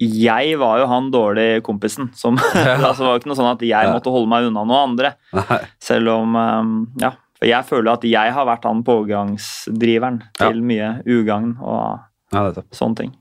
jeg 0.00 0.56
var 0.60 0.78
jo 0.80 0.86
han 0.90 1.10
dårlige 1.12 1.60
kompisen. 1.66 2.10
Som, 2.16 2.38
altså, 2.64 3.02
det 3.02 3.06
var 3.08 3.16
jo 3.16 3.20
ikke 3.22 3.30
noe 3.32 3.40
sånn 3.40 3.52
at 3.52 3.64
jeg 3.66 3.88
Ja. 3.88 3.92
måtte 3.92 4.12
holde 4.14 4.30
meg 4.32 4.48
unna 4.48 4.64
noen 4.64 4.90
andre. 4.92 5.14
Nei. 5.36 5.60
Selv 5.82 6.14
om 6.18 6.36
eh, 6.40 7.04
Ja. 7.06 7.12
For 7.40 7.48
jeg 7.48 7.64
føler 7.64 7.94
at 7.94 8.02
jeg 8.04 8.32
har 8.36 8.44
vært 8.44 8.66
han 8.68 8.82
pågangsdriveren 8.84 10.18
til 10.36 10.58
mye 10.60 10.90
ugagn 11.08 11.54
og 11.64 12.02
Ja, 12.34 12.42
sånne 12.76 12.96
ting. 12.98 13.14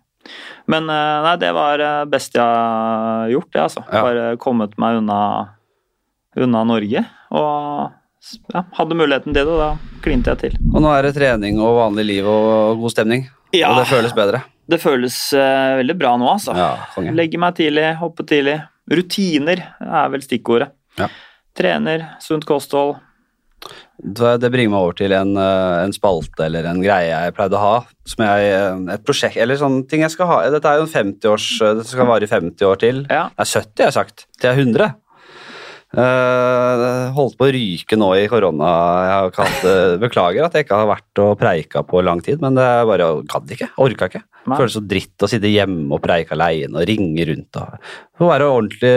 Men 0.67 0.89
eh, 0.91 1.21
nei, 1.23 1.35
det 1.39 1.53
var 1.55 1.79
det 1.79 1.93
beste 2.11 2.35
jeg 2.37 2.43
har 2.43 3.29
gjort, 3.31 3.47
det, 3.55 3.61
altså. 3.63 3.83
Ja. 3.87 4.01
Bare 4.03 4.25
kommet 4.37 4.75
meg 4.77 4.99
unna, 4.99 5.21
unna 6.37 6.65
Norge. 6.67 7.05
Og 7.31 7.95
ja, 8.53 8.65
hadde 8.75 8.97
muligheten 8.99 9.33
til 9.33 9.47
det, 9.47 9.55
og 9.55 9.63
da 9.63 10.01
klinte 10.03 10.35
jeg 10.35 10.41
til. 10.43 10.59
Og 10.73 10.83
nå 10.83 10.91
er 10.91 11.07
det 11.07 11.15
trening 11.15 11.61
og 11.63 11.79
vanlig 11.79 12.05
liv 12.11 12.27
og 12.29 12.83
god 12.83 12.93
stemning. 12.93 13.23
Ja. 13.55 13.71
Og 13.73 13.81
det 13.81 13.89
føles 13.89 14.15
bedre. 14.17 14.43
Det 14.69 14.77
føles 14.81 15.15
uh, 15.33 15.79
veldig 15.79 15.95
bra 15.97 16.13
nå, 16.21 16.27
altså. 16.29 16.53
Ja. 16.53 17.11
Legge 17.15 17.39
meg 17.41 17.57
tidlig, 17.57 17.87
hoppe 18.01 18.25
tidlig. 18.29 18.59
Rutiner 18.89 19.63
er 19.81 20.11
vel 20.13 20.25
stikkordet. 20.25 20.71
Ja. 20.99 21.09
Trener, 21.57 22.05
sunt 22.23 22.45
kosthold. 22.47 22.97
Det 23.99 24.37
det 24.39 24.49
bringer 24.53 24.71
meg 24.71 24.79
over 24.85 24.95
til 24.95 25.13
en, 25.15 25.33
eh, 25.35 25.83
en 25.83 25.91
spalte 25.91 26.45
eller 26.45 26.67
en 26.69 26.79
greie 26.79 27.09
jeg 27.09 27.35
pleide 27.35 27.57
å 27.57 27.63
ha. 27.63 27.73
Som 28.07 28.23
jeg, 28.23 28.51
eh, 28.55 28.93
et 28.95 29.03
prosjekt, 29.03 29.37
eller 29.37 29.59
sånne 29.59 29.87
ting 29.89 30.01
jeg 30.05 30.11
skal 30.11 30.27
ha. 30.27 30.37
Dette 30.49 30.65
er 30.65 30.79
jo 30.79 30.87
en 30.87 30.93
50-års, 30.93 31.49
eh, 31.61 31.73
det 31.75 31.85
skal 31.85 32.07
vare 32.07 32.23
i 32.23 32.31
50 32.31 32.65
år 32.65 32.79
til. 32.79 33.05
Ja. 33.09 33.29
Nei, 33.37 33.45
70 33.45 33.83
har 33.83 33.91
jeg 33.91 33.97
sagt. 33.99 34.25
Til 34.39 34.49
jeg 34.49 34.55
er 34.55 34.61
100. 34.63 34.95
Eh, 35.89 37.11
holdt 37.15 37.33
på 37.39 37.47
å 37.47 37.53
ryke 37.53 37.97
nå 37.97 38.11
i 38.13 38.27
korona. 38.29 38.69
Jeg 39.09 39.33
kalt, 39.33 39.61
det- 39.65 39.99
beklager 40.03 40.45
at 40.45 40.53
jeg 40.53 40.65
ikke 40.67 40.77
har 40.77 40.87
vært 40.87 41.23
og 41.23 41.39
preika 41.39 41.81
på 41.83 42.03
lang 42.03 42.21
tid, 42.21 42.39
men 42.41 42.53
det 42.53 42.63
er 42.63 42.85
bare 42.85 43.23
gadd 43.25 43.49
ikke. 43.49 43.69
Orka 43.77 44.05
ikke. 44.09 44.21
Føles 44.57 44.75
så 44.77 44.81
dritt 44.81 45.25
å 45.25 45.29
sitte 45.29 45.51
hjemme 45.51 45.87
og 45.93 46.01
preike 46.03 46.33
aleine 46.33 46.79
og 46.79 46.87
ringe 46.89 47.25
rundt. 47.29 47.59
Og. 47.59 47.91
Det 48.19 48.23
må 48.25 48.31
være 48.31 48.49
ordentlig 48.49 48.93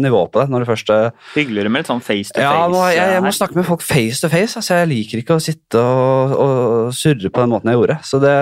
nivå 0.00 0.22
på 0.32 0.42
det 0.42 0.52
når 0.52 0.64
du 0.64 0.68
først 0.70 0.92
er 0.94 1.08
Hyggeligere 1.34 1.72
med 1.72 1.82
litt 1.82 1.90
sånn 1.90 2.04
face 2.04 2.30
to 2.30 2.38
face. 2.38 2.46
ja, 2.46 2.66
nå, 2.72 2.82
jeg, 2.92 3.14
jeg 3.16 3.24
må 3.24 3.32
snakke 3.36 3.58
med 3.58 3.68
folk 3.68 3.84
face 3.84 4.22
to 4.22 4.30
face. 4.32 4.56
Altså, 4.60 4.78
jeg 4.80 4.90
liker 4.92 5.22
ikke 5.22 5.38
å 5.38 5.42
sitte 5.42 5.82
og, 5.82 6.36
og 6.44 6.96
surre 6.96 7.32
på 7.32 7.42
den 7.42 7.52
måten 7.52 7.72
jeg 7.72 7.80
gjorde. 7.80 7.98
Så 8.06 8.22
det, 8.22 8.34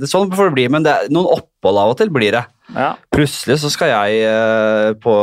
det, 0.00 0.10
sånn 0.10 0.32
får 0.34 0.50
det 0.50 0.56
bli, 0.58 0.66
men 0.74 0.86
det 0.86 0.96
er, 0.96 1.12
noen 1.14 1.30
opphold 1.38 1.82
av 1.84 1.94
og 1.94 2.00
til 2.00 2.12
blir 2.12 2.34
det. 2.36 2.44
Ja. 2.74 2.92
Plutselig 3.10 3.58
så 3.64 3.70
skal 3.72 3.90
jeg 3.90 4.20
eh, 4.28 4.92
på 5.02 5.14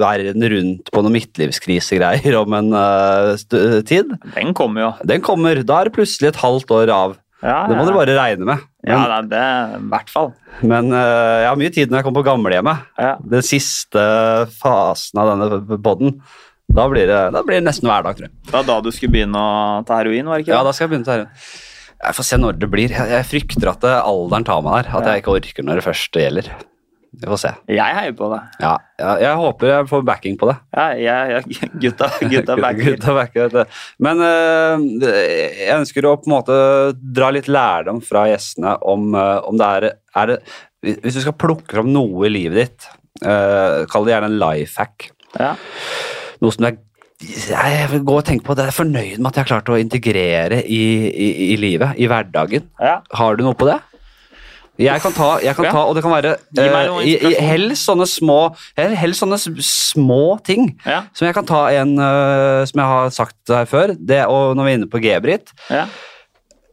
verden 0.00 0.44
rundt 0.52 0.90
på 0.92 1.02
noen 1.04 1.16
midtlivskrisegreier 1.16 2.36
om 2.42 2.58
en 2.58 2.76
eh, 2.76 3.80
tid. 3.88 4.12
Den 4.36 4.54
kommer 4.56 4.86
jo. 4.86 4.92
Den 5.08 5.24
kommer. 5.24 5.62
Da 5.64 5.80
er 5.80 5.88
det 5.88 5.96
plutselig 5.96 6.32
et 6.32 6.42
halvt 6.42 6.74
år 6.76 6.94
av. 6.94 7.18
Ja, 7.42 7.66
Det 7.70 7.76
må 7.78 7.84
dere 7.88 7.96
bare 7.96 8.16
regne 8.18 8.44
med. 8.44 8.58
Ja, 8.84 8.96
Men, 8.98 9.10
ja, 9.10 9.20
det 9.30 9.44
i 9.78 9.88
hvert 9.94 10.10
fall. 10.12 10.30
men 10.62 10.92
eh, 10.92 11.36
jeg 11.40 11.48
har 11.48 11.56
mye 11.60 11.72
tid 11.72 11.90
når 11.90 11.98
jeg 12.00 12.04
kommer 12.06 12.20
på 12.22 12.28
gamlehjemmet. 12.28 12.86
Ja. 13.00 13.14
Den 13.36 13.42
siste 13.46 14.04
fasen 14.60 15.20
av 15.22 15.30
denne 15.32 15.78
poden. 15.80 16.18
Da 16.70 16.84
blir 16.92 17.08
det, 17.08 17.18
da 17.34 17.40
blir 17.42 17.58
det 17.58 17.66
nesten 17.66 17.88
hverdag, 17.90 18.14
tror 18.18 18.28
jeg. 18.28 18.34
Det 18.46 18.52
var 18.54 18.66
da 18.68 18.76
du 18.84 18.90
skulle 18.94 19.12
begynne 19.16 19.40
å 19.40 19.80
ta 19.88 19.96
heroin, 20.02 20.28
var 20.30 20.38
det 20.38 20.44
ikke 20.46 20.54
Ja, 20.54 20.62
da 20.66 20.72
skal 20.76 20.86
jeg 20.86 20.92
begynne 20.92 21.08
å 21.08 21.10
ta 21.10 21.16
heroin. 21.18 21.32
Jeg 22.00 22.16
får 22.16 22.24
se 22.30 22.36
når 22.40 22.58
det 22.60 22.68
blir. 22.72 22.92
Jeg, 22.94 23.08
jeg 23.10 23.26
frykter 23.28 23.72
at 23.74 23.82
eh, 23.84 23.98
alderen 24.12 24.46
tar 24.48 24.62
meg 24.64 24.76
der. 24.78 24.92
At 25.00 25.04
Ja. 25.08 25.14
jeg 25.16 25.24
ikke 25.24 25.34
orker 25.40 25.66
når 25.66 25.80
det 25.80 25.84
først 25.88 26.20
gjelder. 26.22 26.52
Vi 27.20 27.28
får 27.28 27.40
se. 27.42 27.50
Jeg 27.68 27.96
heier 27.96 28.14
på 28.16 28.30
det. 28.32 28.38
Ja, 28.62 28.72
jeg, 28.96 29.22
jeg 29.26 29.40
håper 29.42 29.70
jeg 29.70 29.88
får 29.90 30.04
backing 30.08 30.38
på 30.40 30.48
det. 30.48 30.56
Ja, 30.72 30.86
jeg, 30.96 31.32
jeg, 31.34 31.70
gutta, 31.84 32.08
gutta 32.32 32.56
backer. 32.60 32.94
Gutta 32.94 33.16
backer. 33.16 33.56
Men 34.00 34.22
uh, 34.24 34.86
jeg 35.04 35.76
ønsker 35.76 36.08
å 36.08 36.16
på 36.20 36.30
en 36.30 36.36
måte 36.38 36.58
dra 36.96 37.28
litt 37.36 37.50
lærdom 37.52 38.00
fra 38.04 38.24
gjestene 38.30 38.78
om, 38.88 39.10
uh, 39.16 39.38
om 39.48 39.60
det 39.60 39.72
er, 39.76 39.88
er 40.22 40.32
det, 40.32 40.38
Hvis 41.04 41.18
du 41.18 41.24
skal 41.26 41.36
plukke 41.36 41.76
fram 41.76 41.92
noe 41.92 42.24
i 42.30 42.32
livet 42.32 42.62
ditt, 42.62 42.92
uh, 43.26 43.84
kall 43.90 44.08
det 44.08 44.16
gjerne 44.16 44.32
en 44.32 44.40
life 44.40 44.80
hack. 44.80 45.10
Ja. 45.36 45.56
Noe 46.40 46.56
som 46.56 46.70
er 46.70 46.80
jeg 47.20 47.88
vil 47.90 48.04
gå 48.08 48.14
og 48.16 48.24
tenke 48.24 48.46
på 48.46 48.54
det. 48.56 48.64
Jeg 48.64 48.72
er 48.72 48.78
fornøyd 48.78 49.18
med 49.18 49.26
at 49.28 49.36
jeg 49.36 49.42
har 49.42 49.48
klart 49.50 49.68
å 49.68 49.76
integrere 49.76 50.62
i, 50.64 50.80
i, 51.10 51.26
i 51.52 51.56
livet, 51.60 51.98
i 52.00 52.06
hverdagen. 52.08 52.64
Ja. 52.80 53.02
Har 53.12 53.36
du 53.36 53.44
noe 53.44 53.58
på 53.60 53.68
det? 53.68 53.76
Jeg 54.80 55.02
kan 55.04 55.12
ta, 55.12 55.28
jeg 55.44 55.56
kan 55.58 55.66
ta 55.68 55.82
og 55.84 55.96
det 55.96 56.02
kan 56.04 56.12
være 56.14 56.34
meg 56.56 57.08
eh, 57.12 57.34
helst 57.44 57.84
sånne 57.88 58.06
små 58.08 58.38
Helst 58.78 59.20
sånne 59.22 59.36
små 59.64 60.22
ting. 60.46 60.70
Ja. 60.86 61.02
Som 61.16 61.28
jeg 61.28 61.36
kan 61.36 61.48
ta 61.48 61.64
en 61.76 61.96
uh, 62.00 62.62
som 62.68 62.80
jeg 62.80 62.88
har 62.92 63.10
sagt 63.14 63.52
her 63.52 63.68
før, 63.68 63.92
det, 63.98 64.22
og 64.30 64.54
når 64.56 64.64
vi 64.66 64.72
er 64.72 64.78
inne 64.80 64.88
på 64.90 65.02
G-Britt. 65.04 65.52
Ja. 65.68 65.84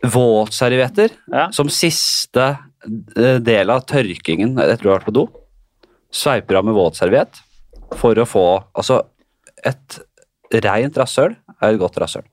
Våtservietter 0.07 1.09
Ja. 1.33 1.49
som 1.51 1.69
siste 1.73 2.45
eh, 3.17 3.39
del 3.43 3.69
av 3.73 3.83
tørkingen 3.89 4.55
etter 4.61 4.83
du 4.85 4.89
har 4.91 4.99
vært 4.99 5.09
på 5.09 5.15
do. 5.17 5.25
Sveiper 6.13 6.59
av 6.61 6.67
med 6.69 6.77
våtserviett 6.77 7.41
for 7.97 8.15
å 8.19 8.25
få 8.27 8.45
Altså, 8.77 9.01
et 9.65 9.99
rent 10.63 10.95
rasshøl 10.97 11.33
er 11.57 11.73
et 11.73 11.79
godt 11.81 11.97
rasshøl. 11.99 12.23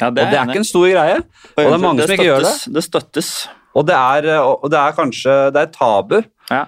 ja, 0.00 0.08
Og 0.08 0.14
det 0.14 0.28
er 0.28 0.46
ikke 0.46 0.60
en 0.62 0.68
stor 0.68 0.86
greie. 0.86 1.16
enig. 1.16 1.24
og 1.56 1.64
det 1.64 1.72
er 1.72 1.78
mange 1.82 2.02
som 2.06 2.14
ikke 2.14 2.28
gjør 2.28 2.44
det. 2.44 2.56
Det 2.74 2.84
støttes. 2.84 3.30
Og 3.74 3.86
det 3.88 3.94
er, 3.98 4.28
eh, 4.34 4.40
og 4.40 4.70
det 4.70 4.78
er 4.80 4.96
kanskje 4.96 5.36
Det 5.54 5.62
er 5.62 5.70
tabu. 5.74 6.18
Ja. 6.50 6.64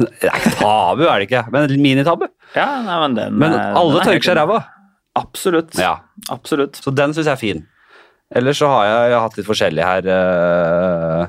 Det 0.00 0.26
er 0.26 0.36
ikke 0.40 0.56
tabu, 0.58 1.04
er 1.06 1.20
det 1.20 1.28
ikke, 1.28 1.44
men 1.52 1.74
minitabu. 1.80 2.26
ja, 2.56 2.68
nei, 2.82 3.00
men 3.04 3.14
den 3.18 3.38
Men 3.38 3.52
eh, 3.54 3.74
alle 3.78 4.00
er 4.00 4.08
tørker 4.08 4.30
seg 4.30 4.38
ræva. 4.40 4.60
Absolutt. 5.20 5.76
Ja. 5.78 5.98
Absolutt. 6.30 6.80
Så 6.82 6.92
den 6.94 7.12
syns 7.14 7.26
jeg 7.28 7.36
er 7.36 7.40
fin. 7.40 7.66
Ellers 8.34 8.60
så 8.62 8.68
har 8.70 8.84
jeg, 8.86 9.10
jeg 9.10 9.16
har 9.18 9.24
hatt 9.26 9.38
litt 9.38 9.48
forskjellig 9.48 9.86
her. 9.86 10.10
eh, 10.10 11.26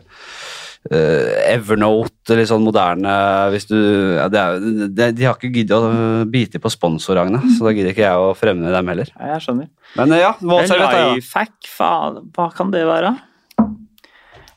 Evernote, 1.53 2.33
litt 2.37 2.49
sånn 2.49 2.63
moderne 2.65 3.11
hvis 3.53 3.67
du, 3.69 3.77
ja, 4.17 4.25
det 4.33 4.39
er, 4.41 5.11
De 5.13 5.27
har 5.27 5.35
ikke 5.37 5.51
giddet 5.53 5.75
å 5.77 5.91
bite 6.31 6.61
på 6.61 6.71
sponsorene, 6.73 7.37
så 7.53 7.67
da 7.67 7.73
gidder 7.77 7.93
ikke 7.93 8.07
jeg 8.07 8.17
å 8.23 8.31
fremme 8.37 8.71
dem 8.73 8.89
heller. 8.93 9.11
Ja, 9.13 9.35
jeg 9.35 9.45
skjønner. 9.45 9.67
Men 9.99 10.15
ja. 10.17 10.31
Lifehack, 10.41 11.53
faen, 11.69 12.23
hva 12.33 12.49
kan 12.55 12.73
det 12.73 12.85
være? 12.89 13.13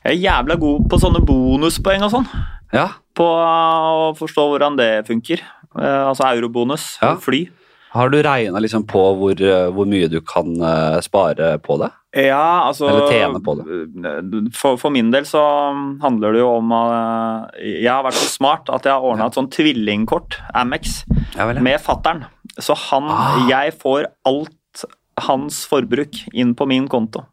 Jeg 0.05 0.19
er 0.19 0.21
jævla 0.21 0.55
god 0.61 0.85
på 0.91 0.99
sånne 1.01 1.23
bonuspoeng 1.25 2.03
og 2.05 2.13
sånn. 2.13 2.27
ja. 2.75 2.89
På 3.15 3.25
å 3.31 4.09
forstå 4.19 4.43
hvordan 4.51 4.75
det 4.75 5.05
funker. 5.07 5.39
Eh, 5.79 6.01
altså 6.09 6.25
eurobonus. 6.27 6.97
Ja. 7.01 7.13
Fly. 7.15 7.45
Har 7.95 8.09
du 8.11 8.17
regna 8.21 8.59
liksom 8.59 8.83
på 8.91 9.01
hvor, 9.15 9.39
eh, 9.39 9.69
hvor 9.71 9.87
mye 9.87 10.09
du 10.11 10.17
kan 10.19 10.49
eh, 10.59 10.97
spare 11.01 11.53
på 11.63 11.77
det? 11.79 11.87
Ja, 12.15 12.67
altså 12.67 12.89
Eller 12.89 13.07
tjene 13.11 13.39
på 13.43 13.53
For, 14.55 14.77
for 14.79 14.91
min 14.91 15.11
del 15.11 15.25
så 15.27 15.41
handler 16.03 16.35
det 16.35 16.39
jo 16.43 16.49
om 16.61 16.69
at 16.75 17.55
Jeg 17.59 17.89
har 17.91 18.03
vært 18.05 18.15
så 18.19 18.29
smart 18.31 18.69
at 18.71 18.87
jeg 18.87 18.93
har 18.95 19.03
ordna 19.03 19.27
et 19.27 19.35
sånn 19.35 19.49
tvillingkort, 19.51 20.37
Amex, 20.55 21.01
Ja 21.35 21.47
med 21.55 21.79
fattern. 21.83 22.25
Så 22.59 22.75
han 22.89 23.09
Ah. 23.11 23.47
Jeg 23.49 23.75
får 23.79 24.07
alt 24.27 24.85
hans 25.27 25.63
forbruk 25.67 26.21
inn 26.33 26.53
på 26.55 26.67
min 26.67 26.87
konto 26.91 27.25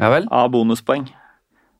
Ja 0.00 0.08
av 0.30 0.50
bonuspoeng. 0.52 1.08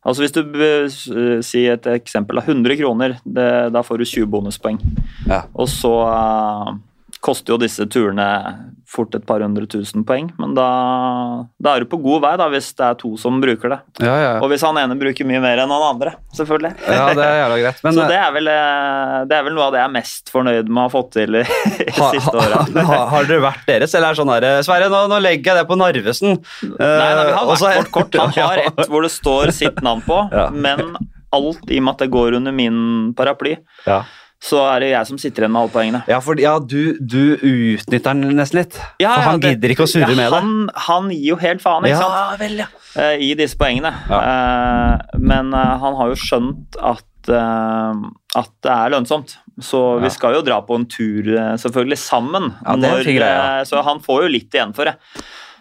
Altså 0.06 0.22
Hvis 0.22 0.34
du 0.36 0.42
uh, 0.46 1.40
sier 1.42 1.74
et 1.74 1.88
eksempel 1.96 2.38
av 2.38 2.46
100 2.46 2.78
kroner, 2.78 3.16
det, 3.24 3.48
da 3.74 3.82
får 3.82 3.98
du 3.98 4.06
20 4.06 4.28
bonuspoeng. 4.30 4.78
Ja. 5.26 5.42
Og 5.58 5.66
så 5.72 5.92
uh, 6.06 6.76
koster 7.24 7.56
jo 7.56 7.62
disse 7.62 7.88
turene 7.90 8.28
fort 8.86 9.14
et 9.18 9.24
par 9.26 9.42
hundre 9.42 9.66
tusen 9.70 10.04
poeng, 10.06 10.28
men 10.38 10.52
da, 10.56 10.66
da 11.62 11.74
er 11.74 11.82
du 11.84 11.88
på 11.90 11.98
god 12.02 12.22
vei 12.22 12.32
da, 12.38 12.46
hvis 12.52 12.68
det 12.78 12.84
er 12.86 12.98
to 13.00 13.12
som 13.20 13.40
bruker 13.42 13.72
det. 13.74 13.78
Ja, 14.04 14.14
ja. 14.22 14.32
Og 14.38 14.50
hvis 14.52 14.62
han 14.66 14.78
ene 14.78 14.94
bruker 14.98 15.26
mye 15.26 15.40
mer 15.42 15.62
enn 15.64 15.72
han 15.74 15.86
andre, 15.88 16.12
selvfølgelig. 16.38 16.72
ja, 16.86 17.08
det 17.18 17.24
er 17.26 17.38
jævla 17.40 17.58
greit. 17.64 17.80
Men 17.86 17.94
så 17.98 18.04
eh, 18.04 18.10
det 18.12 18.18
er, 18.20 18.30
vel, 18.36 18.50
eh, 18.52 19.16
det 19.30 19.38
er 19.38 19.48
vel 19.48 19.56
noe 19.58 19.66
av 19.66 19.74
det 19.74 19.80
jeg 19.82 19.88
er 19.90 19.94
mest 19.96 20.32
fornøyd 20.34 20.70
med 20.70 20.82
å 20.82 20.86
ha 20.86 20.92
fått 20.94 21.10
til 21.16 21.40
i 21.40 21.42
ha, 21.98 22.12
siste 22.14 22.36
åra. 22.36 22.62
ha, 22.92 23.00
har 23.14 23.28
dere 23.30 23.42
vært 23.46 23.66
deres, 23.72 23.96
eller 23.98 24.14
er 24.14 24.20
sånn 24.20 24.32
her 24.36 24.48
Sverre, 24.66 24.90
nå, 24.92 25.02
nå 25.10 25.18
legger 25.24 25.52
jeg 25.52 25.62
det 25.62 25.66
på 25.70 25.78
Narvesen. 25.80 26.38
Nei, 26.62 26.86
nei, 26.86 27.26
vi 27.26 27.34
har 27.36 27.50
vært 27.50 27.66
hvert 27.66 27.80
vårt 27.82 27.92
kort. 27.98 28.20
Han 28.22 28.36
har 28.50 28.62
et 28.68 28.84
hvor 28.86 29.06
det 29.06 29.12
står 29.14 29.52
sitt 29.56 29.82
navn 29.84 30.04
på, 30.06 30.20
men 30.54 30.94
alt 31.34 31.66
i 31.74 31.80
og 31.80 31.84
med 31.88 31.92
at 31.96 32.04
det 32.04 32.12
går 32.14 32.38
under 32.38 32.54
min 32.54 32.78
paraply, 33.18 33.56
Ja. 33.88 34.04
Så 34.42 34.60
er 34.74 34.80
det 34.84 34.90
jeg 34.92 35.06
som 35.08 35.18
sitter 35.18 35.42
igjen 35.46 35.52
med 35.54 35.62
alle 35.62 35.72
poengene. 35.72 36.00
Ja, 36.10 36.18
for 36.20 36.38
ja, 36.40 36.58
du, 36.60 36.96
du 37.00 37.36
utnytter 37.40 38.12
den 38.12 38.36
nesten 38.36 38.60
litt. 38.60 38.76
Ja, 39.02 39.14
for 39.16 39.30
han 39.30 39.40
det- 39.40 39.54
gidder 39.56 39.72
ikke 39.74 39.86
å 39.86 39.90
surre 39.90 40.10
ja, 40.12 40.18
med 40.18 40.28
deg. 40.30 40.36
han, 40.36 40.70
han 40.88 41.08
gir 41.14 41.30
jo 41.32 41.38
helt 41.40 41.62
faen, 41.64 41.88
ikke 41.88 42.02
sant? 42.02 42.38
vel, 42.42 42.58
ja. 42.62 42.66
eh, 43.00 43.16
i 43.26 43.32
disse 43.38 43.56
poengene. 43.58 43.94
Uh, 44.10 45.18
men 45.18 45.50
uh, 45.56 45.76
han 45.82 45.96
har 45.98 46.12
jo 46.12 46.18
skjønt 46.20 46.76
at, 46.82 47.04
at 47.32 48.52
det 48.62 48.70
er 48.76 48.92
lønnsomt. 48.94 49.38
Så 49.56 49.80
Ja. 49.96 50.02
vi 50.04 50.10
skal 50.12 50.34
jo 50.36 50.42
dra 50.44 50.60
på 50.60 50.76
en 50.76 50.84
tur, 50.84 51.24
selvfølgelig, 51.56 51.96
sammen. 51.98 52.50
Ja, 52.60 52.76
det 52.76 52.90
er 52.90 52.98
en 52.98 53.04
fin 53.08 53.16
greie, 53.16 53.36
ja. 53.40 53.60
eh, 53.62 53.64
så 53.64 53.80
han 53.86 54.02
får 54.04 54.26
jo 54.26 54.32
litt 54.36 54.52
igjen 54.52 54.74
for 54.76 54.84
det. 54.90 54.94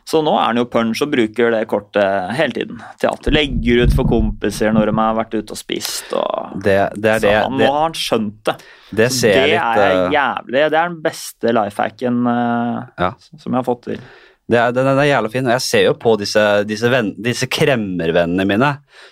Så 0.06 0.20
nå 0.22 0.36
er 0.38 0.52
han 0.52 0.60
jo 0.60 0.68
punch 0.70 1.00
og 1.02 1.10
bruker 1.10 1.50
det 1.56 1.64
kortet 1.72 2.36
hele 2.38 2.54
tiden. 2.54 2.82
Teater 3.02 3.34
legger 3.34 3.86
ut 3.88 3.96
for 3.98 4.06
kompiser 4.06 4.76
når 4.76 4.92
de 4.92 4.94
har 5.00 5.16
vært 5.18 5.34
ute 5.34 5.56
og 5.56 5.58
spist. 5.58 6.14
Og, 6.14 6.60
Det, 6.62 6.76
det 6.94 7.10
er 7.16 7.24
så 7.24 7.26
det, 7.26 7.34
han, 7.42 7.58
nå 7.58 7.70
har 7.72 7.82
han 7.88 7.98
skjønt 7.98 8.38
det. 8.46 8.56
det 9.02 9.10
ser 9.16 9.34
jeg 9.40 9.56
litt 9.56 9.82
er 9.82 9.96
eh, 9.96 10.14
jævlig. 10.14 10.60
Det 10.60 10.64
er 10.70 10.76
den 10.78 11.00
beste 11.08 11.56
lifehacken 11.58 12.22
uh, 12.30 12.86
Ja. 13.02 13.12
som 13.34 13.50
jeg 13.50 13.58
har 13.58 13.66
fått 13.66 13.84
til. 13.90 14.06
Det 14.46 14.60
er, 14.62 14.74
den, 14.78 14.86
er 14.86 15.08
jævla 15.08 15.30
fin, 15.34 15.48
og 15.48 15.56
jeg 15.56 15.62
ser 15.66 15.84
jo 15.88 15.94
på 15.98 16.12
disse, 16.22 16.42
disse, 16.70 16.90
venn, 16.94 17.08
disse 17.26 17.48
kremmervennene 17.50 18.46
mine 18.46 18.68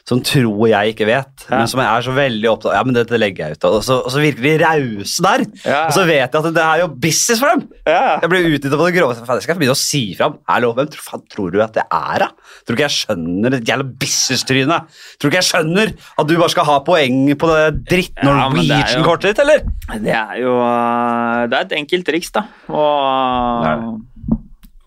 som 0.05 0.19
tror 0.23 0.67
jeg 0.69 0.93
ikke 0.93 1.07
vet, 1.09 1.45
Ja. 1.47 1.57
men 1.57 1.69
som 1.71 1.81
er 1.81 2.05
så 2.05 2.13
veldig 2.13 2.49
opptatt 2.51 2.75
Ja, 2.75 2.83
men 2.85 2.93
dette 2.93 3.17
legger 3.17 3.49
jeg 3.49 3.57
ut, 3.57 3.65
og 3.65 3.79
så, 3.83 3.97
og 4.05 4.13
så 4.13 4.21
virker 4.21 4.45
de 4.45 4.53
rause 4.61 5.25
der. 5.25 5.45
Ja. 5.65 5.79
Og 5.87 5.95
så 5.95 6.05
vet 6.05 6.21
jeg 6.21 6.37
at 6.37 6.53
det 6.53 6.63
er 6.63 6.83
jo 6.83 6.87
business 7.01 7.41
for 7.41 7.49
dem! 7.49 7.65
Ja. 7.89 8.19
Jeg 8.21 8.29
blir 8.29 8.45
utnyttet 8.51 8.77
på 8.77 8.85
det 8.85 8.93
groveste. 8.99 9.25
Jeg 9.25 9.47
skal 9.47 9.59
begynne 9.59 9.75
å 9.75 9.81
si 9.81 10.03
fram. 10.19 10.37
Hallo, 10.49 10.71
hvem 10.77 10.93
tror, 10.93 11.25
tror 11.33 11.51
du 11.55 11.59
at 11.65 11.73
det 11.79 11.87
er, 11.89 12.27
da? 12.27 12.29
Tror 12.61 12.75
du 12.75 12.77
ikke 12.77 12.87
jeg 12.91 12.97
skjønner 12.99 13.57
det 13.57 13.63
jævla 13.67 13.89
business-tryne? 14.05 14.79
Tror 15.17 15.27
du 15.27 15.31
ikke 15.33 15.41
jeg 15.41 15.49
skjønner 15.49 15.93
at 15.97 16.29
du 16.29 16.37
bare 16.37 16.53
skal 16.53 16.69
ha 16.69 16.79
poeng 16.85 17.25
på 17.41 17.51
det 17.51 17.67
dritt 17.89 18.23
Norwegian-kortet 18.23 19.33
ditt, 19.33 19.43
eller? 19.47 19.65
Det 19.97 20.13
er 20.13 20.39
jo 20.45 20.55
uh, 20.61 21.43
Det 21.49 21.57
er 21.57 21.61
et 21.65 21.77
enkelt 21.81 22.05
triks, 22.07 22.33
da. 22.37 22.45
Er 22.69 23.87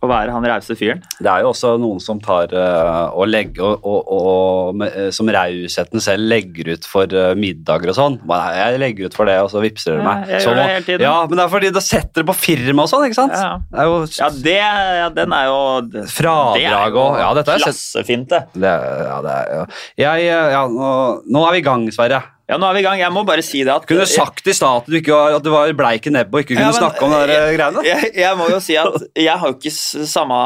å 0.05 0.09
være 0.11 0.31
han 0.35 0.45
rause 0.45 0.75
fyren. 0.77 1.01
Det 1.19 1.27
er 1.31 1.41
jo 1.43 1.49
også 1.55 1.71
noen 1.81 2.01
som 2.05 2.19
tar 2.23 2.53
uh, 2.53 3.09
og 3.17 3.31
legger 3.33 3.65
og, 3.65 3.87
og, 3.87 4.11
og 4.13 4.75
med, 4.77 4.93
eh, 4.93 5.09
som 5.15 5.31
rausheten 5.33 6.03
selv 6.05 6.29
legger 6.29 6.69
ut 6.75 6.85
for 6.89 7.09
uh, 7.17 7.31
middager 7.39 7.91
og 7.95 7.97
sånn. 7.97 8.19
Jeg 8.29 8.81
legger 8.83 9.09
ut 9.09 9.17
for 9.17 9.31
det, 9.31 9.39
og 9.41 9.49
så 9.55 9.63
vippser 9.65 9.97
Ja, 9.97 10.05
meg. 10.05 10.29
jeg 10.35 10.45
Så 10.45 10.53
gjør 10.53 10.61
det 10.61 10.67
hele 10.69 10.85
tiden. 10.91 11.07
Ja, 11.09 11.15
men 11.25 11.41
det 11.41 11.47
er 11.47 11.55
fordi 11.57 11.73
da 11.79 11.85
setter 11.85 12.21
det 12.23 12.27
på 12.29 12.37
firma 12.37 12.85
og 12.85 12.93
sånn, 12.93 13.07
ikke 13.09 13.21
sant? 13.23 13.35
Ja. 13.41 13.57
Det 13.73 13.81
er 13.83 13.91
jo 13.91 13.97
Ja, 14.21 14.31
det, 14.47 14.57
ja, 15.01 15.09
den 15.17 15.33
er 15.41 15.49
jo 15.49 15.59
det- 15.97 16.07
Fradrag 16.13 16.93
det 16.93 17.03
og- 17.07 17.19
ja, 17.25 17.33
dette 17.41 17.49
er 17.57 17.59
jeg. 17.59 17.67
Klassefint, 17.71 18.29
det. 18.29 18.43
det, 18.55 18.77
Ja, 19.09 19.19
det 19.25 19.35
er 19.41 19.53
ja. 19.57 19.67
Jeg, 19.97 20.31
ja, 20.53 20.67
nå, 20.69 21.23
nå 21.25 21.47
er 21.49 21.53
vi 21.57 21.65
i 21.65 21.69
gang, 21.73 21.89
Sverre. 21.91 22.23
Ja, 22.47 22.57
nå 22.63 22.69
er 22.71 22.77
vi 22.77 22.81
i 22.81 22.85
gang. 22.87 23.01
Jeg 23.01 23.11
må 23.11 23.25
bare 23.27 23.43
si 23.43 23.65
det 23.67 23.73
at 23.75 23.87
Kunne 23.91 24.05
du 24.07 24.11
sagt 24.11 24.47
i 24.47 24.53
stad 24.55 24.85
at 24.85 24.87
du 24.87 24.95
ikke 25.01 25.11
var, 25.17 25.35
at 25.35 25.43
du 25.43 25.49
var 25.51 25.71
bleik 25.75 26.05
i 26.07 26.13
nebbet 26.15 26.31
og 26.37 26.45
ikke 26.45 26.55
kunne 26.55 26.63
Ja, 26.63 26.71
men- 26.71 26.79
snakke 26.79 27.03
om 27.03 27.11
de 27.11 27.19
uh, 27.35 27.49
greiene? 27.57 27.83
jeg, 27.89 28.11
jeg 28.23 28.37
må 28.39 28.47
jo 28.53 28.61
si 28.63 28.77
at 28.79 29.07
jeg 29.19 29.35
har 29.43 29.51
jo 29.51 29.57
ikke 29.59 29.73
samme 30.07 30.39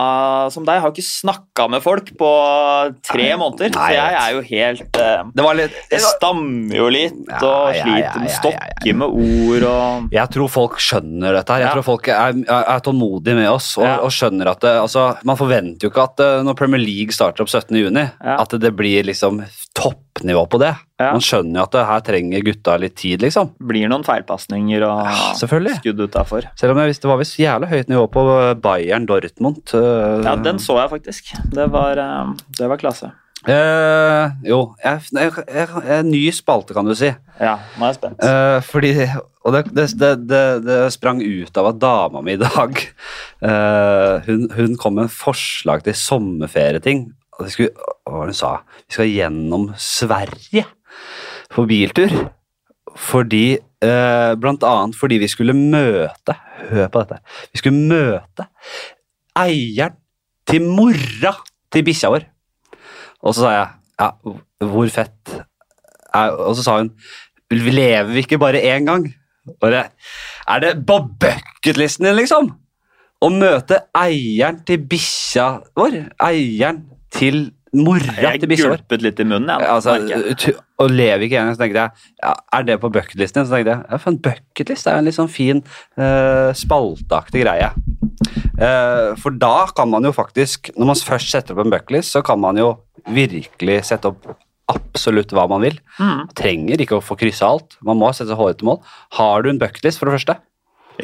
som 0.55 0.65
deg. 0.65 0.79
Jeg 0.79 0.85
har 0.87 0.95
ikke 0.95 1.05
snakka 1.05 1.67
med 1.75 1.85
folk 1.85 2.09
på 2.17 2.31
tre 3.05 3.27
Nei, 3.29 3.37
måneder. 3.43 3.73
nei, 3.75 3.91
så 3.91 3.99
jeg 3.99 4.17
er 4.23 4.33
jo 4.33 4.41
helt 4.49 5.01
uh, 5.03 5.29
Det 5.37 5.45
var 5.45 5.59
litt 5.61 5.77
Jeg 5.93 6.01
stammer 6.07 6.77
jo 6.81 6.89
litt 6.97 7.21
Ja, 7.29 7.41
og 7.51 7.77
sliter 7.77 8.25
med 8.25 8.35
stokker 8.39 8.99
med 9.03 9.21
ord 9.21 9.69
og 9.71 10.17
Jeg 10.17 10.33
tror 10.39 10.49
folk 10.57 10.81
skjønner 10.81 11.37
dette. 11.37 11.53
her. 11.53 11.67
Jeg 11.67 11.75
tror 11.77 11.87
folk 11.91 12.09
er, 12.09 12.41
er, 12.49 12.81
tålmodige 12.89 13.37
med 13.37 13.51
oss 13.53 13.75
og, 13.77 13.85
og 14.07 14.15
skjønner 14.15 14.55
at 14.55 14.65
det, 14.65 14.73
altså, 14.87 15.05
Man 15.29 15.37
forventer 15.37 15.85
jo 15.85 15.93
ikke 15.93 16.07
at 16.09 16.25
eh, 16.25 16.41
når 16.49 16.57
Premier 16.57 16.81
League 16.81 17.13
starter 17.13 17.45
opp 17.45 17.53
17.6, 17.53 17.93
Ja. 18.25 18.41
at 18.41 18.57
det 18.61 18.73
blir 18.77 19.05
liksom 19.05 19.43
toppnivå 19.81 20.43
på 20.53 20.61
det. 20.63 20.73
Ja. 21.01 21.13
Man 21.15 21.25
skjønner 21.25 21.61
jo 21.61 21.65
at 21.65 21.73
det 21.77 21.85
her 21.89 22.03
trenger 22.05 22.45
gutta 22.45 22.75
litt 22.81 22.97
tid, 23.01 23.23
liksom. 23.25 23.55
blir 23.71 23.89
noen 23.89 24.05
feilpasninger 24.05 24.85
og 24.85 25.07
Ja, 25.09 25.31
skudd 25.81 26.03
utafor. 26.05 26.51
Selv 26.61 26.75
om 26.75 26.83
jeg 26.83 26.93
visste 26.93 27.07
det 27.09 27.13
var 27.15 27.23
visst 27.23 27.39
jævlig 27.41 27.71
høyt 27.73 27.89
nivå 27.93 28.05
på 28.13 28.27
Bayern 28.61 29.09
Dortmund. 29.09 29.63
eh, 29.75 30.21
Ja, 30.29 30.37
den 30.37 30.61
så 30.61 30.77
jeg 30.83 30.93
faktisk. 30.93 31.33
Det 31.57 31.71
var, 31.73 31.97
eh, 31.99 32.35
det 32.59 32.69
var 32.69 32.77
klasse. 32.77 33.13
eh, 33.49 34.31
jo, 34.45 34.75
jeg, 34.85 35.01
jeg, 35.17 35.33
jeg, 35.49 35.69
jeg, 35.89 36.05
ny 36.05 36.23
spalte, 36.37 36.75
kan 36.77 36.85
du 36.85 36.95
si. 36.95 37.09
Ja, 37.41 37.55
nå 37.79 37.87
er 37.87 37.95
jeg 37.95 37.97
spent. 37.97 38.21
Eh, 38.21 38.59
fordi, 38.69 38.91
og 39.47 39.55
det, 39.57 39.63
det, 39.73 39.87
det, 39.97 40.11
det, 40.29 40.43
det 40.67 40.81
sprang 40.93 41.23
ut 41.25 41.57
av 41.57 41.71
at 41.71 41.79
dama 41.81 42.21
mi 42.21 42.35
i 42.37 42.41
dag 42.43 42.77
uh, 43.41 44.21
hun, 44.27 44.51
hun 44.53 44.77
kom 44.77 44.99
med 44.99 45.07
en 45.09 45.15
forslag 45.15 45.87
til 45.87 45.97
sommerferieting. 45.97 47.07
Det 47.45 47.55
skulle, 47.55 47.73
hva 48.05 48.19
var 48.19 48.29
det 48.29 48.35
hun 48.35 48.39
sa? 48.41 48.53
Vi 48.87 48.97
skal 48.97 49.11
gjennom 49.11 49.71
Sverige 49.81 50.67
på 51.51 51.65
biltur. 51.71 52.15
Fordi 53.01 53.45
eh, 53.57 54.33
Blant 54.41 54.65
annet 54.67 54.99
fordi 54.99 55.21
vi 55.23 55.29
skulle 55.31 55.55
møte 55.55 56.35
Hør 56.71 56.91
på 56.91 57.03
dette. 57.05 57.21
Vi 57.53 57.61
skulle 57.63 57.89
møte 57.91 58.49
eieren 59.39 59.97
til 60.51 60.67
mora 60.67 61.33
til 61.71 61.85
bikkja 61.87 62.11
vår. 62.13 62.27
Og 63.23 63.35
så 63.35 63.45
sa 63.45 63.53
jeg 63.55 63.69
ja, 64.01 64.09
hvor 64.65 64.89
fett 64.93 65.35
Og 66.17 66.55
så 66.57 66.65
sa 66.65 66.79
hun 66.81 66.93
lever 67.51 68.11
vi 68.15 68.23
ikke 68.25 68.39
bare 68.39 68.63
én 68.63 68.87
gang? 68.87 69.09
Og 69.61 69.73
det, 69.73 69.85
er 70.49 70.61
det 70.63 70.75
på 70.87 70.99
bucketlisten 71.21 72.07
din, 72.07 72.19
liksom? 72.19 72.53
Å 73.21 73.29
møte 73.35 73.81
eieren 73.97 74.61
til 74.67 74.85
bikkja 74.91 75.47
vår? 75.77 75.97
Eieren 76.23 76.85
til 77.15 77.51
mora 77.77 78.17
Jeg 78.19 78.43
til 78.43 78.51
bikkja 78.51 78.71
vår? 78.73 78.83
gulpet 78.83 79.05
litt 79.05 79.21
i 79.23 79.27
munnen, 79.27 79.51
jeg. 79.53 79.71
Altså, 79.71 79.95
jeg. 80.11 80.57
og 80.83 80.91
lever 80.91 81.27
ikke 81.27 81.37
igjen. 81.37 81.53
så 81.55 81.63
tenkte 81.63 81.85
jeg 81.85 82.11
ja, 82.23 82.35
Er 82.57 82.67
det 82.67 82.79
på 82.83 82.91
bucketlisten? 82.93 83.47
Så 83.47 83.55
tenkte 83.55 83.77
jeg 83.77 83.85
ja, 83.87 84.01
for 84.03 84.13
en 84.13 84.21
bucketlist 84.27 84.91
er 84.91 84.99
jo 84.99 85.03
en 85.03 85.09
litt 85.09 85.19
sånn 85.19 85.31
fin 85.31 85.63
uh, 85.63 86.51
spalteaktig 86.57 87.45
greie. 87.45 87.71
Uh, 88.61 89.17
for 89.21 89.35
da 89.35 89.71
kan 89.77 89.91
man 89.93 90.07
jo 90.07 90.13
faktisk, 90.15 90.73
når 90.77 90.93
man 90.93 91.03
først 91.11 91.33
setter 91.33 91.55
opp 91.55 91.65
en 91.65 91.75
bucketlist, 91.75 92.15
så 92.17 92.25
kan 92.27 92.41
man 92.43 92.59
jo 92.61 92.75
virkelig 93.11 93.83
sette 93.89 94.11
opp 94.11 94.33
absolutt 94.71 95.33
hva 95.35 95.47
man 95.51 95.65
vil. 95.65 95.79
Mm. 95.99 96.27
Trenger 96.39 96.83
ikke 96.83 96.99
å 96.99 97.05
få 97.05 97.17
kryssa 97.19 97.49
alt. 97.51 97.79
Man 97.87 97.99
må 98.01 98.11
sette 98.13 98.31
seg 98.33 98.41
hårete 98.41 98.67
mål. 98.67 98.81
Har 99.19 99.43
du 99.43 99.51
en 99.51 99.61
bucketlist, 99.63 100.01
for 100.01 100.11
det 100.11 100.19
første? 100.19 100.37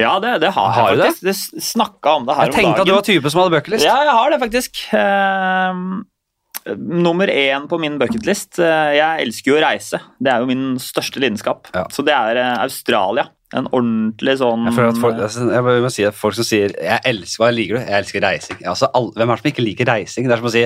Ja, 0.01 0.17
det, 0.23 0.35
det 0.43 0.51
har, 0.55 0.73
Har 0.75 0.91
jeg 0.93 1.13
faktisk. 1.13 1.25
Det 1.55 1.63
snakka 1.65 2.17
om 2.19 2.27
det 2.27 2.35
her 2.37 2.49
Jeg 2.49 2.53
om 2.53 2.59
tenkte 2.59 2.83
at 2.83 2.89
du 2.89 2.93
var 2.95 3.07
typen 3.07 3.33
som 3.33 3.41
hadde 3.43 3.55
bucketlist. 3.55 3.87
Ja, 3.87 3.97
jeg 4.07 4.15
har 4.19 4.33
det 4.33 4.39
faktisk. 4.43 4.83
Uh, 4.93 6.75
nummer 7.07 7.31
én 7.31 7.67
på 7.71 7.79
min 7.79 7.95
bucketlist 8.01 8.59
uh, 8.59 8.91
Jeg 8.97 9.27
elsker 9.27 9.53
jo 9.53 9.57
å 9.59 9.63
reise. 9.63 10.01
Det 10.19 10.33
er 10.33 10.43
jo 10.43 10.49
min 10.49 10.67
største 10.81 11.23
lidenskap. 11.23 11.71
Ja. 11.75 11.87
Så 11.93 12.05
det 12.07 12.15
er 12.15 12.41
uh, 12.41 12.53
Australia. 12.65 13.29
En 13.55 13.67
ordentlig 13.71 14.33
sånn 14.41 14.65
Jeg, 14.67 14.73
føler 14.75 14.89
at 14.91 14.97
folk, 14.99 15.19
altså, 15.23 15.45
jeg 15.55 15.83
må 15.85 15.91
si 15.95 16.03
at 16.03 16.15
folk 16.19 16.35
som 16.35 16.43
sier 16.43 16.73
jeg 16.75 16.99
elsker, 17.07 17.39
Hva 17.39 17.47
liker 17.55 17.77
du? 17.77 17.79
Jeg 17.79 18.01
elsker 18.01 18.23
reising. 18.25 18.57
Altså, 18.67 18.89
alle, 18.97 19.13
hvem 19.15 19.31
er 19.31 19.39
det 19.39 19.43
som 19.45 19.51
ikke 19.53 19.63
liker 19.63 19.87
reising? 19.87 20.27
Det 20.27 20.35
er 20.35 20.41
som 20.41 20.49
å 20.49 20.51
si 20.51 20.63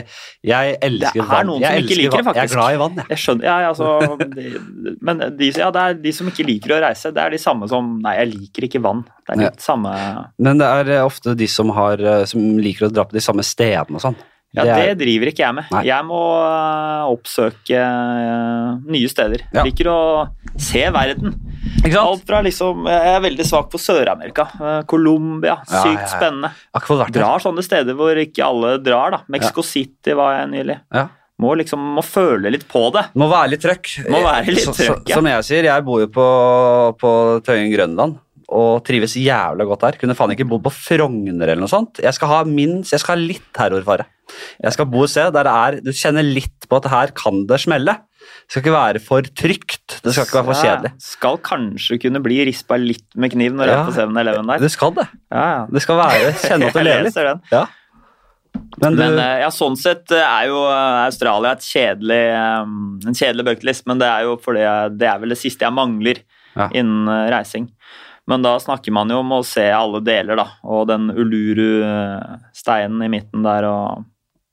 jeg 0.50 0.78
elsker 0.88 1.22
er 1.22 1.30
vann. 1.30 1.52
Jeg 1.62 1.84
elsker 1.84 2.02
liker 2.02 2.26
vann. 2.26 2.40
Jeg 2.40 2.50
er 2.50 2.54
glad 2.56 2.74
i 2.74 2.80
vann, 2.82 2.98
jeg. 2.98 3.08
Jeg 3.14 3.24
skjønner, 3.26 3.48
ja, 3.52 3.58
ja, 3.62 3.70
altså, 3.76 4.18
de, 4.34 4.96
Men 5.12 5.24
de, 5.38 5.52
ja, 5.62 5.70
det 5.76 5.86
er 5.86 6.02
de 6.08 6.16
som 6.18 6.34
ikke 6.34 6.48
liker 6.48 6.74
å 6.74 6.82
reise, 6.88 7.14
det 7.14 7.22
er 7.22 7.38
de 7.38 7.42
samme 7.46 7.70
som 7.70 7.94
Nei, 8.02 8.16
jeg 8.18 8.32
liker 8.34 8.70
ikke 8.72 8.82
vann. 8.82 9.06
Det 9.22 9.36
er 9.36 9.44
litt 9.44 9.62
samme 9.62 9.94
Men 10.42 10.62
det 10.62 10.74
er 10.82 10.94
eh, 10.98 11.06
ofte 11.06 11.36
de 11.38 11.48
som, 11.52 11.70
har, 11.78 12.02
eh, 12.02 12.26
som 12.30 12.42
liker 12.58 12.90
å 12.90 12.94
dra 12.94 13.06
på 13.06 13.14
de 13.14 13.22
samme 13.22 13.46
stedene 13.46 14.02
og 14.02 14.06
sånn. 14.10 14.18
Ja, 14.54 14.66
Det 14.68 14.74
det, 14.76 14.88
er- 14.92 14.98
driver 15.00 15.30
ikke 15.32 15.44
jeg 15.46 15.56
med. 15.56 15.70
Nei. 15.72 15.84
Jeg 15.88 16.06
må 16.10 16.20
øh, 16.36 17.12
oppsøke 17.14 17.78
øh, 17.80 18.82
nye 18.92 19.08
steder. 19.12 19.46
Ja. 19.56 19.64
Liker 19.64 19.88
å 19.88 20.00
se 20.60 20.82
verden. 20.92 21.38
Alt 21.88 22.26
fra 22.28 22.42
liksom 22.46 22.84
Jeg 22.92 23.14
er 23.16 23.24
veldig 23.24 23.46
svak 23.48 23.72
for 23.72 23.80
Sør-Amerika. 23.82 24.50
Øh, 24.60 24.82
Colombia. 24.92 25.56
Ja, 25.72 25.82
Sykt 25.86 26.04
ja, 26.04 26.10
spennende. 26.18 26.52
Akkurat. 26.76 27.14
Drar 27.16 27.40
sånne 27.44 27.64
steder 27.64 27.96
hvor 27.96 28.20
ikke 28.20 28.44
alle 28.46 28.76
drar, 28.84 29.16
da. 29.16 29.22
Mexico 29.32 29.64
City 29.66 30.14
var 30.20 30.42
jeg 30.42 30.52
nylig. 30.52 30.78
Ja. 30.94 31.08
Må 31.42 31.56
liksom 31.58 31.80
må 31.96 32.04
føle 32.06 32.52
litt 32.54 32.68
på 32.70 32.84
det. 32.94 33.08
Må 33.18 33.26
være 33.32 33.54
litt 33.56 33.64
trøkk. 33.64 33.88
Må 34.14 34.20
være 34.22 34.52
litt 34.54 34.68
trøkk, 34.78 35.08
ja. 35.10 35.16
Som 35.18 35.26
jeg 35.32 35.48
sier, 35.48 35.64
jeg 35.72 35.86
bor 35.88 36.04
jo 36.04 36.10
på, 36.14 36.28
på 37.02 37.14
Tøyen 37.48 37.72
Grønland. 37.74 38.20
Og 38.52 38.82
trives 38.84 39.14
jævla 39.16 39.64
godt 39.64 39.86
her. 39.88 39.96
Kunne 40.02 40.16
faen 40.18 40.34
ikke 40.36 40.44
bodd 40.50 40.66
på 40.66 40.74
Frogner 40.76 41.48
eller 41.54 41.62
noe 41.64 41.72
sånt. 41.72 42.02
Jeg 42.04 42.12
skal 42.18 42.28
ha 42.28 42.40
minst, 42.44 42.92
jeg 42.92 43.00
skal 43.00 43.16
ha 43.16 43.22
litt 43.24 43.46
terrorfare. 43.56 44.06
Jeg 44.64 44.74
skal 44.76 44.88
bo 44.92 45.04
et 45.06 45.12
sted 45.12 45.32
der 45.36 45.48
det 45.48 45.54
er, 45.56 45.78
du 45.86 45.92
kjenner 45.96 46.24
litt 46.28 46.68
på 46.72 46.78
at 46.82 46.90
her 46.92 47.14
kan 47.16 47.46
det 47.48 47.60
smelle. 47.64 47.96
Det 48.22 48.52
skal 48.54 48.62
ikke 48.66 48.74
være 48.76 49.00
for 49.04 49.22
trygt. 49.40 49.98
Det 50.04 50.12
skal 50.14 50.28
ikke 50.28 50.38
være 50.42 50.48
for 50.50 50.56
Ja, 50.60 50.62
kjedelig. 50.68 50.92
Skal 51.04 51.40
kanskje 51.48 51.98
kunne 52.04 52.22
bli 52.24 52.38
rispa 52.48 52.78
litt 52.80 53.08
med 53.16 53.32
kniv 53.34 53.56
når 53.56 53.66
du 53.68 53.72
Ja. 53.72 53.80
er 53.82 53.88
på 53.90 53.96
7-Eleven 53.98 54.52
der. 54.52 54.60
Det 54.66 54.72
skal 54.76 54.92
det. 55.00 55.08
Ja, 55.32 55.46
ja. 55.56 55.66
Det 55.72 55.82
skal 55.88 55.98
være 56.04 56.34
kjenne 56.44 56.68
at 56.68 56.74
du 56.78 56.84
lever 56.84 57.08
litt. 57.08 57.16
den. 57.16 57.42
Ja. 57.52 57.64
Men 58.84 58.96
du, 58.96 59.02
Men 59.04 59.20
eh, 59.20 59.40
ja, 59.46 59.50
sånn 59.56 59.78
sett 59.80 60.12
eh, 60.12 60.20
er 60.28 60.48
jo 60.52 60.60
eh, 60.68 61.06
Australia 61.08 61.54
et 61.56 61.64
kjedelig, 61.64 62.22
en 63.08 63.16
kjedelig 63.16 63.46
bucketlist, 63.48 63.86
men 63.88 64.00
det 64.02 64.08
er 64.12 64.28
jo 64.28 64.36
fordi 64.44 64.64
det 65.00 65.08
er 65.08 65.20
vel 65.24 65.30
det 65.36 65.40
siste 65.40 65.64
jeg 65.68 65.76
mangler 65.76 66.20
Ja. 66.56 66.68
innen 66.76 67.08
reising. 67.32 67.70
Men 68.32 68.46
da 68.46 68.54
snakker 68.64 68.94
man 68.96 69.10
jo 69.12 69.18
om 69.20 69.34
å 69.36 69.42
se 69.44 69.66
alle 69.76 70.00
deler, 70.08 70.40
da, 70.40 70.46
og 70.64 70.86
den 70.88 71.10
Uluru-steinen 71.12 73.04
i 73.04 73.10
midten 73.12 73.44
der, 73.44 73.68
og, 73.68 74.06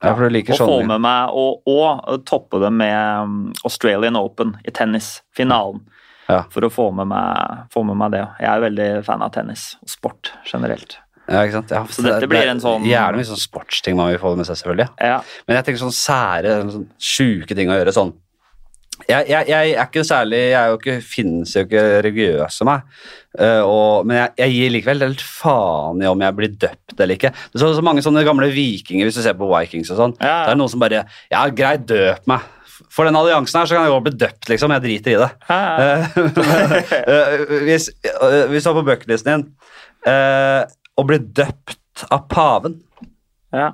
ja, 0.03 0.14
for 0.14 0.26
du 0.26 0.35
liker 0.35 0.57
og 0.57 0.70
få 0.72 0.79
med 0.89 1.03
meg 1.05 1.31
og, 1.39 1.62
og 1.70 2.24
toppe 2.26 2.59
det 2.62 2.72
med 2.74 3.22
um, 3.22 3.39
Australian 3.62 4.18
Open 4.18 4.57
i 4.66 4.74
tennis, 4.74 5.20
finalen. 5.37 5.85
Ja. 6.29 6.43
For 6.53 6.66
å 6.66 6.68
få 6.72 6.91
med, 6.93 7.09
meg, 7.09 7.68
få 7.72 7.87
med 7.89 7.97
meg 8.03 8.12
det. 8.12 8.24
Jeg 8.43 8.51
er 8.51 8.64
veldig 8.66 8.89
fan 9.07 9.22
av 9.24 9.31
tennis 9.33 9.70
og 9.81 9.89
sport 9.95 10.33
generelt. 10.51 10.99
Ja, 11.29 11.41
ikke 11.45 11.57
sant? 11.61 11.72
Ja, 11.72 11.83
Så 11.89 12.05
dette 12.05 12.29
blir 12.29 12.51
en 12.51 12.61
sånn- 12.61 12.85
Gjerne 12.89 13.20
mye 13.20 13.29
sånn 13.31 13.41
sportsting 13.41 13.97
man 13.97 14.11
vil 14.11 14.20
få 14.20 14.35
med 14.37 14.49
seg, 14.49 14.59
selvfølgelig. 14.61 14.89
Ja, 15.01 15.22
Men 15.47 15.57
jeg 15.57 15.64
tenker 15.64 15.87
sånn 15.87 15.97
sære, 15.97 16.59
sånn 16.72 16.89
sjuke 16.99 17.57
ting 17.57 17.70
å 17.70 17.79
gjøre. 17.79 17.95
Sånn 17.97 18.12
jeg, 19.07 19.29
jeg, 19.31 19.47
jeg 19.47 19.74
er 19.79 19.87
ikke 19.87 20.03
særlig 20.03 20.39
Jeg 20.51 20.59
er 20.59 20.72
jo 20.72 20.79
ikke, 20.81 20.95
finnes 21.07 21.53
jo 21.55 21.61
ikke 21.68 21.83
religiøs 22.03 22.57
som 22.59 22.66
meg. 22.66 22.83
Eh, 23.41 23.62
og, 23.62 24.07
men 24.09 24.20
jeg, 24.20 24.34
jeg 24.43 24.55
gir 24.55 24.74
likevel 24.74 25.05
helt 25.07 25.24
faen 25.24 26.03
i 26.03 26.11
om 26.11 26.22
jeg 26.24 26.36
blir 26.39 26.55
døpt 26.66 26.99
eller 26.99 27.16
ikke. 27.16 27.32
Det 27.32 27.59
er 27.59 27.64
så, 27.64 27.72
så 27.78 27.84
mange 27.86 28.05
sånne 28.05 28.24
gamle 28.26 28.51
vikinger, 28.55 29.09
hvis 29.09 29.18
du 29.18 29.24
ser 29.24 29.39
på 29.39 29.49
Vikings 29.51 29.93
og 29.95 30.01
sånn. 30.03 30.16
Ja. 30.20 30.45
Det 30.49 30.55
er 30.55 30.61
noen 30.61 30.72
som 30.72 30.82
bare 30.82 31.05
Ja, 31.32 31.47
greit, 31.49 31.86
døp 31.91 32.28
meg. 32.30 32.47
For 32.95 33.09
den 33.09 33.18
alliansen 33.18 33.59
her 33.59 33.68
så 33.68 33.74
kan 33.74 33.86
jeg 33.86 33.95
godt 33.95 34.07
bli 34.07 34.18
døpt, 34.20 34.45
liksom. 34.53 34.74
Jeg 34.76 34.84
driter 34.84 35.14
i 35.14 35.22
det. 35.24 35.30
Ja, 35.51 35.62
Uh, 35.78 36.74
eh, 37.14 37.43
hvis, 37.66 37.89
hvis 38.51 38.64
du 38.64 38.68
har 38.70 38.76
på 38.76 38.86
bucketlisten 38.86 39.30
din 39.34 39.49
å 40.99 41.05
bli 41.07 41.18
døpt 41.18 42.05
av 42.14 42.24
paven 42.30 42.78
ja. 43.55 43.72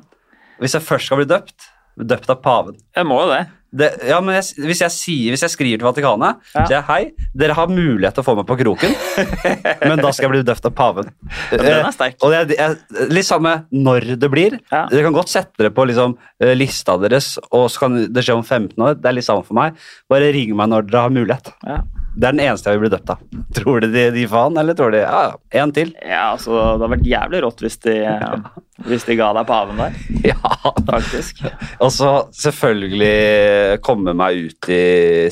Hvis 0.61 0.77
jeg 0.77 0.87
først 0.87 1.09
skal 1.09 1.21
bli 1.21 1.29
døpt, 1.29 1.67
døpt 1.97 2.31
av 2.33 2.41
paven 2.43 2.75
Jeg 2.97 3.07
må 3.07 3.21
jo 3.23 3.29
det. 3.31 3.43
det, 3.75 3.89
ja, 4.09 4.21
men 4.25 4.35
jeg, 4.37 4.55
hvis, 4.67 4.81
jeg 4.83 4.93
sier, 4.95 5.35
hvis 5.35 5.43
jeg 5.47 5.53
skriver 5.53 5.79
til 5.83 5.87
Vatikanet 5.87 6.41
Ja. 6.55 6.65
sier 6.67 6.77
jeg, 6.79 6.85
Hei, 6.89 7.29
dere 7.35 7.55
har 7.59 7.71
mulighet 7.71 8.15
til 8.17 8.25
å 8.25 8.27
få 8.27 8.35
meg 8.39 8.47
på 8.51 8.57
kroken, 8.61 8.95
men 9.89 10.03
da 10.03 10.11
skal 10.15 10.27
jeg 10.29 10.33
bli 10.35 10.43
døpt 10.47 10.67
av 10.71 10.75
paven. 10.79 11.11
Ja, 11.53 11.59
den 11.63 11.89
er 11.89 11.95
sterk. 11.95 12.17
Og 12.27 12.35
det 12.35 12.59
er, 12.59 12.77
litt 13.11 13.27
samme 13.29 13.55
når 13.75 14.15
det 14.21 14.31
blir. 14.33 14.59
Ja. 14.73 14.85
Dere 14.91 15.07
kan 15.09 15.17
godt 15.17 15.33
sette 15.33 15.55
dere 15.63 15.73
på 15.75 15.87
liksom, 15.91 16.17
eh, 16.43 16.55
lista 16.59 16.97
deres, 17.03 17.35
og 17.51 17.67
så 17.73 17.85
kan 17.87 18.01
det 18.15 18.25
skje 18.27 18.39
om 18.39 18.45
15 18.47 18.75
år. 18.79 18.99
Det 18.99 19.11
er 19.11 19.19
litt 19.19 19.27
samme 19.27 19.47
for 19.47 19.59
meg. 19.59 19.79
Bare 20.11 20.33
ring 20.35 20.55
meg 20.59 20.71
når 20.75 20.91
dere 20.91 21.07
har 21.09 21.15
mulighet. 21.15 21.53
Ja. 21.67 21.81
Det 22.15 22.29
er 22.29 22.33
den 22.37 22.41
eneste 22.45 22.71
jeg 22.71 22.79
vil 22.79 22.89
bli 22.89 22.97
døpt 22.97 23.11
av. 23.11 23.23
Tror 23.59 23.81
du 23.83 23.89
de, 23.91 24.05
de 24.15 24.27
faen, 24.31 24.57
eller 24.61 24.77
tror 24.79 24.93
de 24.95 25.01
ja, 25.03 25.23
en 25.63 25.73
til? 25.75 25.91
Ja, 26.03 26.33
altså, 26.35 26.53
Det 26.55 26.67
hadde 26.85 26.91
vært 26.95 27.09
jævlig 27.11 27.41
rått 27.43 27.63
hvis 27.65 27.79
de, 27.87 27.95
hvis 28.89 29.07
de 29.09 29.17
ga 29.19 29.33
deg 29.39 29.47
paven 29.51 29.83
der, 29.83 29.97
Ja. 30.31 30.55
faktisk. 30.91 31.43
Og 31.83 31.91
så 31.95 32.13
selvfølgelig 32.39 33.81
komme 33.85 34.15
meg 34.17 34.47
ut 34.51 34.69
i 34.73 34.83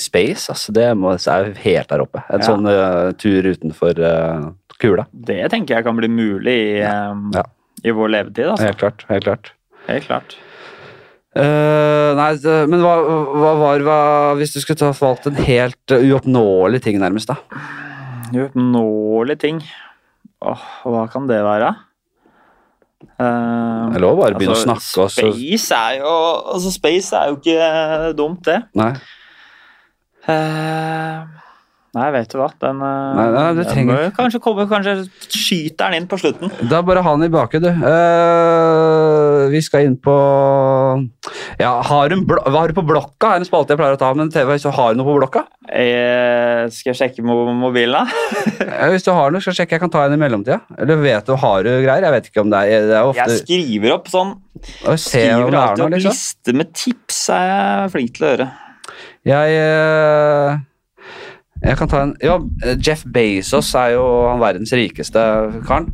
space. 0.03 0.51
Altså, 0.53 0.75
det 0.77 0.89
må, 0.99 1.15
er 1.17 1.53
helt 1.65 1.89
der 1.93 2.05
oppe. 2.05 2.23
En 2.29 2.43
Ja. 2.43 2.47
sånn 2.51 2.67
uh, 2.69 3.13
tur 3.19 3.47
utenfor 3.53 3.99
uh, 4.03 4.51
kula. 4.83 5.07
Det 5.13 5.41
tenker 5.53 5.77
jeg 5.79 5.87
kan 5.87 5.97
bli 5.99 6.09
mulig 6.11 6.55
i, 6.59 6.79
eh, 6.83 7.15
Ja. 7.37 7.45
i 7.85 7.91
vår 7.95 8.09
levetid. 8.17 8.49
altså. 8.51 8.67
Helt 8.67 8.79
klart. 8.83 9.05
Helt 9.09 9.25
klart. 9.29 9.53
Helt 9.89 10.07
klart. 10.09 10.37
Eh, 11.33 12.11
nei, 12.19 12.33
men 12.69 12.83
hva, 12.85 12.97
hva 13.33 13.53
var 13.57 13.83
hva, 13.87 14.01
Hvis 14.37 14.51
du 14.53 14.59
skulle 14.61 14.77
ta 14.77 14.91
valgt 14.93 15.31
en 15.31 15.39
helt 15.41 15.95
eh, 15.95 16.05
uoppnåelig 16.11 16.83
ting, 16.85 16.99
nærmest, 17.01 17.33
da? 17.33 17.39
Uoppnåelig 18.37 19.39
ting. 19.41 19.63
Åh, 20.45 20.67
hva 20.85 21.07
kan 21.13 21.31
det 21.31 21.41
være? 21.47 21.73
Uh, 23.19 23.91
å 23.99 24.13
bare 24.19 24.37
begynne 24.37 24.55
altså, 24.55 25.07
å 25.07 25.09
snakke. 25.09 25.09
Og 25.09 25.11
så, 25.11 25.33
Space 25.33 25.79
er 25.79 25.99
jo 26.03 26.13
altså 26.55 26.71
Space 26.75 27.19
er 27.19 27.31
jo 27.33 27.39
ikke 27.41 28.13
dumt, 28.19 28.45
det. 28.47 28.61
nei. 28.79 28.93
Eh, 30.31 31.42
nei, 31.97 32.07
vet 32.15 32.31
du 32.33 32.39
hva. 32.41 32.47
Den 32.63 32.79
eh, 32.81 33.15
Nei, 33.19 33.27
nei, 33.35 33.47
den 33.59 33.67
trenger- 33.69 33.99
bør 33.99 34.13
Kanskje 34.17 34.41
komme, 34.45 34.65
kanskje 34.71 34.95
skyter 35.29 35.91
den 35.93 35.99
inn 36.03 36.07
på 36.09 36.19
slutten. 36.21 36.53
Da 36.71 36.81
bare 36.87 37.03
ha 37.05 37.13
den 37.17 37.27
i 37.29 37.33
baket, 37.33 37.63
du. 37.65 37.69
Eh, 37.69 39.49
vi 39.53 39.61
skal 39.65 39.85
inn 39.89 39.97
på 40.01 40.15
Ja, 41.61 41.73
har 41.85 42.09
du, 42.09 42.17
en 42.17 42.25
blo 42.29 42.41
hva 42.47 42.63
har 42.63 42.73
du 42.73 42.77
på 42.79 42.85
blokka? 42.87 43.35
Er 43.35 43.43
en 43.43 43.47
spalte 43.49 43.75
jeg 43.75 43.81
pleier 43.81 43.97
å 43.97 44.01
ta, 44.01 44.13
men 44.17 44.31
TV, 44.33 44.55
så 44.63 44.73
har 44.75 44.93
du 44.95 45.01
noe 45.03 45.09
på 45.11 45.19
blokka? 45.21 45.45
Jeg 45.69 46.73
skal 46.75 46.93
jeg 46.93 46.99
sjekke 47.03 47.25
mobilen, 47.27 47.93
da? 47.93 48.07
Ja, 48.73 48.89
Hvis 48.93 49.05
du 49.07 49.13
har 49.15 49.31
noe, 49.35 49.43
skal 49.45 49.53
jeg 49.53 49.61
sjekke. 49.63 49.77
Jeg 49.77 49.85
kan 49.85 49.93
ta 49.93 50.07
en 50.09 50.17
i 50.17 50.21
mellomtida. 50.21 50.61
Eller 50.81 50.99
vet 51.03 51.29
du, 51.29 51.37
har 51.39 51.63
du 51.67 51.71
greier? 51.85 52.09
Jeg 52.09 52.17
vet 52.17 52.33
ikke 52.33 52.45
om 52.47 52.51
det 52.53 52.65
er, 52.73 52.89
det 52.89 52.97
er 52.99 53.13
ofte 53.13 53.29
Jeg 53.29 53.45
skriver 53.45 53.95
opp 53.99 54.11
sånn. 54.13 54.35
Skriver 54.63 55.53
er 55.53 55.61
alltid 55.63 55.85
opp 55.87 55.95
liksom. 55.97 56.13
liste 56.17 56.57
med 56.59 56.73
tips, 56.77 57.23
er 57.37 57.47
jeg 57.53 57.95
flink 57.97 58.13
til 58.17 58.27
å 58.27 58.33
gjøre. 58.33 58.51
Jeg 59.29 59.57
eh, 59.63 60.61
Jeg 61.63 61.79
kan 61.79 61.89
ta 61.89 62.03
en 62.03 62.17
Ja, 62.23 62.39
Jeff 62.87 63.05
Bezos 63.15 63.75
er 63.79 63.95
jo 63.95 64.05
han 64.29 64.41
verdens 64.43 64.73
rikeste 64.75 65.21
karen. 65.67 65.93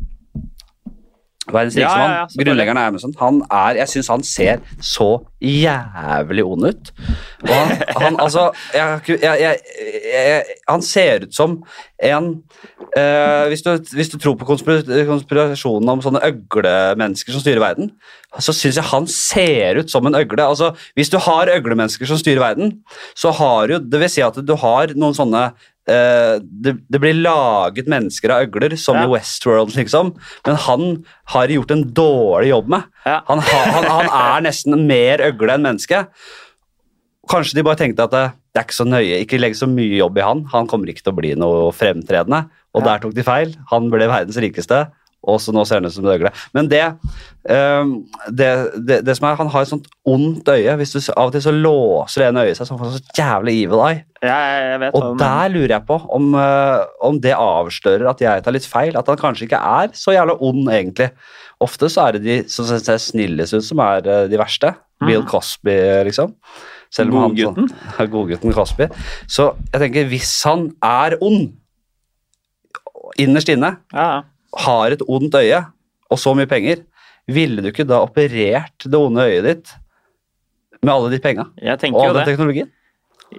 Verdens 1.53 1.75
Ja, 1.75 1.87
rikeste 1.87 1.99
ja, 1.99 2.05
mann. 2.05 2.15
ja, 2.15 2.27
selvfølgelig. 2.27 2.45
Grunnleggeren 2.49 2.81
av 2.81 2.87
Amazon. 2.93 3.13
Han 3.19 3.41
er, 3.49 3.79
jeg 3.81 3.93
syns 3.93 4.11
han 4.13 4.23
ser 4.23 4.63
så 4.81 5.09
jævlig 5.41 6.43
ond 6.43 6.67
ut. 6.67 6.91
Og 7.47 7.53
han, 7.55 7.71
han 8.03 8.19
altså 8.19 8.49
jeg, 8.75 9.19
jeg, 9.23 9.55
jeg, 10.11 10.57
Han 10.67 10.81
ser 10.83 11.23
ut 11.27 11.35
som 11.35 11.55
en 12.03 12.27
eh, 12.97 13.45
hvis, 13.51 13.63
du, 13.63 13.71
hvis 13.95 14.11
du 14.11 14.17
tror 14.19 14.35
på 14.39 14.47
konspirasjonen 14.49 15.91
om 15.93 16.03
sånne 16.03 16.21
øglemennesker 16.27 17.35
som 17.35 17.43
styrer 17.43 17.63
verden, 17.63 17.91
så 18.39 18.53
syns 18.55 18.77
jeg 18.77 18.89
han 18.91 19.07
ser 19.09 19.79
ut 19.81 19.91
som 19.91 20.05
en 20.05 20.15
øgle. 20.19 20.43
Altså, 20.45 20.73
hvis 20.99 21.09
du 21.09 21.17
har 21.23 21.51
øglemennesker 21.55 22.09
som 22.09 22.19
styrer 22.19 22.43
verden, 22.43 22.79
så 23.17 23.31
har 23.39 23.73
jo 23.73 23.79
Det 23.79 23.99
vil 24.03 24.11
si 24.11 24.21
at 24.25 24.37
du 24.45 24.55
har 24.59 24.93
noen 24.95 25.15
sånne 25.17 25.49
eh, 25.89 26.35
det, 26.41 26.75
det 26.89 26.99
blir 27.03 27.17
laget 27.17 27.87
mennesker 27.91 28.31
av 28.35 28.45
øgler, 28.47 28.75
som 28.77 28.95
Ja. 28.99 29.05
i 29.07 29.11
Westworld, 29.15 29.73
liksom. 29.75 30.13
Men 30.47 30.55
han 30.67 30.85
har 31.33 31.47
gjort 31.55 31.71
en 31.75 31.83
dårlig 31.93 32.51
jobb 32.53 32.69
med. 32.75 32.83
Ja. 33.05 33.21
Han, 33.27 33.39
har- 33.39 33.71
han, 33.75 33.89
han 33.89 34.11
er 34.37 34.41
nesten 34.49 34.85
mer 34.89 35.25
øgle 35.31 35.55
enn 35.57 35.65
menneske. 35.65 36.05
Kanskje 37.29 37.59
de 37.59 37.63
bare 37.67 37.77
tenkte 37.77 38.05
at 38.07 38.13
det, 38.15 38.23
det 38.55 38.61
er 38.61 38.65
ikke 38.65 38.77
så 38.79 38.85
nøye, 38.89 39.19
ikke 39.21 39.37
legg 39.39 39.53
så 39.57 39.67
mye 39.69 39.99
jobb 39.99 40.17
i 40.17 40.23
han. 40.25 40.45
Han 40.53 40.69
kommer 40.71 40.89
ikke 40.89 41.03
til 41.05 41.13
å 41.13 41.17
bli 41.19 41.33
noe 41.37 41.69
fremtredende. 41.75 42.45
Og 42.73 42.81
Ja. 42.81 42.87
der 42.93 43.03
tok 43.03 43.13
de 43.17 43.25
feil. 43.25 43.51
Han 43.69 43.89
ble 43.91 44.07
verdens 44.09 44.37
rikeste, 44.41 44.87
og 45.27 45.39
så 45.43 45.51
nå 45.51 45.65
ser 45.67 45.81
han 45.81 45.85
ut 45.89 45.91
som 45.93 46.05
en 46.05 46.13
øgle. 46.13 46.29
Men 46.55 46.69
det, 46.71 46.83
um, 47.51 47.89
det, 48.31 48.49
det, 48.87 48.99
det 49.05 49.15
som 49.17 49.27
er, 49.27 49.35
han 49.35 49.49
har 49.51 49.65
et 49.65 49.71
sånt 49.73 49.89
ondt 50.07 50.47
øye. 50.47 50.75
Hvis 50.79 50.93
du, 50.95 50.99
Av 51.11 51.27
og 51.27 51.33
til 51.35 51.43
så 51.43 51.51
låser 51.51 52.23
det 52.23 52.29
ene 52.31 52.45
øyet 52.47 52.55
seg, 52.57 52.69
så 52.69 52.75
han 52.77 52.79
får 52.85 52.93
så 52.95 53.17
jævlig 53.19 53.55
evil 53.65 53.83
eye. 53.83 53.99
Ja, 54.23 54.37
jeg 54.71 54.79
vet 54.85 54.95
Og 54.95 55.03
om. 55.11 55.17
der 55.19 55.51
lurer 55.51 55.73
jeg 55.75 55.85
på 55.89 55.97
om, 56.15 56.29
uh, 56.39 56.85
om 57.03 57.19
det 57.23 57.35
avslører 57.35 58.07
at 58.13 58.23
jeg 58.23 58.43
tar 58.47 58.55
litt 58.55 58.65
feil. 58.71 58.95
At 58.99 59.11
han 59.11 59.19
kanskje 59.19 59.49
ikke 59.49 59.59
er 59.59 59.91
så 59.99 60.15
jævla 60.15 60.37
ond, 60.39 60.63
egentlig. 60.71 61.09
Ofte 61.59 61.91
så 61.91 62.07
er 62.07 62.17
det 62.17 62.23
de 62.23 62.39
som 62.51 62.65
ser 62.71 62.97
snillest 63.03 63.53
ut, 63.59 63.67
som 63.67 63.79
er 63.83 64.07
uh, 64.07 64.23
de 64.31 64.39
verste. 64.39 64.71
Bill 65.03 65.23
Cosby, 65.27 65.75
liksom. 66.07 66.33
Selv 66.91 67.11
om 67.13 67.21
han- 67.27 67.35
Godgutten? 67.37 67.69
sånn- 67.99 68.09
Godgutten 68.11 68.55
Cosby. 68.55 68.87
Så 69.27 69.51
jeg 69.73 69.83
tenker, 69.83 70.07
hvis 70.15 70.31
han 70.47 70.69
er 70.83 71.15
ond, 71.23 71.51
innerst 73.19 73.49
inne, 73.51 73.75
ja. 73.93 74.09
Har 74.65 74.95
et 74.95 75.03
ondt 75.07 75.35
øye 75.39 75.61
og 76.09 76.17
så 76.17 76.33
mye 76.37 76.49
penger, 76.49 76.81
ville 77.29 77.61
du 77.61 77.69
ikke 77.69 77.85
da 77.87 78.01
operert 78.01 78.85
det 78.85 78.97
onde 78.97 79.27
øyet 79.29 79.45
ditt 79.45 79.73
med 80.81 80.93
alle 80.95 81.11
de 81.13 81.19
penga 81.21 81.45
og 81.51 82.01
all 82.01 82.17
den 82.17 82.29
teknologien? 82.31 82.71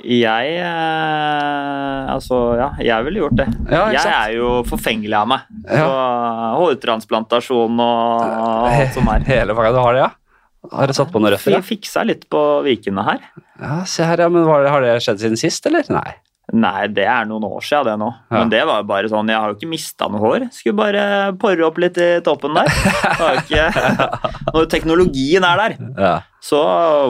Jeg 0.07 0.51
eh, 0.63 2.11
Altså, 2.11 2.37
ja, 2.59 2.69
jeg 2.85 3.07
ville 3.07 3.25
gjort 3.25 3.37
det. 3.41 3.47
Ja, 3.73 3.89
jeg 3.91 4.07
er 4.07 4.35
jo 4.37 4.51
forfengelig 4.67 5.17
av 5.19 5.29
meg. 5.31 5.49
Ja. 5.67 5.83
Så 5.83 6.61
hårtransplantasjon 6.61 7.83
og 7.83 8.25
alt 8.71 8.95
som 8.95 9.11
er. 9.11 9.27
Hele 9.31 9.57
pakka 9.59 9.75
du 9.75 9.81
har 9.83 9.97
det, 9.97 10.05
ja? 10.05 10.11
Har 10.71 10.91
du 10.91 10.95
satt 10.95 11.11
på 11.11 11.23
noen 11.23 11.35
røffere? 11.35 11.59
Vi 11.63 11.75
fiksa 11.75 12.05
litt 12.07 12.27
på 12.31 12.41
vikene 12.67 13.03
her. 13.07 13.23
Ja, 13.59 13.81
se 13.89 14.07
her, 14.07 14.27
ja, 14.27 14.29
men 14.31 14.45
det, 14.45 14.71
Har 14.71 14.85
det 14.85 14.99
skjedd 15.03 15.23
siden 15.23 15.41
sist, 15.41 15.67
eller? 15.71 15.87
Nei. 15.91 16.13
Nei, 16.53 16.87
det 16.91 17.05
er 17.07 17.27
noen 17.31 17.45
år 17.47 17.61
siden 17.63 17.87
det 17.87 17.95
nå. 18.01 18.09
Ja. 18.31 18.39
Men 18.41 18.49
det 18.51 18.61
var 18.67 18.81
jo 18.83 18.87
bare 18.89 19.11
sånn, 19.13 19.29
jeg 19.31 19.39
har 19.39 19.53
jo 19.53 19.57
ikke 19.59 19.69
mista 19.71 20.09
noe 20.11 20.19
hår. 20.23 20.47
Skulle 20.55 20.79
bare 20.81 21.03
porre 21.39 21.67
opp 21.69 21.79
litt 21.79 21.99
i 22.03 22.09
toppen 22.27 22.57
der. 22.59 22.73
Ikke, 23.39 23.69
når 24.57 24.67
teknologien 24.73 25.47
er 25.47 25.63
der, 25.63 25.77
Ja, 26.01 26.15
så 26.43 26.59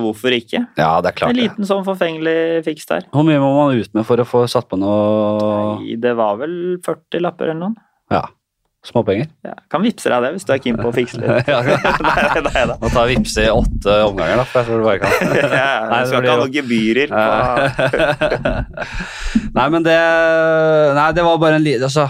hvorfor 0.02 0.34
ikke? 0.34 0.64
ja 0.76 0.90
det 1.00 1.12
er 1.12 1.16
klart 1.20 1.30
En 1.32 1.38
liten 1.38 1.68
sånn 1.68 1.84
forfengelig 1.86 2.64
fiks 2.66 2.88
der. 2.90 3.06
Hvor 3.14 3.24
mye 3.24 3.40
må 3.40 3.52
man 3.56 3.78
ut 3.78 3.94
med 3.96 4.04
for 4.08 4.20
å 4.20 4.26
få 4.28 4.44
satt 4.50 4.68
på 4.68 4.76
noe 4.80 5.78
Nei, 5.80 5.94
Det 6.02 6.12
var 6.18 6.36
vel 6.42 6.54
40 6.84 7.22
lapper 7.24 7.52
eller 7.52 7.60
noen. 7.62 7.76
ja, 8.12 8.24
småpenger? 8.86 9.26
Ja, 9.44 9.52
kan 9.72 9.82
vippse 9.84 10.08
deg 10.08 10.22
det 10.24 10.30
hvis 10.36 10.46
du 10.48 10.52
er 10.54 10.60
keen 10.64 10.78
på 10.80 10.88
å 10.88 10.94
fikse 10.94 11.20
litt. 11.20 11.48
Ja. 11.52 11.58
nei, 12.06 12.42
nei 12.46 12.62
da. 12.70 12.76
Må 12.80 12.88
ta 12.92 13.02
vippse 13.10 13.44
i 13.44 13.50
åtte 13.52 13.96
omganger, 14.06 14.36
da. 14.40 14.44
For 14.48 14.60
jeg 14.60 14.66
tror 14.70 14.78
du 14.80 14.84
bare 14.88 15.00
kan. 15.02 15.10
Ja, 15.60 15.70
Nei, 15.90 16.00
du 16.00 16.06
skal 16.10 16.20
ikke 16.24 16.32
ha 16.32 16.40
noen 16.40 16.54
gebyrer. 16.54 17.08
På, 17.12 17.20
Nei, 19.58 19.66
men 19.74 19.80
det 19.86 19.98
Nei, 20.96 21.08
det 21.16 21.24
var 21.26 21.40
bare 21.42 21.58
en 21.60 21.64
liten 21.66 21.86
Altså, 21.88 22.04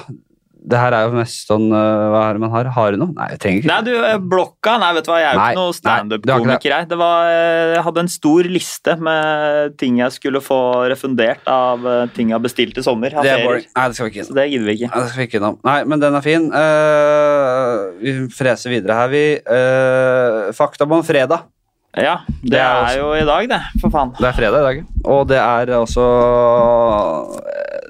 det 0.71 0.81
her 0.81 0.95
er 0.97 1.07
jo 1.09 1.17
mest 1.17 1.51
sånn 1.51 1.67
øh, 1.69 2.05
Hva 2.13 2.23
er 2.29 2.37
det 2.37 2.43
man 2.43 2.53
har? 2.55 2.71
Har 2.77 2.95
du 2.95 3.01
noe? 3.01 3.15
Nei, 3.17 3.29
jeg 3.35 3.41
trenger 3.43 3.63
ikke. 3.63 3.71
Nei, 3.71 3.81
du, 3.87 3.93
eh, 3.99 4.17
blokka 4.33 4.77
Nei, 4.83 4.91
vet 4.97 5.07
du 5.07 5.13
hva, 5.13 5.19
jeg 5.21 5.29
er 5.29 5.35
jo 5.35 5.41
Nei, 5.41 5.49
ikke 5.51 5.61
noe 5.61 5.77
standup-komiker, 5.79 6.75
jeg. 6.75 6.89
Det 6.91 6.99
var, 7.01 7.31
eh, 7.35 7.75
jeg 7.77 7.85
hadde 7.89 8.05
en 8.05 8.13
stor 8.15 8.51
liste 8.57 8.97
med 9.11 9.77
ting 9.81 10.01
jeg 10.01 10.17
skulle 10.17 10.43
få 10.45 10.61
refundert 10.93 11.51
av 11.51 11.87
eh, 11.87 12.03
ting 12.17 12.33
jeg 12.33 12.39
har 12.39 12.45
bestilt 12.45 12.81
i 12.81 12.87
sommer. 12.87 13.15
Det 13.15 13.35
er 13.35 13.47
boring. 13.47 13.69
Nei, 13.77 13.87
det 13.87 13.99
skal 13.99 14.11
vi 14.11 14.15
ikke 14.15 14.27
Så 14.29 14.37
det 14.39 14.49
gidder 14.53 14.71
vi 14.71 14.77
ikke. 14.79 14.91
Nei, 14.93 15.05
det 15.05 15.13
skal 15.13 15.23
vi 15.23 15.29
ikke 15.31 15.41
innom. 15.43 15.61
Nei, 15.67 15.79
men 15.91 16.03
den 16.03 16.19
er 16.19 16.25
fin. 16.27 16.51
Uh, 16.51 17.91
vi 18.01 18.17
freser 18.35 18.73
videre 18.73 18.99
her, 18.99 19.13
vi. 19.13 19.25
Uh, 19.47 20.51
fakta 20.57 20.89
om 20.89 21.03
fredag. 21.07 21.49
Ja, 21.97 22.21
det, 22.43 22.51
Det 22.53 22.59
er 22.61 22.85
er, 22.87 22.99
jo 23.01 23.09
i 23.19 23.25
dag, 23.27 23.49
det. 23.51 23.61
For 23.83 23.91
faen. 23.91 24.13
Det 24.19 24.29
er 24.29 24.33
fredag 24.37 24.61
i 24.61 24.67
dag, 24.69 24.85
og 25.11 25.25
det 25.29 25.39
er 25.43 25.73
også 25.75 26.05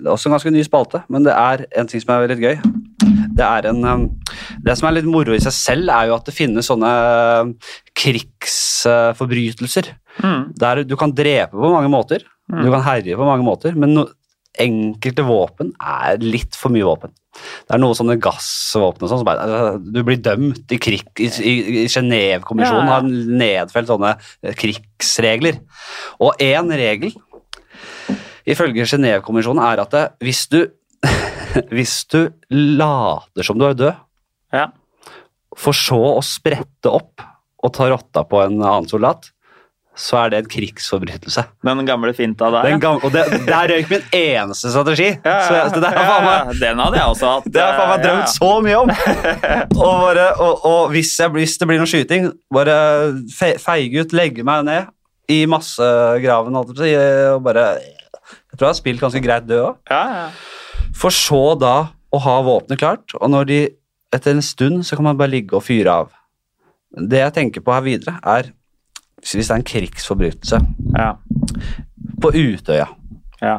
Det 0.00 0.06
er 0.06 0.12
også 0.14 0.28
en 0.30 0.34
ganske 0.38 0.50
ny 0.54 0.62
spalte, 0.64 1.02
men 1.12 1.24
det 1.26 1.34
er 1.36 1.64
en 1.76 1.86
ting 1.90 2.00
som 2.00 2.14
er 2.14 2.28
litt 2.30 2.40
gøy. 2.40 2.56
Det 3.36 3.44
er 3.44 3.68
en 3.68 3.84
um, 3.84 4.06
Det 4.64 4.76
som 4.78 4.88
er 4.88 4.96
litt 4.98 5.08
moro 5.08 5.32
i 5.36 5.40
seg 5.44 5.52
selv, 5.52 5.88
er 5.92 6.08
jo 6.08 6.14
at 6.16 6.24
det 6.28 6.34
finnes 6.36 6.66
sånne 6.70 6.90
um, 7.44 7.54
krigsforbrytelser 7.96 9.94
Mm. 10.20 10.50
Der 10.58 10.82
du 10.84 10.96
kan 10.98 11.12
drepe 11.14 11.54
på 11.54 11.70
mange 11.72 11.88
måter, 11.88 12.18
Mm. 12.50 12.64
du 12.64 12.70
kan 12.72 12.82
herje 12.82 13.14
på 13.16 13.24
mange 13.24 13.44
måter, 13.46 13.72
men 13.78 13.94
no, 13.94 14.02
enkelte 14.58 15.22
våpen 15.26 15.70
er 15.78 16.18
litt 16.22 16.56
for 16.58 16.72
mye 16.74 16.86
våpen. 16.88 17.12
Det 17.68 17.76
er 17.76 17.80
noen 17.80 17.94
sånne 17.94 18.16
gassvåpen 18.20 19.04
og 19.06 19.10
sånn 19.12 19.20
som 19.22 19.28
bare 19.28 19.44
øh, 19.46 19.76
Du 19.94 20.00
blir 20.04 20.18
dømt 20.18 20.72
i 20.74 20.80
krig 20.82 21.06
i, 21.22 21.28
i, 21.30 21.84
Genévekonvensjonen 21.86 22.88
Ja, 22.90 22.90
ja. 22.90 22.96
har 22.96 23.06
nedfelt 23.44 23.88
sånne 23.92 24.10
eh, 24.42 24.56
krigsregler. 24.58 25.60
Og 26.18 26.42
én 26.42 26.72
regel 26.74 27.14
ifølge 28.50 28.86
Genévekommisjonen 28.90 29.62
er 29.62 29.84
at 29.84 29.94
det, 29.94 30.04
hvis 30.26 30.44
du 30.50 30.60
hvis 31.74 32.02
du 32.10 32.20
later 32.50 33.46
som 33.46 33.58
du 33.58 33.64
er 33.70 33.78
død, 33.78 33.94
Ja. 34.52 34.66
for 35.56 35.72
så 35.76 36.00
å 36.18 36.22
sprette 36.26 36.90
opp 36.90 37.22
og 37.62 37.72
ta 37.76 37.86
rotta 37.92 38.24
på 38.26 38.42
en 38.42 38.58
annen 38.58 38.88
soldat, 38.90 39.30
så 39.98 40.16
er 40.20 40.30
det 40.32 40.38
en 40.40 40.48
krigsforbrytelse. 40.50 41.42
Den 41.66 41.86
gamle 41.88 42.12
finta 42.16 42.50
der, 42.54 42.68
Den 42.68 42.80
gamle, 42.80 43.02
og 43.04 43.12
det, 43.12 43.24
der 43.48 43.72
røyk 43.72 43.90
min 43.90 44.04
eneste 44.14 44.70
strategi. 44.70 45.08
Ja, 45.24 45.34
ja, 45.44 45.56
ja. 45.56 45.64
så 45.68 45.82
det 45.82 45.90
ja, 45.90 46.04
faen 46.06 46.26
meg 46.26 46.60
Den 46.60 46.78
hadde 46.80 47.00
jeg 47.00 47.14
også 47.14 47.32
hatt. 47.34 47.48
det 47.50 47.64
har 47.64 47.74
faen 47.76 47.90
meg 47.90 47.98
eh, 47.98 48.04
drømt 48.06 48.34
så 48.36 48.52
mye 48.64 48.78
om! 48.78 48.92
og, 49.84 49.92
bare, 50.04 50.28
og, 50.36 50.64
og 50.70 50.94
hvis, 50.94 51.12
jeg, 51.20 51.34
hvis 51.34 51.56
det 51.60 51.68
blir 51.68 51.82
noe 51.82 51.90
skyting, 51.90 52.30
bare 52.54 52.76
fe, 53.34 53.52
feige 53.60 54.04
ut, 54.04 54.14
legge 54.16 54.46
meg 54.46 54.64
ned 54.68 54.94
i 55.30 55.42
massegraven, 55.50 56.56
og 56.56 56.72
bare 57.44 57.66
Jeg 57.80 58.56
tror 58.56 58.66
jeg 58.66 58.70
har 58.70 58.78
spilt 58.78 59.02
ganske 59.02 59.22
greit 59.22 59.46
død 59.50 59.66
òg. 59.66 59.76
Ja, 59.90 60.04
ja. 60.14 60.24
For 60.96 61.14
så 61.14 61.54
da 61.58 61.74
å 62.10 62.18
ha 62.24 62.40
våpenet 62.46 62.80
klart, 62.80 63.14
og 63.18 63.30
når 63.30 63.50
de 63.50 63.60
etter 64.14 64.34
en 64.34 64.42
stund 64.42 64.86
så 64.86 64.98
kan 64.98 65.06
man 65.06 65.18
bare 65.18 65.30
ligge 65.34 65.54
og 65.58 65.62
fyre 65.66 66.00
av. 66.02 66.16
Det 66.90 67.20
jeg 67.20 67.34
tenker 67.36 67.62
på 67.62 67.74
her 67.74 67.84
videre, 67.86 68.16
er 68.26 68.50
hvis 69.20 69.48
det 69.48 69.54
er 69.54 69.60
en 69.60 69.70
krigsforbrytelse 69.72 70.60
ja. 70.96 71.12
på 72.22 72.32
Utøya 72.32 72.88
ja. 73.40 73.58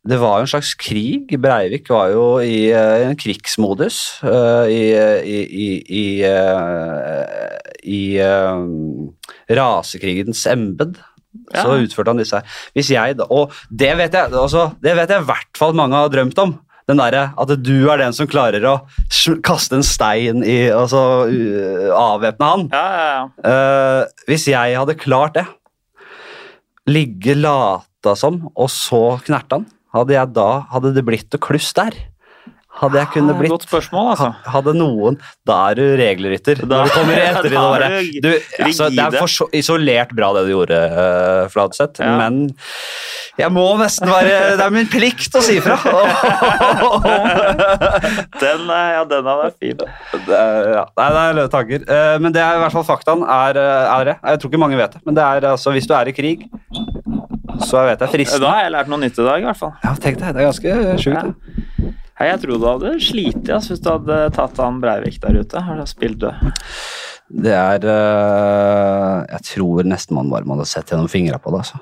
Det 0.00 0.16
var 0.16 0.38
jo 0.38 0.46
en 0.46 0.50
slags 0.50 0.72
krig. 0.80 1.28
Breivik 1.40 1.90
var 1.92 2.08
jo 2.14 2.24
i 2.40 2.70
eh, 2.72 3.02
en 3.04 3.18
krigsmodus 3.20 3.98
eh, 4.24 4.72
i, 4.72 4.82
i, 5.28 5.40
i, 5.44 5.66
i, 5.92 6.04
eh, 6.24 6.62
i 7.84 8.00
rasekrigens 9.60 10.46
embed. 10.48 10.96
Ja. 11.52 11.62
Så 11.62 11.76
utførte 11.84 12.14
han 12.14 12.22
disse 12.22 12.40
her. 12.40 12.56
Hvis 12.74 12.90
jeg 12.90 13.18
da, 13.20 13.28
Og 13.28 13.52
det 13.68 13.92
vet 14.00 14.16
jeg 14.16 14.32
altså, 14.32 14.70
det 14.82 14.96
vet 14.98 15.12
jeg 15.12 15.22
i 15.22 15.28
hvert 15.28 15.60
fall 15.60 15.76
mange 15.78 16.00
har 16.00 16.10
drømt 16.12 16.40
om. 16.42 16.56
Den 16.90 16.98
derre 16.98 17.28
at 17.38 17.52
du 17.62 17.76
er 17.92 18.00
den 18.02 18.14
som 18.16 18.26
klarer 18.30 18.64
å 18.66 18.74
kaste 19.46 19.78
en 19.78 19.86
stein 19.86 20.42
i 20.42 20.58
Altså 20.74 21.00
uh, 21.30 21.88
avvæpne 21.94 22.50
han. 22.52 22.68
ja, 22.74 22.86
ja, 22.98 23.08
ja. 23.14 23.24
Uh, 23.46 24.24
hvis 24.26 24.48
jeg 24.50 24.78
hadde 24.78 24.98
klart 24.98 25.38
det, 25.38 25.46
ligge 26.90 27.36
lata 27.38 28.16
som, 28.18 28.42
og 28.56 28.70
så 28.72 29.20
knerte 29.22 29.60
han, 29.60 29.68
hadde, 29.94 30.16
jeg 30.16 30.34
da, 30.34 30.48
hadde 30.72 30.94
det 30.96 31.06
blitt 31.06 31.30
noe 31.30 31.42
kluss 31.42 31.70
der? 31.76 31.94
Hadde 32.80 32.96
jeg 33.00 33.08
kunnet 33.12 33.34
Ah, 33.34 33.38
blitt 33.40 33.52
Godt 33.52 33.66
spørsmål, 33.68 34.06
altså. 34.14 34.28
Hadde 34.54 34.72
noen 34.78 35.18
Da 35.46 35.56
er 35.70 35.74
du 35.76 35.82
regelrytter. 36.00 36.62
Da- 36.64 36.80
Når 36.80 36.88
du 36.88 36.94
kommer 36.94 37.20
etter 37.28 37.46
i 37.46 37.50
det 37.50 37.60
er 37.60 38.22
du 38.24 38.30
altså, 38.64 38.88
Det 38.90 39.04
er 39.04 39.18
for 39.18 39.28
så, 39.34 39.46
isolert 39.60 40.14
bra 40.16 40.30
det 40.38 40.46
du 40.48 40.52
gjorde, 40.54 40.78
uh, 40.94 41.48
Fladseth, 41.52 42.00
Ja. 42.00 42.16
men 42.22 42.54
jeg 43.40 43.52
må 43.54 43.66
nesten 43.80 44.08
være 44.10 44.56
Det 44.58 44.64
er 44.66 44.72
min 44.74 44.88
plikt 44.90 45.36
å 45.36 45.42
si 45.44 45.58
fra! 45.64 45.76
Den, 48.40 48.66
ja, 48.68 49.02
den 49.08 49.26
hadde 49.26 49.36
vært 49.44 49.56
fin. 49.60 49.80
Det 50.26 50.40
ja. 50.74 50.84
Nei, 50.96 51.08
det 51.14 51.20
er 51.22 51.36
løse 51.38 51.52
tanker. 51.52 51.84
Uh, 51.88 52.16
men 52.24 52.34
det 52.34 52.42
er 52.42 52.56
i 52.58 52.62
hvert 52.64 52.74
fall 52.74 52.86
faktaen. 52.88 53.22
Er, 53.30 53.58
eh, 53.60 53.94
er 53.94 54.08
det. 54.10 54.14
Jeg 54.32 54.40
tror 54.42 54.50
ikke 54.52 54.60
mange 54.62 54.78
vet 54.80 54.94
det, 54.96 55.00
men 55.06 55.16
det 55.16 55.24
er 55.24 55.46
altså 55.52 55.72
hvis 55.74 55.88
du 55.88 55.94
er 55.96 56.10
i 56.10 56.14
krig, 56.16 56.46
så 57.66 57.84
vet 57.88 58.00
jeg 58.04 58.12
fristende. 58.14 58.44
Da 58.46 58.54
har 58.56 58.64
jeg 58.66 58.74
lært 58.76 58.90
noe 58.92 59.00
nytt 59.02 59.18
i 59.20 59.26
dag, 59.26 59.42
i 59.42 59.48
hvert 59.48 59.60
fall. 59.60 59.74
Ja, 59.84 59.92
tenk 60.00 60.20
deg, 60.20 60.32
det 60.36 60.42
er 60.42 60.48
ganske 60.50 60.70
sjukt. 61.02 61.16
Ja. 61.18 61.59
Hei, 62.20 62.26
jeg 62.34 62.40
tror 62.42 62.58
du 62.60 62.64
hadde 62.68 62.90
slitt 63.00 63.46
altså, 63.48 63.72
hvis 63.72 63.80
du 63.80 63.86
hadde 63.88 64.16
tatt 64.36 64.58
han 64.60 64.80
Breivik 64.82 65.14
der 65.22 65.38
ute. 65.40 65.60
Har 65.64 65.78
du 65.80 65.86
spilt 65.88 66.18
død? 66.20 66.50
Det 67.30 67.54
er 67.56 67.86
eh, 67.88 69.20
Jeg 69.36 69.46
tror 69.54 69.86
nesten 69.88 70.18
man 70.18 70.28
bare 70.32 70.44
må 70.44 70.58
ha 70.58 70.66
sett 70.68 70.90
gjennom 70.92 71.08
fingra 71.08 71.38
på 71.40 71.48
det, 71.54 71.62
altså. 71.62 71.80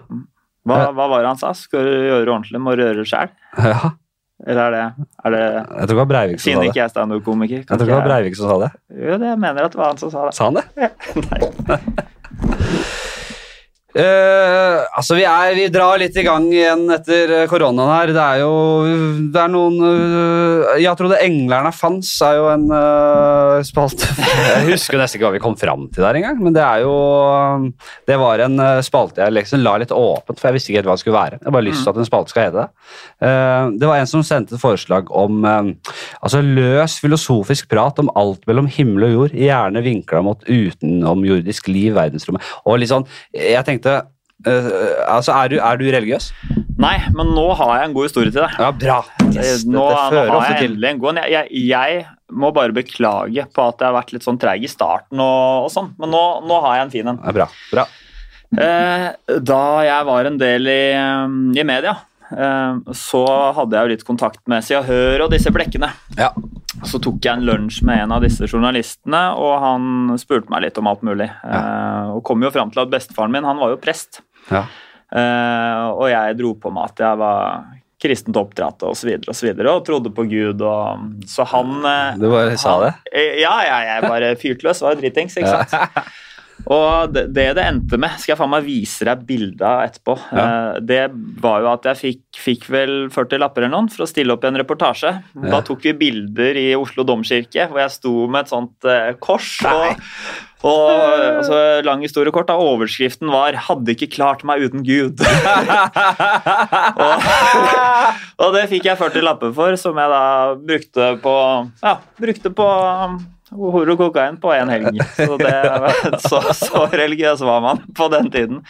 Hva, 0.69 0.77
hva 0.95 1.07
var 1.11 1.25
det 1.25 1.33
han 1.33 1.41
sa? 1.41 1.51
Skal 1.59 1.89
du 1.89 1.91
gjøre 1.91 2.29
ordentlig, 2.37 2.61
må 2.63 2.77
du 2.79 2.85
gjøre 2.85 3.03
det 3.03 3.09
sjæl? 3.11 3.35
Ja, 3.73 3.91
Eller 4.47 4.63
er 4.63 4.71
det, 4.77 4.83
er 5.27 5.35
det 5.35 5.43
jeg 5.43 5.65
tror 5.75 5.89
det 5.91 5.99
var 5.99 6.11
Breivik 6.13 6.39
som 6.39 6.53
sa 6.53 6.61
det. 6.61 6.69
ikke 6.71 6.79
jeg 6.79 6.85
er 6.87 6.93
standup-komiker. 6.95 7.59
Jeg 7.65 7.67
tror 7.67 7.81
ikke 7.83 7.89
det 7.91 7.97
var 7.99 8.07
Breivik 8.13 8.39
som 8.39 8.53
sa 8.53 8.59
det. 8.63 8.71
Jo, 8.95 9.17
det 9.19 9.33
jeg 9.33 9.41
mener 9.43 9.67
at 9.67 9.75
det 9.75 9.81
var 9.83 9.91
han 9.91 9.99
som 10.05 10.13
sa 10.15 10.29
det. 10.29 10.37
Sa 10.39 10.47
han 10.53 10.61
det? 10.61 10.67
Ja. 10.87 10.91
Nei. 11.27 13.09
Eh, 13.97 14.81
altså, 15.01 15.17
vi, 15.17 15.23
er, 15.25 15.55
vi 15.57 15.65
drar 15.73 15.97
litt 15.97 16.17
i 16.21 16.23
gang 16.27 16.45
igjen 16.53 16.83
etter 16.93 17.31
eh, 17.33 17.47
koronaen 17.49 17.89
her. 17.89 18.11
Det 18.13 18.21
er 18.21 18.43
jo 18.43 18.53
Det 19.33 19.41
er 19.41 19.49
noen 19.49 19.79
uh, 19.81 20.77
Jeg 20.77 20.93
trodde 20.99 21.17
'Englerne 21.25 21.73
fanns' 21.73 22.13
er 22.27 22.37
jo 22.37 22.51
en 22.53 22.67
uh, 22.69 23.65
spalte 23.65 24.05
Jeg 24.53 24.67
husker 24.69 25.01
nesten 25.01 25.17
ikke 25.17 25.27
hva 25.31 25.33
vi 25.39 25.41
kom 25.43 25.57
fram 25.57 25.87
til 25.89 26.05
der 26.05 26.19
engang, 26.21 26.37
men 26.45 26.53
det 26.53 26.63
er 26.67 26.85
jo 26.85 26.93
Det 28.05 28.19
var 28.21 28.45
en 28.45 28.61
spalte 28.85 29.25
jeg 29.25 29.35
liksom 29.35 29.65
la 29.65 29.79
litt 29.81 29.95
åpent, 29.95 30.37
for 30.37 30.51
jeg 30.51 30.59
visste 30.59 30.71
ikke 30.71 30.83
helt 30.83 30.91
hva 30.91 30.97
det 30.99 31.03
skulle 31.03 31.17
være. 31.17 31.39
Jeg 31.41 31.55
bare 31.55 31.67
lyst 31.67 31.83
til 31.83 31.93
at 31.93 31.99
en 31.99 32.09
spalte 32.09 32.33
skal 32.33 32.45
hete 32.45 32.61
det. 32.61 32.69
Det 33.81 33.89
var 33.89 33.99
en 33.99 34.11
som 34.11 34.23
sendte 34.27 34.55
et 34.57 34.63
forslag 34.63 35.11
om 35.11 35.47
altså 35.47 36.41
løs 36.45 36.99
filosofisk 37.03 37.69
prat 37.73 37.99
om 38.03 38.11
alt 38.19 38.45
mellom 38.49 38.69
himmel 38.71 39.09
og 39.09 39.15
jord, 39.15 39.37
gjerne 39.39 39.83
vinkla 39.85 40.23
mot 40.27 40.45
utenomjordisk 40.47 41.71
liv, 41.73 41.97
verdensrommet. 41.99 42.47
Og 42.65 42.81
litt 42.83 42.93
sånn, 42.93 43.07
jeg 43.35 43.65
tenkte 43.67 43.88
eh, 43.97 44.69
altså, 45.09 45.35
er 45.35 45.53
du, 45.53 45.59
er 45.59 45.81
du 45.81 45.87
religiøs? 45.93 46.31
Nei, 46.79 46.95
men 47.17 47.33
nå 47.35 47.47
har 47.59 47.73
jeg 47.81 47.89
en 47.89 47.95
god 47.97 48.07
historie 48.07 48.31
til 48.35 48.45
deg. 48.45 48.55
Ja, 48.61 48.69
bra. 48.71 48.99
Yes, 49.35 49.65
nå, 49.67 49.83
nå 49.83 50.37
har 50.39 50.53
jeg 50.55 50.69
endelig 50.71 50.93
en 50.93 51.01
god 51.03 51.17
en. 51.17 51.23
Jeg, 51.27 51.49
jeg, 51.51 51.67
jeg 51.73 52.05
må 52.39 52.53
bare 52.55 52.75
beklage 52.77 53.47
på 53.55 53.65
at 53.65 53.81
jeg 53.83 53.89
har 53.89 53.97
vært 53.97 54.13
litt 54.15 54.27
sånn 54.27 54.39
treig 54.41 54.67
i 54.67 54.71
starten 54.71 55.19
og, 55.25 55.65
og 55.67 55.73
sånn, 55.75 55.91
men 55.99 56.13
nå, 56.15 56.23
nå 56.47 56.61
har 56.67 56.79
jeg 56.79 56.87
en 56.87 56.93
fin 56.95 57.11
en. 57.15 57.19
ja, 57.25 57.35
Bra. 57.41 57.49
bra. 57.73 57.87
Eh, 58.49 59.09
da 59.45 59.63
jeg 59.85 60.07
var 60.09 60.29
en 60.31 60.39
del 60.41 60.71
i, 60.73 60.83
i 61.61 61.65
media, 61.69 61.97
eh, 62.33 62.79
så 62.97 63.25
hadde 63.59 63.77
jeg 63.77 63.85
jo 63.89 63.93
litt 63.97 64.07
kontakt 64.09 64.41
med 64.49 64.65
Se 64.65 64.79
og 64.79 64.87
Hør 64.89 65.27
og 65.27 65.35
disse 65.35 65.53
blekkene. 65.53 65.91
Ja. 66.17 66.31
Så 66.87 67.01
tok 67.03 67.19
jeg 67.25 67.41
en 67.41 67.47
lunsj 67.49 67.81
med 67.87 68.05
en 68.05 68.13
av 68.15 68.23
disse 68.23 68.47
journalistene, 68.47 69.23
og 69.35 69.55
han 69.63 70.19
spurte 70.21 70.51
meg 70.53 70.67
litt 70.67 70.79
om 70.79 70.91
alt 70.91 71.03
mulig. 71.07 71.27
Eh, 71.27 72.13
og 72.15 72.23
kom 72.27 72.45
jo 72.45 72.53
fram 72.55 72.71
til 72.75 72.85
at 72.85 72.93
bestefaren 72.93 73.35
min 73.35 73.49
han 73.49 73.59
var 73.59 73.75
jo 73.75 73.81
prest. 73.83 74.23
Ja. 74.53 74.67
Uh, 75.09 75.89
og 75.97 76.11
jeg 76.13 76.37
dro 76.37 76.51
på 76.61 76.69
meg 76.69 76.91
at 76.91 77.01
jeg 77.01 77.17
var 77.17 77.63
kristent 77.99 78.37
oppdratt 78.37 78.83
og 78.85 78.93
så 78.99 79.09
videre 79.09 79.33
og 79.33 79.37
så 79.39 79.47
videre, 79.49 79.73
og 79.73 79.87
trodde 79.87 80.13
på 80.15 80.27
Gud. 80.31 80.63
Og, 80.63 81.07
så 81.27 81.47
han 81.51 81.75
eh, 81.83 82.19
Du 82.21 82.29
bare 82.31 82.55
sa 82.61 82.77
det? 82.85 82.93
Ja, 83.41 83.57
ja, 83.67 83.79
jeg 83.89 84.07
bare 84.07 84.33
fyrte 84.39 84.69
løs. 84.69 84.83
Var 84.85 84.95
jo 84.95 85.01
dritings, 85.03 85.39
ikke 85.41 85.57
sant. 85.65 86.13
Og 86.69 87.15
det 87.15 87.31
det 87.33 87.63
endte 87.65 87.97
med, 88.01 88.19
skal 88.21 88.35
jeg 88.35 88.39
faen 88.43 88.51
meg 88.53 88.67
vise 88.67 89.07
deg 89.09 89.23
bilde 89.29 89.65
av 89.65 89.87
etterpå, 89.87 90.19
Ja. 90.37 90.43
eh, 90.45 90.81
det 90.85 91.01
var 91.41 91.63
jo 91.65 91.71
at 91.73 91.87
jeg 91.89 91.97
fikk, 92.03 92.41
fikk 92.45 92.67
vel 92.69 92.93
40 93.15 93.41
lapper 93.41 93.65
eller 93.65 93.73
noen 93.73 93.89
for 93.89 94.05
å 94.05 94.09
stille 94.11 94.35
opp 94.35 94.45
i 94.45 94.51
en 94.51 94.61
reportasje. 94.61 95.15
Da 95.49 95.63
tok 95.65 95.81
vi 95.89 95.95
bilder 95.97 96.61
i 96.61 96.67
Oslo 96.77 97.07
domkirke 97.09 97.69
hvor 97.71 97.81
jeg 97.81 97.95
sto 97.97 98.13
med 98.29 98.45
et 98.45 98.53
sånt 98.53 98.85
eh, 98.85 99.15
kors. 99.19 99.55
Nei. 99.65 99.97
Og, 100.59 100.75
og 100.75 101.23
altså, 101.39 101.59
lang 101.87 102.03
historie 102.03 102.33
kort, 102.35 102.49
da, 102.51 102.57
overskriften 102.59 103.31
var 103.31 103.55
'Hadde 103.55 103.95
ikke 103.95 104.11
klart 104.11 104.43
meg 104.45 104.61
uten 104.67 104.83
Gud'. 104.83 105.23
og, 107.05 107.23
og 108.43 108.55
det 108.57 108.65
fikk 108.69 108.89
jeg 108.91 108.99
40 108.99 109.23
lapper 109.25 109.55
for, 109.55 109.77
som 109.81 109.97
jeg 109.97 110.11
da 110.11 110.23
brukte 110.59 111.09
på 111.23 111.35
ja, 111.83 111.95
brukte 112.19 112.51
på 112.51 112.69
hore 113.55 113.95
og 113.95 114.01
kokain 114.01 114.37
på 114.43 114.53
én 114.57 114.71
helg. 114.73 114.99
Så, 115.17 115.39
det, 115.41 115.55
så, 116.29 116.43
så 116.57 116.85
religiøs 116.93 117.45
var 117.47 117.63
man 117.65 117.81
på 117.97 118.11
den 118.13 118.29
tiden. 118.35 118.61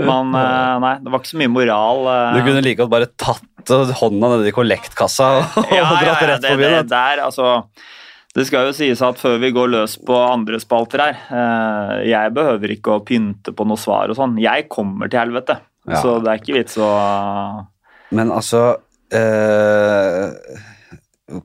Men 0.00 0.34
eh, 0.38 0.74
nei, 0.82 0.96
det 1.04 1.12
var 1.12 1.22
ikke 1.22 1.32
så 1.34 1.40
mye 1.42 1.52
moral. 1.52 2.04
eh. 2.10 2.34
Du 2.38 2.48
kunne 2.48 2.64
like 2.64 2.80
godt 2.82 2.92
bare 2.92 3.10
tatt 3.20 3.46
hånda 4.00 4.34
nedi 4.36 4.52
kollektkassa 4.56 5.30
og 5.36 5.56
ja, 5.70 5.82
ja, 5.82 5.88
dratt 6.00 6.22
ja, 6.22 6.28
rett 6.32 6.44
det, 6.44 6.52
forbi 6.54 6.64
det, 6.64 6.76
den. 6.78 6.92
der, 6.92 7.24
altså 7.26 7.50
det 8.34 8.44
skal 8.46 8.68
jo 8.68 8.74
sies 8.76 9.00
at 9.02 9.18
før 9.18 9.40
vi 9.42 9.50
går 9.54 9.72
løs 9.72 9.96
på 10.06 10.14
andre 10.14 10.60
spalter 10.62 11.02
her 11.02 11.16
eh, 11.34 11.94
Jeg 12.12 12.30
behøver 12.36 12.76
ikke 12.76 12.94
å 12.94 13.02
pynte 13.06 13.50
på 13.56 13.66
noe 13.66 13.80
svar 13.80 14.12
og 14.12 14.18
sånn. 14.18 14.36
Jeg 14.38 14.68
kommer 14.70 15.10
til 15.10 15.18
helvete. 15.24 15.56
Ja. 15.90 15.98
Så 15.98 16.18
det 16.22 16.30
er 16.30 16.42
ikke 16.42 16.58
vits 16.60 16.76
å 16.78 16.90
Men 18.14 18.30
altså 18.30 18.60
eh, 19.16 20.28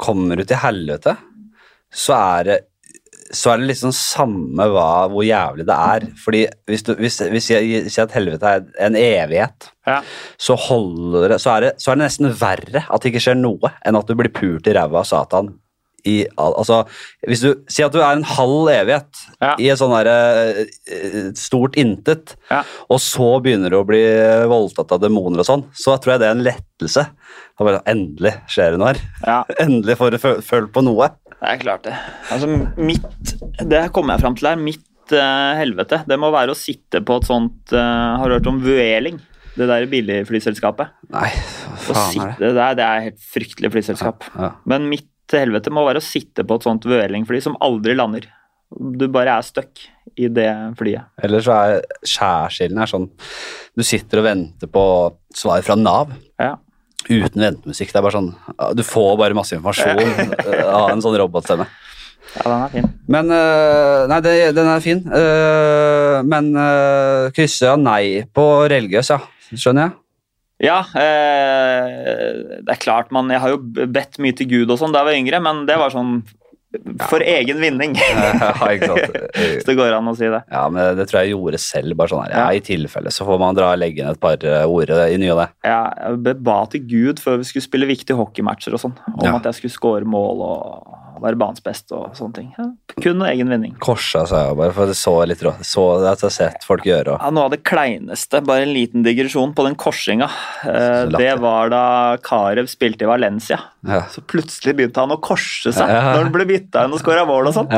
Kommer 0.02 0.38
du 0.38 0.46
til 0.46 0.60
helvete, 0.62 1.16
så 1.96 2.16
er 2.40 2.50
det 2.52 2.62
så 3.36 3.50
er 3.52 3.58
det 3.58 3.66
liksom 3.72 3.90
samme 3.98 4.68
hva, 4.70 5.08
hvor 5.12 5.26
jævlig 5.26 5.66
det 5.68 5.76
er. 5.76 6.04
Fordi 6.22 6.44
hvis, 6.70 6.84
du, 6.86 6.92
hvis, 7.00 7.18
hvis 7.34 7.48
jeg 7.50 7.90
sier 7.90 8.06
at 8.06 8.14
helvete 8.16 8.52
er 8.52 8.68
en 8.86 8.96
evighet, 9.00 9.72
Ja. 9.90 9.98
så, 10.38 10.56
holder 10.56 11.34
det, 11.34 11.40
så, 11.42 11.56
er 11.58 11.66
det, 11.66 11.72
så 11.82 11.92
er 11.92 11.98
det 11.98 12.06
nesten 12.06 12.30
verre 12.40 12.84
at 12.86 13.02
det 13.02 13.12
ikke 13.12 13.24
skjer 13.26 13.40
noe, 13.42 13.74
enn 13.84 13.98
at 13.98 14.08
du 14.08 14.14
blir 14.16 14.32
pult 14.34 14.70
i 14.70 14.76
ræva 14.78 15.02
av 15.02 15.10
Satan 15.10 15.56
i 16.06 16.20
Altså, 16.38 16.84
hvis 17.26 17.42
du 17.42 17.50
sier 17.66 17.88
at 17.90 17.96
du 17.96 18.00
er 18.06 18.14
en 18.14 18.28
halv 18.30 18.70
evighet 18.70 19.24
Ja. 19.42 19.56
i 19.58 19.72
et 19.74 19.82
sånn 19.82 19.94
derre 19.98 20.62
eh, 20.62 21.32
stort 21.36 21.76
intet, 21.82 22.36
Ja. 22.54 22.62
og 22.94 23.02
så 23.02 23.42
begynner 23.42 23.74
du 23.74 23.80
å 23.82 23.88
bli 23.90 24.04
voldtatt 24.54 24.94
av 24.94 25.02
demoner 25.02 25.42
og 25.42 25.50
sånn, 25.50 25.66
så 25.74 25.98
tror 25.98 26.14
jeg 26.16 26.22
det 26.22 26.30
er 26.30 26.38
en 26.38 26.46
lettelse. 26.46 27.08
Bare, 27.58 27.82
Endelig 27.90 28.36
skjer 28.52 28.76
det 28.76 28.80
noe 28.84 28.94
her. 28.94 29.02
Ja, 29.26 29.40
Endelig 29.66 29.98
får 29.98 30.14
du 30.14 30.18
følt 30.46 30.72
på 30.78 30.86
noe. 30.86 31.10
Det 31.46 31.54
er 31.54 31.62
klart 31.62 31.86
det. 31.86 31.96
Altså, 32.34 32.50
mitt 32.82 33.34
Det 33.62 33.86
kommer 33.94 34.16
jeg 34.16 34.26
fram 34.26 34.36
til 34.38 34.50
her. 34.50 34.60
Mitt 34.60 35.14
uh, 35.14 35.54
helvete, 35.60 36.02
det 36.10 36.18
må 36.22 36.32
være 36.34 36.56
å 36.56 36.58
sitte 36.58 37.04
på 37.06 37.20
et 37.20 37.28
sånt 37.30 37.74
uh, 37.76 38.18
Har 38.20 38.30
du 38.30 38.38
hørt 38.40 38.50
om 38.50 38.62
Vueling? 38.64 39.22
Det 39.56 39.70
der 39.70 39.86
billigflyselskapet. 39.88 40.96
Nei, 41.14 41.30
hva 41.86 41.94
faen 41.96 42.00
er 42.02 42.02
det? 42.02 42.32
sitte 42.34 42.50
der, 42.58 42.74
det 42.76 42.86
er 42.86 42.98
et 42.98 43.06
helt 43.06 43.28
fryktelig 43.32 43.70
flyselskap. 43.72 44.26
Ja. 44.34 44.50
Men 44.68 44.90
mitt 44.92 45.32
helvete 45.32 45.72
må 45.72 45.86
være 45.86 46.02
å 46.02 46.04
sitte 46.04 46.44
på 46.44 46.58
et 46.58 46.66
sånt 46.68 46.88
Vueling-fly 46.90 47.40
som 47.46 47.56
aldri 47.64 47.96
lander. 47.96 48.28
Du 48.76 49.06
bare 49.14 49.38
er 49.38 49.46
stuck 49.48 49.86
i 50.20 50.28
det 50.28 50.50
flyet. 50.76 51.08
Eller 51.24 51.46
så 51.46 51.56
er 51.56 51.86
skjærsilden 52.04 52.82
sånn 52.90 53.08
Du 53.78 53.84
sitter 53.86 54.20
og 54.20 54.28
venter 54.28 54.72
på 54.72 54.84
svar 55.38 55.64
fra 55.64 55.78
Nav. 55.80 56.12
Ja. 56.42 56.58
Uten 57.10 57.44
ventemusikk. 57.44 57.92
Det 57.94 58.00
er 58.00 58.06
bare 58.06 58.18
sånn 58.18 58.32
Du 58.78 58.84
får 58.86 59.18
bare 59.22 59.38
masse 59.38 59.58
informasjon 59.58 60.00
eh, 60.50 60.64
av 60.66 60.94
en 60.94 61.04
sånn 61.04 61.18
robotstemme. 61.22 61.68
ja, 62.36 62.46
den 62.46 62.56
er 62.56 62.74
fin. 62.74 62.90
Men 63.08 63.36
øh, 63.36 64.08
Nei, 64.12 64.22
det, 64.26 64.34
den 64.58 64.72
er 64.72 64.82
fin. 64.84 65.04
Uh, 65.10 66.24
men 66.26 66.50
uh, 66.58 67.30
krysser 67.36 67.72
jeg 67.72 67.84
nei 67.86 68.04
på 68.34 68.48
religiøs, 68.72 69.14
ja. 69.14 69.22
Skjønner 69.54 69.88
jeg. 69.88 70.00
Ja, 70.64 70.80
eh, 70.96 72.62
det 72.64 72.72
er 72.72 72.80
klart 72.80 73.10
man 73.12 73.28
Jeg 73.28 73.42
har 73.44 73.52
jo 73.52 73.58
bedt 73.60 74.20
mye 74.24 74.36
til 74.38 74.48
Gud 74.48 74.72
og 74.72 74.80
sånn 74.80 74.94
da 74.96 75.02
jeg 75.02 75.10
var 75.10 75.20
yngre, 75.20 75.42
men 75.44 75.66
det 75.68 75.76
var 75.82 75.92
sånn 75.92 76.22
for 77.10 77.24
egen 77.26 77.60
vinning. 77.64 77.96
Ja, 78.06 78.52
ikke 78.72 78.90
sant. 78.92 79.16
Hvis 79.36 79.66
det 79.68 79.76
går 79.78 79.94
an 79.98 80.08
å 80.12 80.16
si 80.18 80.28
det. 80.32 80.42
Ja, 80.52 80.66
men 80.72 80.98
det 80.98 81.08
tror 81.10 81.22
jeg 81.24 81.34
gjorde 81.36 81.60
selv. 81.62 81.96
bare 82.00 82.12
sånn 82.12 82.24
her, 82.26 82.32
ja, 82.36 82.44
Ja. 82.46 82.60
I 82.60 82.64
tilfelle 82.66 83.12
så 83.14 83.26
får 83.28 83.40
man 83.42 83.56
dra 83.58 83.72
og 83.74 83.80
legge 83.82 84.02
inn 84.04 84.10
et 84.12 84.20
par 84.22 84.38
øh, 84.44 84.66
ord 84.68 84.90
i 84.90 85.18
ny 85.22 85.30
og 85.34 85.42
det. 85.44 85.48
Jeg 85.68 86.36
ba 86.44 86.60
til 86.72 86.86
Gud 86.90 87.22
før 87.24 87.38
vi 87.42 87.48
skulle 87.50 87.66
spille 87.68 87.90
viktige 87.90 88.18
hockeymatcher 88.20 88.74
og 88.78 88.82
sånn, 88.86 88.96
om 89.16 89.26
Ja. 89.28 89.36
at 89.38 89.50
jeg 89.52 89.60
skulle 89.62 89.76
score 89.78 90.06
mål 90.06 90.42
og 90.46 90.94
være 91.24 91.38
banens 91.40 91.64
beste 91.66 91.96
og 91.98 92.16
sånne 92.18 92.34
ting. 92.38 92.50
Ja, 92.58 92.66
kun 93.02 93.22
egen 93.28 93.50
vinning. 93.52 93.76
Korsa, 93.84 94.26
sa 94.30 94.46
jeg 94.48 94.58
bare, 94.60 94.74
for 94.76 94.90
det 94.92 94.96
så 95.00 95.14
litt 95.28 95.42
rå. 95.46 95.54
Så 95.66 95.84
det 96.02 96.10
har 96.12 96.24
jeg 96.26 96.36
sett 96.36 96.66
folk 96.68 96.86
gjøre. 96.88 97.18
Ja, 97.22 97.30
Noe 97.36 97.48
av 97.50 97.54
det 97.56 97.62
kleineste, 97.68 98.42
bare 98.46 98.64
en 98.68 98.74
liten 98.76 99.04
digresjon 99.06 99.54
på 99.58 99.66
den 99.68 99.76
korsinga, 99.80 100.30
eh, 100.66 101.06
det 101.16 101.34
var 101.44 101.70
da 101.74 101.84
Carew 102.26 102.68
spilte 102.72 103.06
i 103.08 103.10
Valencia. 103.12 103.60
ja. 103.86 104.02
Så 104.12 104.22
plutselig 104.26 104.76
begynte 104.76 105.02
han 105.04 105.12
å 105.14 105.20
korse 105.22 105.72
seg 105.74 105.88
Ja. 105.90 106.02
når 106.16 106.24
han 106.24 106.32
ble 106.34 106.46
bytta 106.50 106.86
inn 106.86 106.94
og 106.94 107.00
skåra 107.00 107.26
mål 107.28 107.48
og 107.52 107.54
sånn. 107.54 107.70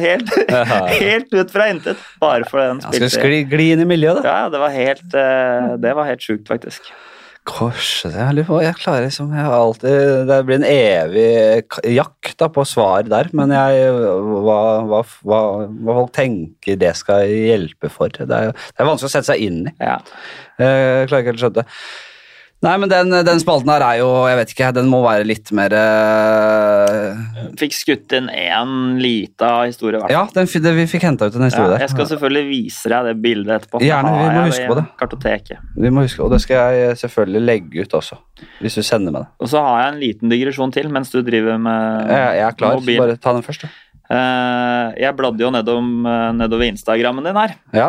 Helt, 0.00 0.30
helt 1.00 1.32
ut 1.34 1.50
fra 1.50 1.68
intet, 1.70 1.96
bare 2.20 2.44
fordi 2.48 2.66
han 2.68 2.80
Han 2.84 2.92
spilte 2.92 3.10
skli, 3.18 3.42
gli 3.48 3.70
inn 3.72 3.80
i 3.84 3.88
miljøet, 3.88 4.22
da. 4.22 4.28
Ja, 4.44 4.48
det 4.52 4.60
var 4.62 4.70
helt, 4.74 5.06
eh, 5.14 5.76
det 5.82 5.94
var 5.94 6.04
helt 6.08 6.20
sjukt, 6.24 6.46
faktisk. 6.48 6.90
Korset 7.44 8.14
Jeg 8.16 8.36
lurer 8.38 8.46
på 8.48 8.58
Jeg 8.64 8.76
klarer 8.80 9.04
liksom 9.04 9.32
Jeg 9.36 9.44
har 9.44 9.54
alltid 9.58 10.30
Det 10.30 10.38
blir 10.48 10.60
en 10.62 10.66
evig 10.68 11.26
jakt 11.92 12.38
da 12.40 12.48
på 12.52 12.64
svar 12.68 13.04
der, 13.04 13.28
men 13.36 13.52
jeg 13.52 13.90
hva, 13.92 14.56
hva, 14.88 15.02
hva, 15.28 15.40
hva 15.68 15.96
folk 16.00 16.14
tenker 16.16 16.78
det 16.80 16.94
skal 16.98 17.28
hjelpe 17.28 17.90
for, 17.92 18.08
det 18.08 18.24
er, 18.24 18.50
det 18.54 18.80
er 18.80 18.88
vanskelig 18.88 19.10
å 19.10 19.12
sette 19.12 19.28
seg 19.28 19.44
inn 19.44 19.60
i. 19.68 19.74
Ja. 19.76 19.98
Jeg 20.58 21.08
klarer 21.10 21.20
ikke 21.20 21.34
helt 21.34 21.38
å 21.38 21.44
skjønne 21.44 21.60
det. 21.60 21.66
Nei, 22.64 22.74
men 22.80 22.88
den, 22.88 23.12
den 23.26 23.40
spalten 23.42 23.68
her 23.68 23.82
er 23.84 23.98
jo 24.00 24.08
Jeg 24.24 24.38
vet 24.38 24.52
ikke, 24.54 24.68
den 24.78 24.86
må 24.88 25.02
være 25.04 25.26
litt 25.28 25.50
mer 25.56 25.74
uh... 25.76 27.18
Fikk 27.60 27.76
skutt 27.76 28.14
inn 28.16 28.30
én 28.32 28.96
lita 29.02 29.50
historie, 29.66 30.00
hvert. 30.00 30.12
Ja, 30.14 30.22
den, 30.32 30.48
det, 30.48 30.72
vi 30.78 30.86
fikk 30.90 31.04
henta 31.06 31.28
ut 31.28 31.36
en 31.36 31.44
Ja, 31.44 31.66
der. 31.74 31.84
jeg 31.84 31.92
skal 31.92 32.08
selvfølgelig 32.14 32.44
vise 32.48 32.90
deg 32.92 33.10
det 33.10 33.14
bildet 33.22 33.52
etterpå. 33.58 33.82
Gjerne, 33.84 34.12
vi 34.16 34.30
må 34.32 34.46
huske 34.48 34.68
på 34.70 34.78
det. 34.78 34.84
Kartoteket. 35.00 35.66
Vi 35.84 35.92
må 35.92 36.06
huske, 36.06 36.24
Og 36.24 36.32
det 36.32 36.40
skal 36.44 36.78
jeg 36.78 36.98
selvfølgelig 37.04 37.44
legge 37.44 37.84
ut 37.84 37.96
også, 38.00 38.18
hvis 38.64 38.78
du 38.80 38.82
sender 38.86 39.14
meg 39.14 39.26
det. 39.26 39.32
Og 39.44 39.52
så 39.52 39.62
har 39.64 39.82
jeg 39.84 39.92
en 39.92 40.00
liten 40.02 40.32
digresjon 40.32 40.74
til 40.74 40.88
mens 40.92 41.12
du 41.12 41.20
driver 41.26 41.60
med 41.60 42.14
Jeg, 42.14 42.38
jeg 42.40 42.46
er 42.48 42.58
klar. 42.58 42.78
mobil. 42.80 43.02
Bare 43.04 43.18
ta 43.20 43.36
den 43.36 43.44
først, 43.46 43.66
du. 43.66 43.80
Uh, 44.04 44.92
jeg 45.00 45.16
bladde 45.16 45.40
jo 45.40 45.48
nedom, 45.52 45.86
eh, 46.06 46.30
nedover 46.36 46.68
Instagrammen 46.68 47.24
din 47.24 47.38
her, 47.40 47.54
Ja. 47.72 47.86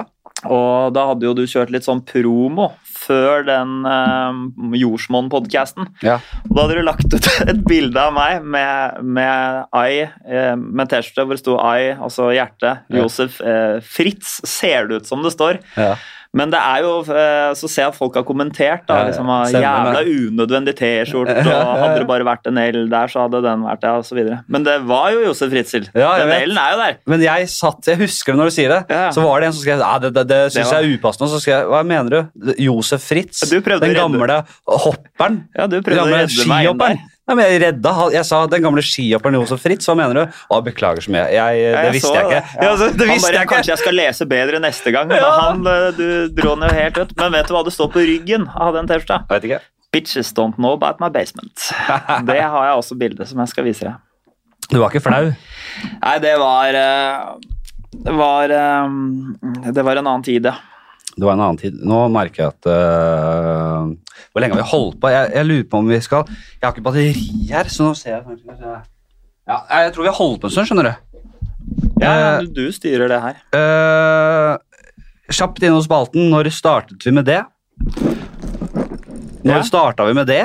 og 0.48 0.94
da 0.96 1.10
hadde 1.10 1.28
jo 1.28 1.34
du 1.36 1.44
kjørt 1.44 1.74
litt 1.76 1.84
sånn 1.84 2.00
promo 2.08 2.70
før 3.06 3.46
den 3.48 3.86
uh, 3.86 4.34
Jordsmonn-podkasten. 4.76 5.88
ja. 6.06 6.18
Og 6.50 6.56
da 6.58 6.66
hadde 6.66 6.78
du 6.80 6.86
lagt 6.88 7.14
ut 7.14 7.30
et 7.52 7.62
bilde 7.68 8.02
av 8.02 8.14
meg 8.16 8.44
med, 8.44 9.00
med 9.06 9.72
I, 9.76 10.04
eh, 10.28 10.54
med 10.58 10.90
T-skjorte 10.92 11.26
hvor 11.26 11.38
det 11.38 11.44
sto 11.44 11.56
I, 11.62 11.94
altså 11.96 12.30
hjerte, 12.36 12.76
Ja. 12.90 13.02
Josef 13.04 13.40
eh, 13.42 13.80
Fritz, 13.86 14.40
ser 14.48 14.88
det 14.90 15.02
ut 15.04 15.10
som 15.10 15.24
det 15.26 15.34
står. 15.36 15.62
ja. 15.78 15.96
Men 16.36 16.52
det 16.52 16.60
er 16.60 16.84
jo 16.84 16.92
eh, 17.08 17.54
Så 17.58 17.70
ser 17.72 17.86
jeg 17.86 17.94
at 17.94 17.98
folk 17.98 18.18
har 18.20 18.26
kommentert. 18.28 18.84
da, 18.90 19.06
liksom 19.08 19.30
Jævla 19.56 20.04
unødvendig 20.04 20.76
T-skjorte, 20.78 21.36
og 21.56 21.72
hadde 21.82 22.02
det 22.02 22.08
bare 22.10 22.28
vært 22.28 22.50
en 22.52 22.60
L 22.62 22.82
der, 22.92 23.12
så 23.12 23.26
hadde 23.26 23.42
den 23.46 23.64
vært 23.66 23.88
så 24.06 24.18
videre. 24.18 24.42
Men 24.52 24.66
det 24.68 24.78
var 24.90 25.12
jo 25.16 25.24
Josef 25.30 25.54
Fritzel. 25.54 25.88
Ja, 25.96 26.16
den. 26.22 26.34
L-en 26.50 26.60
er 26.62 26.76
jo 26.76 26.82
der. 26.84 27.00
Men 27.14 27.24
jeg 27.26 27.50
satt, 27.54 27.88
jeg 27.88 28.02
husker 28.04 28.34
det 28.36 28.42
når 28.42 28.52
du 28.52 28.56
sier 28.58 28.74
det. 28.76 28.82
Ja. 28.92 29.08
Så 29.16 29.24
var 29.26 29.42
det 29.42 29.50
en 29.50 29.58
som 29.58 29.64
skrev 29.64 29.84
ah, 29.86 29.98
det, 30.04 30.14
det, 30.18 30.28
det 30.32 30.42
syns 30.54 30.72
var- 30.72 30.82
jeg 30.82 30.92
er 30.92 31.00
upassende. 31.00 31.32
Så 31.32 31.42
skrev 31.44 31.58
jeg 31.64 31.72
hva 31.72 31.84
mener 31.88 32.16
du? 32.16 32.54
Josef 32.66 33.06
Fritz? 33.06 33.44
Du 33.50 33.60
den 33.62 33.96
gamle 33.96 34.42
hopperen? 34.68 35.44
Ja, 35.56 35.68
du 35.72 35.80
prøvde 35.82 36.04
å 36.04 36.12
redde 36.12 36.50
meg 36.52 36.72
inn 36.72 36.82
der. 36.82 37.04
Nei, 37.26 37.34
men 37.40 37.48
jeg 37.50 37.62
redda 37.64 37.92
Jeg 38.14 38.26
sa 38.28 38.44
den 38.52 38.62
gamle 38.62 38.84
skihopperen 38.86 39.34
Josef 39.40 39.64
Fritz. 39.66 39.88
Hva 39.90 39.96
mener 39.98 40.14
du? 40.20 40.36
Å, 40.54 40.60
beklager 40.66 41.02
så 41.02 41.14
mye. 41.16 41.24
Jeg, 41.34 41.62
det 41.64 41.86
jeg 41.88 41.94
visste 41.96 42.12
så 42.12 42.18
jeg 42.20 42.26
ikke. 42.28 42.42
det. 42.42 42.60
Ja, 42.62 42.72
altså, 42.76 42.90
det 42.92 43.08
Han 43.08 43.14
visste 43.16 43.26
bare, 43.26 43.38
jeg 43.40 43.48
ikke. 43.48 43.56
Kanskje 43.56 43.72
jeg 43.74 43.82
skal 43.82 43.98
lese 43.98 44.28
bedre 44.30 44.60
neste 44.62 44.94
gang. 44.94 45.08
Men 45.10 45.18
Ja. 45.24 45.32
han, 45.42 45.64
eh, 45.72 45.88
du 45.98 46.06
dro 46.38 46.54
ned 46.62 46.76
helt 46.78 47.00
ut. 47.02 47.16
Men 47.18 47.34
vet 47.34 47.50
du 47.50 47.56
hva 47.58 47.64
det 47.66 47.74
står 47.74 47.90
på 47.96 48.04
ryggen 48.06 48.46
av 48.54 48.78
den 48.78 48.86
T-skjorta? 48.92 49.60
Bitches 49.96 50.34
don't 50.38 50.58
know 50.60 50.74
about 50.78 51.00
my 51.00 51.10
basement. 51.10 51.56
Det 52.30 52.42
har 52.44 52.70
jeg 52.70 52.78
også 52.84 52.98
bilde 53.00 53.26
som 53.26 53.40
jeg 53.42 53.54
skal 53.54 53.64
vise 53.64 53.88
deg. 53.88 53.96
Du 54.70 54.78
var 54.82 54.90
ikke 54.94 55.02
flau? 55.06 55.32
Nei, 56.02 56.16
det 56.22 56.36
var 56.42 56.74
eh, 56.78 57.20
Det 58.06 58.14
var 58.18 58.50
eh, 58.50 58.96
Det 59.72 59.84
var 59.86 59.96
en 60.02 60.08
annen 60.10 60.24
tid, 60.26 60.46
ja. 60.50 60.56
Det 61.16 61.24
var 61.24 61.34
en 61.38 61.42
annen 61.46 61.58
tid. 61.58 61.78
Nå 61.82 62.04
merker 62.12 62.44
jeg 62.44 62.54
at 62.58 62.68
øh, 62.68 63.94
Hvor 64.36 64.44
lenge 64.44 64.58
har 64.58 64.66
vi 64.66 64.68
holdt 64.68 64.98
på? 65.00 65.08
Jeg, 65.14 65.30
jeg 65.32 65.48
lurer 65.48 65.68
på 65.72 65.80
om 65.80 65.88
vi 65.88 65.98
skal 66.04 66.26
Jeg 66.28 66.64
har 66.66 66.74
ikke 66.74 66.82
batteri 66.84 67.12
her, 67.48 67.70
så 67.72 67.86
nå 67.86 67.94
ser 67.96 68.18
jeg 68.18 68.26
kanskje 68.28 68.74
ja, 69.48 69.60
Jeg 69.72 69.94
tror 69.96 70.04
vi 70.04 70.10
har 70.10 70.18
holdt 70.18 70.42
på 70.44 70.50
en 70.50 70.52
stund, 70.52 70.68
skjønner 70.68 70.90
du. 70.90 71.22
ja 72.04 72.12
Eh, 72.18 72.50
du, 72.52 72.66
styrer 72.76 73.08
det 73.14 73.22
her. 73.24 73.40
Uh, 73.56 74.58
kjapt 75.32 75.64
innom 75.64 75.80
spalten. 75.86 76.28
Når 76.34 76.52
startet 76.52 77.08
vi 77.08 77.16
med 77.16 77.30
det? 77.30 77.40
Når 79.46 79.62
Ja. 79.62 79.64
starta 79.64 80.10
vi 80.10 80.18
med 80.20 80.28
det? 80.28 80.44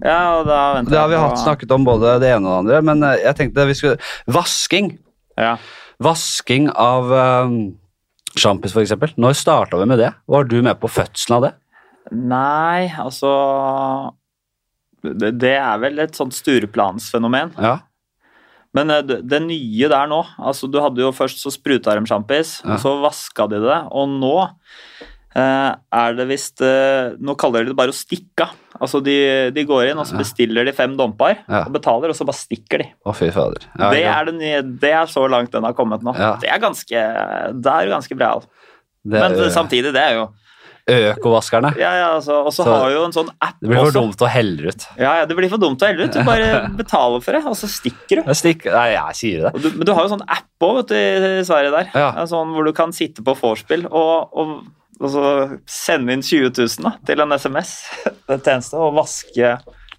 Ja, 0.00 0.40
da 0.46 0.74
venter 0.78 0.90
Det 0.94 0.98
har 1.02 1.12
vi 1.12 1.20
hatt 1.20 1.38
snakket 1.42 1.70
om 1.74 1.84
både 1.84 2.16
det 2.22 2.32
ene 2.32 2.48
og 2.48 2.64
det 2.64 2.78
andre, 2.78 2.82
men 2.82 3.02
eh, 3.02 3.20
jeg 3.26 3.36
tenkte 3.42 3.68
vi 3.68 3.76
skulle 3.76 3.98
Vasking. 4.26 4.94
Ja. 5.36 5.56
Vasking 6.00 6.70
av 6.72 7.12
um, 7.12 7.74
sjampis, 8.38 8.72
eksempel. 8.72 9.12
Når 9.20 9.36
starta 9.36 9.76
vi 9.76 9.84
med 9.90 9.98
det? 9.98 10.14
Var 10.26 10.48
du 10.48 10.62
med 10.62 10.80
på 10.80 10.88
fødselen 10.88 11.42
av 11.42 11.50
det? 11.50 11.56
Nei, 12.12 12.88
altså 12.98 13.30
det, 15.04 15.34
det 15.38 15.54
er 15.60 15.76
vel 15.82 16.00
et 16.02 16.16
sånt 16.18 16.34
Stureplansfenomen. 16.36 17.52
Ja. 17.60 17.76
Men 18.76 18.90
eh, 18.92 19.02
det, 19.06 19.20
det 19.30 19.38
nye 19.46 19.88
der 19.88 20.08
nå 20.10 20.18
altså 20.36 20.68
Du 20.68 20.76
hadde 20.82 21.00
jo 21.00 21.12
først 21.16 21.40
så 21.40 21.52
spruta 21.54 21.94
de 21.96 22.08
sjampis, 22.08 22.58
Ja. 22.64 22.74
og 22.74 22.82
så 22.82 22.96
vaska 23.02 23.46
de 23.52 23.60
det, 23.64 23.78
og 23.96 24.10
nå 24.18 24.32
eh, 25.38 25.70
er 26.02 26.16
det 26.18 26.26
visst 26.32 26.60
eh, 26.64 27.14
Nå 27.20 27.36
kaller 27.40 27.64
de 27.64 27.72
det 27.72 27.78
bare 27.78 27.94
å 27.94 27.96
stikke 27.96 28.48
av. 28.48 28.56
Altså 28.78 29.00
de, 29.02 29.14
de 29.56 29.64
går 29.66 29.88
inn 29.90 29.98
og 29.98 30.06
så 30.06 30.14
bestiller 30.20 30.66
de 30.68 30.74
fem 30.76 30.92
domper 30.98 31.40
Ja. 31.48 31.64
og 31.66 31.72
betaler, 31.74 32.12
og 32.12 32.18
så 32.18 32.26
bare 32.28 32.38
stikker 32.38 32.84
de. 32.84 32.90
Å, 33.08 33.14
fy 33.16 33.30
fader. 33.34 33.64
Ja, 33.78 33.88
det, 33.94 34.02
er 34.06 34.28
det, 34.28 34.34
nye, 34.38 34.60
det 34.84 34.92
er 34.94 35.08
så 35.10 35.24
langt 35.30 35.50
den 35.54 35.66
har 35.66 35.74
kommet 35.78 36.04
nå. 36.06 36.14
Det 36.42 36.50
er 36.52 36.60
ganske 36.62 37.06
Det 37.58 37.72
er 37.78 37.90
ganske 37.94 38.18
bra. 38.20 38.34
Men 39.08 39.34
samtidig, 39.54 39.94
det 39.96 40.02
er 40.04 40.18
jo 40.20 40.28
Økovaskerne. 40.88 41.74
ja, 41.78 41.90
ja, 42.00 42.06
altså, 42.16 42.38
Og 42.48 42.52
så 42.56 42.64
har 42.64 42.90
jo 42.94 43.02
en 43.04 43.12
sånn 43.12 43.28
app 43.44 43.56
Det 43.60 43.68
blir 43.68 43.78
for 43.82 43.90
også. 43.90 44.00
dumt 44.00 44.22
å 44.24 44.30
helle 44.32 44.72
ut. 44.72 44.86
Ja, 44.96 45.12
ja, 45.20 45.26
Det 45.28 45.36
blir 45.36 45.50
for 45.52 45.60
dumt 45.60 45.82
å 45.84 45.86
helle 45.90 46.06
ut. 46.08 46.14
Du 46.16 46.22
bare 46.24 46.62
betaler 46.80 47.20
for 47.24 47.36
det, 47.36 47.42
og 47.46 47.56
så 47.60 47.68
stikker 47.70 48.22
du. 48.22 48.32
Stikker 48.38 48.72
Nei, 48.74 48.88
jeg 48.96 49.18
sier 49.20 49.46
det. 49.48 49.52
Du, 49.62 49.68
men 49.76 49.86
du 49.88 49.92
har 49.92 50.06
jo 50.08 50.14
sånn 50.16 50.24
app 50.26 50.66
òg 50.68 50.94
i 50.96 51.44
Sverige 51.46 51.70
der. 51.74 51.90
Ja. 51.94 52.10
Sånn 52.30 52.54
hvor 52.56 52.64
du 52.66 52.72
kan 52.76 52.92
sitte 52.96 53.22
på 53.26 53.36
vorspiel 53.38 53.84
og, 53.90 54.32
og, 54.32 54.54
og 54.98 55.12
så 55.12 55.24
sende 55.68 56.16
inn 56.16 56.24
20 56.24 56.50
000 56.56 56.88
da, 56.88 56.94
til 57.06 57.20
en 57.22 57.36
SMS 57.38 57.74
en 58.32 58.40
tjeneste, 58.40 58.76
og 58.80 58.96
vaske 58.98 59.52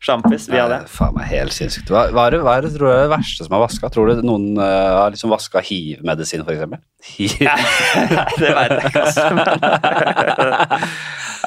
sjampis 0.03 0.47
via 0.49 0.65
det. 0.71 0.77
Nei, 0.85 0.91
Faen 0.91 1.15
meg 1.17 1.27
helt 1.29 1.53
sinnssykt. 1.55 1.89
Hva, 1.91 2.05
hva, 2.13 2.27
er 2.29 2.35
det, 2.35 2.41
hva 2.45 2.53
er 2.57 2.65
det, 2.65 2.71
tror 2.75 2.91
er 2.93 3.01
det 3.03 3.11
verste 3.11 3.45
som 3.45 3.55
er 3.57 3.63
vaska? 3.63 3.89
Tror 3.93 4.11
du 4.11 4.21
noen 4.25 4.45
uh, 4.59 4.65
har 5.01 5.13
liksom 5.13 5.31
vaska 5.33 5.61
hiv-medisin, 5.65 6.43
eksempel? 6.55 6.79
Hiv. 7.09 7.35
Nei, 7.45 8.27
det 8.39 8.53
veit 8.57 8.75
jeg 8.75 8.91
ikke, 8.91 9.03
altså. 9.07 9.23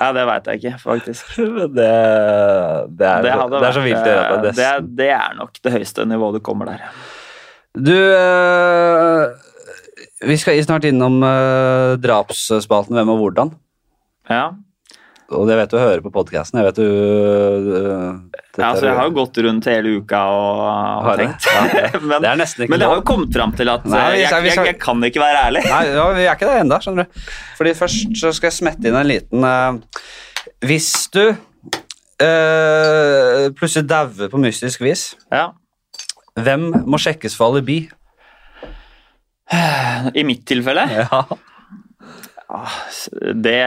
Ja, 0.02 0.08
det 0.16 0.22
veit 0.26 0.48
jeg 0.50 0.60
ikke, 0.60 0.74
faktisk. 0.82 1.32
Det, 1.36 1.72
det, 1.78 1.86
er, 1.86 3.22
det, 3.22 3.32
hadde 3.38 3.60
er 3.68 3.76
så 3.76 3.82
vilt 3.84 4.00
å 4.00 4.08
gjøre 4.08 4.24
at 4.24 4.36
eh, 4.36 4.44
det, 4.56 4.68
det, 4.98 5.08
er- 5.14 5.36
nok 5.38 5.60
det 5.62 5.72
høyeste 5.76 6.06
nivået 6.08 6.38
du 6.38 6.44
kommer 6.44 6.72
der. 6.72 6.80
Du 7.72 7.96
Vi 10.28 10.36
skal 10.40 10.58
snart 10.64 10.84
innom 10.88 11.22
drapsspalten 12.02 12.98
Hvem 12.98 13.12
og 13.14 13.22
hvordan. 13.22 13.54
Ja. 14.30 14.44
Og 15.32 15.46
det 15.48 15.56
vet 15.58 15.70
du 15.72 15.76
å 15.78 15.82
høre 15.82 16.02
på 16.04 16.10
podkasten. 16.12 16.58
Jeg 16.60 16.66
vet 16.68 16.78
du 16.78 16.84
øh, 16.86 18.20
ja, 18.58 18.66
altså, 18.68 18.84
jeg 18.88 18.96
har 18.98 19.06
jo 19.08 19.14
gått 19.16 19.38
rundt 19.46 19.64
hele 19.70 19.88
uka 20.02 20.18
og, 20.28 20.60
og 20.60 21.06
Har 21.06 21.16
tenkt. 21.22 21.46
Ja, 21.48 21.62
det- 21.72 22.02
men, 22.10 22.18
Det 22.22 22.28
er 22.32 22.36
nesten 22.42 22.64
ikke 22.66 22.72
men 22.74 22.82
det 22.82 22.88
har 22.90 22.98
jo 23.00 23.04
kommet 23.08 23.32
fram 23.36 23.52
til 23.56 23.68
at 23.72 23.86
Nei, 23.88 24.02
vi 24.12 24.20
jeg, 24.20 24.28
skal- 24.32 24.44
jeg, 24.50 24.56
jeg 24.72 24.78
kan 24.82 25.06
ikke 25.08 25.22
være 25.24 25.38
ærlig. 25.48 25.62
Nei, 25.70 25.82
ja, 25.94 26.04
vi 26.18 26.26
er 26.26 26.34
ikke 26.36 26.50
der 26.50 26.60
ennå, 26.66 26.76
skjønner 26.84 27.08
du. 27.08 27.10
Fordi 27.60 27.72
først 27.78 27.98
så 28.20 28.28
skal 28.36 28.50
jeg 28.50 28.58
smette 28.60 28.84
inn 28.90 28.98
en 29.00 29.08
liten 29.08 29.40
uh, 29.46 29.72
Hvis 30.68 30.90
du 31.16 31.22
uh, 31.32 31.36
plutselig 33.58 33.86
dauer 33.90 34.28
på 34.32 34.40
mystisk 34.42 34.84
vis, 34.84 35.02
Ja. 35.32 35.48
hvem 36.38 36.68
må 36.86 36.96
sjekkes 37.02 37.34
for 37.38 37.52
alibi? 37.52 37.80
I 40.16 40.22
mitt 40.24 40.46
tilfelle 40.48 40.84
Ja, 40.88 41.22
det, 43.42 43.58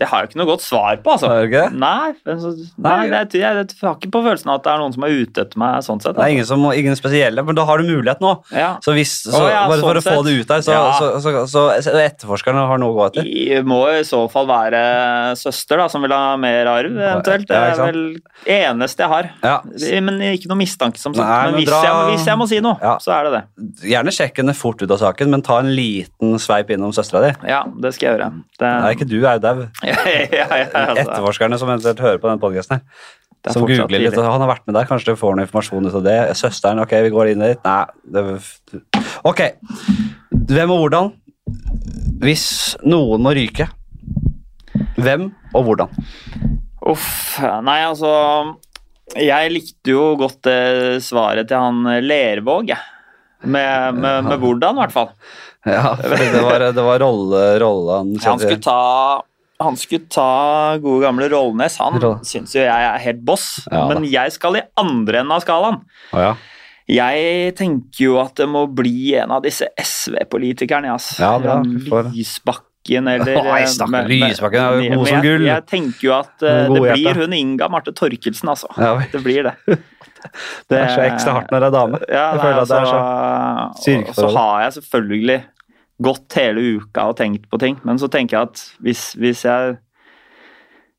det 0.00 0.08
har 0.08 0.22
jeg 0.24 0.30
ikke 0.30 0.40
noe 0.40 0.48
godt 0.48 0.64
svar 0.64 1.00
på, 1.04 1.14
altså. 1.16 1.28
Nei, 1.28 1.68
nei 1.76 2.36
Nei. 2.78 2.94
jeg, 3.10 3.28
jeg, 3.34 3.42
jeg, 3.42 3.66
har 3.82 3.96
ikke 3.98 4.10
på 4.14 4.22
følelsen 4.24 4.52
at 4.54 4.64
det 4.64 4.72
er 4.72 4.80
noen 4.82 4.94
som 4.96 5.06
er 5.06 5.16
ute 5.18 5.44
etter 5.44 5.60
meg. 5.60 5.82
sånn 5.84 6.00
sett. 6.02 6.16
Det 6.16 6.24
er 6.24 6.34
ingen, 6.36 6.48
som, 6.48 6.64
ingen 6.72 6.96
spesielle, 6.98 7.44
men 7.44 7.58
da 7.58 7.66
har 7.68 7.82
du 7.82 7.88
mulighet 7.90 8.22
nå. 8.24 8.32
Ja. 8.54 8.70
Så 8.84 8.94
hvis, 8.96 9.12
så, 9.26 9.34
oh, 9.44 9.48
ja, 9.52 9.66
bare 9.68 9.84
for 9.84 10.00
sånn 10.00 10.16
å 10.16 10.22
få 10.22 10.24
det 10.26 10.36
ut 10.40 10.52
der, 10.54 10.64
så, 10.64 10.78
Ja. 10.78 11.12
så, 11.20 11.44
så, 11.50 11.66
etterforskerne 11.98 12.64
har 12.72 12.80
noe 12.80 12.94
å 12.94 12.98
gå 12.98 13.06
etter. 13.10 13.28
Det 13.28 13.60
må 13.68 13.82
i 13.92 14.00
så 14.08 14.24
fall 14.32 14.48
være 14.48 14.82
søster 15.38 15.82
da, 15.82 15.88
som 15.92 16.04
vil 16.06 16.14
ha 16.16 16.36
mer 16.40 16.70
arv, 16.72 16.96
eventuelt. 16.96 17.48
Det 17.50 17.58
er 17.58 17.76
vel 17.82 18.02
det 18.46 18.58
eneste 18.70 19.04
jeg 19.04 19.12
har. 19.12 19.30
Men 20.08 20.22
ikke 20.32 20.48
noe 20.52 20.62
mistanke, 20.62 21.00
som 21.00 21.12
sagt. 21.16 21.26
Nei, 21.26 21.44
men 21.52 21.58
men 21.58 21.64
hvis, 21.64 21.70
dra- 21.72 21.82
jeg, 21.84 22.14
hvis 22.14 22.26
jeg 22.28 22.38
må 22.38 22.46
si 22.48 22.60
noe, 22.64 22.94
så 23.02 23.14
er 23.16 23.28
det 23.28 23.32
det. 23.34 23.42
Gjerne 23.92 24.14
sjekk 24.14 24.40
henne 24.42 24.54
fort 24.56 24.82
ut 24.82 24.90
av 24.94 25.00
saken, 25.02 25.30
men 25.32 25.42
ta 25.46 25.58
en 25.62 25.70
liten 25.74 26.38
sveip 26.42 26.70
innom 26.74 26.92
søstera 26.94 27.24
di. 27.26 27.47
Ja, 27.48 27.62
det 27.80 27.94
skal 27.96 28.06
jeg 28.06 28.16
gjøre. 28.16 28.28
Det, 28.60 28.72
Nei, 28.84 28.90
ikke 28.96 29.06
du 29.08 29.16
er 29.22 29.38
jo 29.38 29.44
dau. 29.44 29.62
ja, 29.88 29.94
ja, 30.04 30.44
ja, 30.44 30.66
altså. 30.68 31.04
Etterforskerne 31.06 31.60
som 31.60 31.70
eventuelt 31.70 32.02
hører 32.04 32.20
på 32.20 32.28
den 32.30 32.42
podkasten 32.42 32.78
her. 32.78 33.06
Er 33.46 33.54
Som 33.54 33.64
googler 33.64 34.02
litt, 34.02 34.16
og 34.18 34.26
Han 34.26 34.42
har 34.42 34.50
vært 34.50 34.66
med 34.66 34.74
der, 34.76 34.86
kanskje 34.88 35.14
du 35.14 35.20
får 35.20 35.36
noe 35.38 35.46
informasjon 35.46 35.88
ut 35.88 35.96
av 36.00 36.04
det. 36.04 36.16
Søsteren, 36.36 36.82
ok, 36.82 36.92
vi 37.06 37.12
går 37.14 37.32
inn 37.32 37.44
dit. 37.46 37.64
Nei, 37.64 37.84
det 38.12 38.24
Ok. 39.28 39.44
Hvem 40.48 40.74
og 40.74 40.82
hvordan? 40.82 41.12
Hvis 42.20 42.46
noen 42.84 43.22
må 43.24 43.32
ryke, 43.36 43.68
hvem 44.98 45.30
og 45.54 45.68
hvordan? 45.68 45.92
Uff, 46.88 47.38
nei 47.64 47.78
altså 47.84 48.10
Jeg 49.16 49.50
likte 49.52 49.92
jo 49.92 50.12
godt 50.18 50.42
det 50.46 51.02
svaret 51.06 51.48
til 51.48 51.62
han 51.62 52.02
Lervåg, 52.04 52.72
jeg. 52.74 52.94
Med, 53.46 53.94
med, 53.94 54.26
med 54.26 54.40
hvordan, 54.42 54.74
i 54.74 54.82
hvert 54.82 54.94
fall. 54.94 55.12
Ja, 55.66 55.96
for 56.02 56.16
det 56.16 56.42
var, 56.44 56.58
det 56.72 56.84
var 56.86 56.98
rolle, 57.02 57.40
rolle 57.62 57.96
han 57.98 58.12
Han 58.24 58.38
skulle 58.38 58.60
ta 58.62 59.22
han 59.58 59.74
skulle 59.74 60.06
ta 60.06 60.76
gode 60.78 61.02
gamle 61.02 61.26
Rollnes. 61.32 61.80
Han 61.82 61.96
Roll- 61.98 62.20
syns 62.22 62.52
jo 62.54 62.60
jeg 62.62 62.84
er 62.92 63.00
helt 63.02 63.24
boss, 63.26 63.46
Ja 63.66 63.88
men 63.90 64.04
jeg 64.06 64.30
skal 64.30 64.54
i 64.54 64.62
andre 64.78 65.18
enden 65.24 65.34
av 65.34 65.42
skalaen. 65.42 65.80
Å 66.14 66.20
ja. 66.22 66.28
Jeg 66.88 67.56
tenker 67.58 68.04
jo 68.04 68.14
at 68.22 68.38
det 68.38 68.46
må 68.48 68.62
bli 68.70 69.16
en 69.18 69.34
av 69.34 69.42
disse 69.42 69.66
SV-politikerne. 69.76 70.92
altså. 70.94 71.18
Ja, 71.20 71.32
bra. 71.42 71.56
For- 71.88 72.12
Lysbakken 72.14 73.08
eller 73.16 73.34
Oi, 73.42 73.64
stakkar, 73.66 73.90
men- 73.90 74.06
men- 74.08 74.30
Lysbakken 74.30 74.62
er 74.62 74.78
jo 74.78 74.94
god 75.02 75.08
som 75.10 75.26
gull. 75.26 75.44
Jeg 75.50 75.66
tenker 75.74 76.06
jo 76.06 76.14
at 76.20 76.46
uh, 76.46 76.70
det 76.72 76.94
blir 76.94 77.14
hun 77.24 77.32
Inga 77.42 77.68
Marte 77.68 77.92
Torkelsen, 77.98 78.48
altså. 78.54 78.70
Ja. 78.78 78.94
Det 79.12 79.24
blir 79.26 79.50
det. 79.50 79.56
Det 80.68 80.78
er 80.78 80.88
så 80.94 81.04
ekstra 81.06 81.34
hardt 81.38 81.50
når 81.54 81.60
det 81.64 81.68
er 81.70 81.76
dame. 81.78 82.00
Ja, 82.08 82.24
Jeg 82.28 82.38
nei, 82.38 82.44
føler 82.44 82.62
at 82.62 82.68
det 82.68 82.76
er 82.76 82.86
altså, 82.86 83.82
så 83.84 83.98
og 84.08 84.14
så 84.18 84.30
har 84.38 84.62
jeg 84.66 84.72
selvfølgelig 84.78 85.38
gått 86.08 86.36
hele 86.38 86.64
uka 86.78 87.08
og 87.10 87.16
tenkt 87.18 87.48
på 87.50 87.58
ting, 87.58 87.78
men 87.84 87.98
så 87.98 88.06
tenker 88.12 88.36
jeg 88.38 88.50
at 88.52 88.64
hvis, 88.86 89.04
hvis 89.18 89.44
jeg 89.48 89.76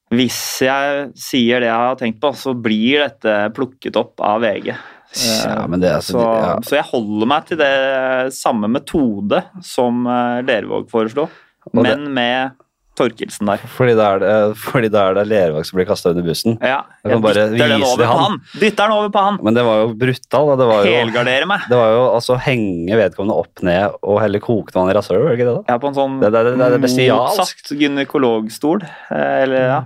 hvis 0.09 0.37
jeg 0.65 1.09
sier 1.21 1.61
det 1.61 1.67
jeg 1.69 1.81
har 1.85 1.97
tenkt 1.99 2.17
på, 2.23 2.31
så 2.33 2.55
blir 2.57 3.03
dette 3.05 3.33
plukket 3.53 3.99
opp 3.99 4.19
av 4.25 4.41
VG. 4.41 4.71
Ja, 4.73 5.67
men 5.69 5.81
det 5.81 5.91
altså 5.99 6.15
så, 6.17 6.23
ja. 6.41 6.55
så 6.65 6.75
jeg 6.79 6.87
holder 6.89 7.29
meg 7.29 7.45
til 7.49 7.59
det 7.61 8.33
samme 8.33 8.69
metode 8.69 9.39
som 9.65 10.03
eh, 10.09 10.41
Lervåg 10.45 10.89
foreslo, 10.91 11.27
Og 11.69 11.77
det- 11.83 11.85
men 11.85 12.09
med 12.13 12.51
Torkelsen 12.99 13.47
der. 13.49 13.63
Fordi 13.73 13.95
da 13.97 14.09
er 14.17 14.19
det, 14.23 14.33
fordi 14.59 14.89
da 14.93 15.05
er 15.09 15.17
det 15.21 15.25
Lervåg 15.31 15.65
som 15.69 15.79
blir 15.79 15.87
kasta 15.89 16.11
under 16.13 16.27
bussen. 16.27 16.57
Ja, 16.61 16.81
Jeg 17.03 17.13
jeg 17.15 17.21
bare 17.23 17.45
dytter 17.53 17.71
den 17.73 17.83
over 17.87 18.03
på 18.05 18.19
han. 18.19 18.37
Dytter 18.59 18.83
den 18.83 18.95
over 18.99 19.09
på 19.15 19.23
han. 19.25 19.39
Men 19.47 19.57
det 19.57 19.63
var 19.65 19.81
jo 19.85 19.93
brutal. 20.03 20.49
Da. 20.51 20.55
Det 20.59 20.67
var 20.69 20.83
jo, 20.85 20.93
Helgardere 20.99 21.47
meg. 21.49 21.65
det 21.71 21.79
var 21.79 21.93
jo 21.95 22.03
altså 22.19 22.37
henge 22.45 22.99
vedkommende 22.99 23.39
opp 23.39 23.63
ned 23.63 23.95
og 24.03 24.19
helle 24.21 24.39
kokende 24.43 24.75
vann 24.79 24.91
i 24.91 24.97
rasshølet, 24.99 25.23
var 25.23 25.31
det 25.33 25.39
ikke 25.39 25.49
det? 25.49 25.57
da? 25.63 25.73
Er 25.75 25.79
på 25.79 25.87
en 25.93 25.97
sånn 25.97 26.19
Det- 26.21 26.31
det- 26.31 26.43
det- 26.45 26.57
det 26.59 26.81
det 26.81 27.09
motsatt 27.15 27.73
gynekologstol. 27.79 28.83
eh, 28.83 29.43
Eller, 29.43 29.65
ja. 29.69 29.81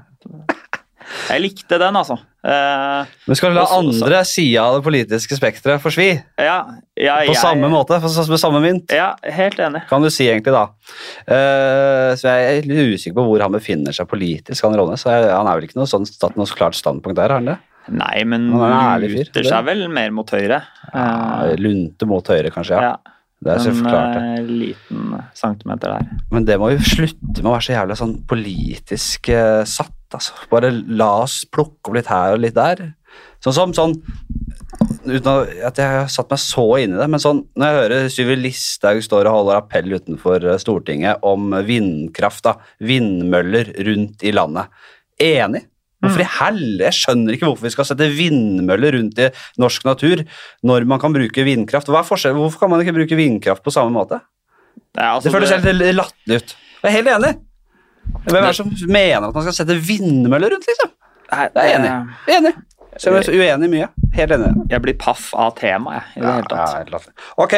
Jeg 1.30 1.42
likte 1.42 1.80
den, 1.80 1.96
altså. 1.96 2.18
Eh, 2.44 3.06
Men 3.28 3.36
skal 3.40 3.52
du 3.52 3.56
la 3.56 3.62
Og 3.64 3.70
så- 3.70 3.94
så- 4.00 4.04
andre 4.06 4.24
sida 4.28 4.64
av 4.64 4.76
det 4.76 4.84
politiske 4.84 5.38
spekteret 5.40 5.80
forsvi? 5.82 6.22
ja, 6.38 6.58
ja, 6.98 7.16
På 7.22 7.32
jeg, 7.32 7.36
samme 7.38 7.70
måte, 7.72 8.00
med 8.02 8.40
samme 8.40 8.60
mynt? 8.62 8.92
Ja, 8.92 9.16
helt 9.24 9.56
enig. 9.58 9.88
Kan 9.88 10.02
du 10.02 10.10
si 10.10 10.26
egentlig, 10.28 10.52
da. 10.52 10.68
Eh, 11.28 12.16
så 12.20 12.28
jeg 12.28 12.58
er 12.58 12.68
litt 12.68 12.94
usikker 13.00 13.16
på 13.16 13.26
hvor 13.30 13.42
han 13.42 13.52
befinner 13.56 13.94
seg 13.96 14.08
politisk. 14.12 14.62
Han 14.68 14.76
Rånes. 14.76 15.04
Han 15.08 15.48
er 15.48 15.56
vel 15.60 15.68
ikke 15.70 15.80
noe 15.80 15.88
sånn 15.90 16.06
tatt 16.20 16.36
noe 16.36 16.46
klart 16.46 16.76
standpunkt 16.76 17.16
der, 17.16 17.30
har 17.30 17.40
han 17.40 17.46
det? 17.46 17.58
Nei, 17.90 18.24
men 18.24 18.52
Han 18.52 19.04
er 19.04 19.08
luter 19.08 19.44
seg 19.44 19.66
vel 19.66 19.88
mer 19.90 20.12
mot 20.12 20.30
høyre. 20.30 20.62
Ja, 20.94 21.44
Eh, 21.52 21.56
lunte 21.60 22.06
mot 22.08 22.26
høyre, 22.28 22.52
kanskje. 22.52 22.78
ja. 22.80 22.82
ja. 22.82 22.96
Det 23.44 23.52
er 23.58 23.60
så 23.60 23.72
En 23.74 23.84
klart 23.84 24.14
det. 24.14 24.40
eh, 24.40 24.44
liten 24.48 25.24
centimeter 25.36 25.92
der. 26.00 26.06
Men 26.32 26.46
det 26.46 26.56
må 26.62 26.70
jo 26.72 26.78
slutte 26.80 27.42
med 27.44 27.50
å 27.52 27.56
være 27.58 27.66
så 27.68 27.74
jævlig 27.76 27.98
sånn 28.00 28.14
politisk 28.26 29.28
uh, 29.36 29.66
satt. 29.68 29.92
Altså. 30.18 30.36
Bare 30.52 30.72
la 30.72 31.10
oss 31.24 31.44
plukke 31.50 31.90
opp 31.90 31.98
litt 31.98 32.12
her 32.12 32.38
og 32.38 32.44
litt 32.44 32.58
der. 32.58 32.94
Sånn 33.44 33.56
som 33.56 33.76
sånn 33.78 33.98
Uten 35.04 35.28
at 35.68 35.78
jeg 35.78 35.86
har 35.86 36.08
satt 36.10 36.32
meg 36.32 36.40
så 36.42 36.64
inn 36.82 36.96
i 36.96 36.98
det, 36.98 37.06
men 37.12 37.22
sånn 37.22 37.44
når 37.60 37.68
jeg 37.68 37.78
hører 37.78 38.08
Syvi 38.10 38.38
Listhaug 38.40 39.02
står 39.06 39.28
og 39.30 39.36
holder 39.36 39.60
appell 39.60 39.92
utenfor 39.92 40.48
eh, 40.48 40.58
Stortinget 40.62 41.22
om 41.28 41.54
vindkraft, 41.68 42.48
da, 42.48 42.56
vindmøller 42.82 43.70
rundt 43.86 44.24
i 44.26 44.34
landet 44.34 44.72
Enig. 45.22 45.66
Hvorfor 46.04 46.24
i 46.24 46.30
helvete? 46.40 46.90
Jeg 46.90 47.00
skjønner 47.00 47.36
ikke 47.36 47.48
hvorfor 47.48 47.68
vi 47.68 47.74
skal 47.76 47.88
sette 47.88 48.10
vindmøller 48.12 48.98
rundt 48.98 49.22
i 49.24 49.30
norsk 49.62 49.86
natur 49.88 50.24
når 50.68 50.88
man 50.90 51.00
kan 51.00 51.16
bruke 51.16 51.46
vindkraft. 51.48 51.92
Hva 51.92 52.02
er 52.02 52.10
forskjellen? 52.10 52.42
Hvorfor 52.42 52.66
kan 52.66 52.74
man 52.74 52.84
ikke 52.84 52.96
bruke 52.98 53.20
vindkraft 53.20 53.64
på 53.64 53.72
samme 53.76 53.94
måte? 53.96 54.20
Det, 54.74 55.04
altså, 55.04 55.30
Det 55.30 55.36
føles 55.38 55.54
helt 55.54 55.86
latterlig 55.96 56.42
ut. 56.42 56.56
Jeg 56.82 56.90
er 56.90 56.98
helt 56.98 57.14
enig. 57.14 57.34
Hvem 58.28 58.40
er 58.42 58.48
det 58.50 58.56
som 58.60 58.70
mener 58.88 59.28
at 59.30 59.34
man 59.36 59.46
skal 59.48 59.58
sette 59.60 59.78
vindmøller 59.88 60.54
rundt, 60.56 60.68
liksom? 60.70 60.92
Nei, 61.34 61.48
det 61.54 61.64
er 61.64 61.76
enig. 61.80 61.94
Jeg 62.28 62.36
er 62.36 62.42
enig. 62.44 62.54
Så 62.94 63.10
jeg 63.10 63.24
er 63.24 63.26
så 63.26 63.34
uenig 63.34 63.66
i 63.68 63.72
mye. 63.74 63.88
Helt 64.14 64.36
enig. 64.36 64.52
Jeg 64.70 64.84
blir 64.84 64.98
paff 65.02 65.32
av 65.34 65.56
temaet, 65.58 66.04
jeg, 66.14 66.22
i 66.22 66.26
det 66.26 66.36
hele 66.36 66.52
tatt. 66.52 66.76
helt 66.78 66.92
latterlig. 66.94 67.16
Ok, 67.42 67.56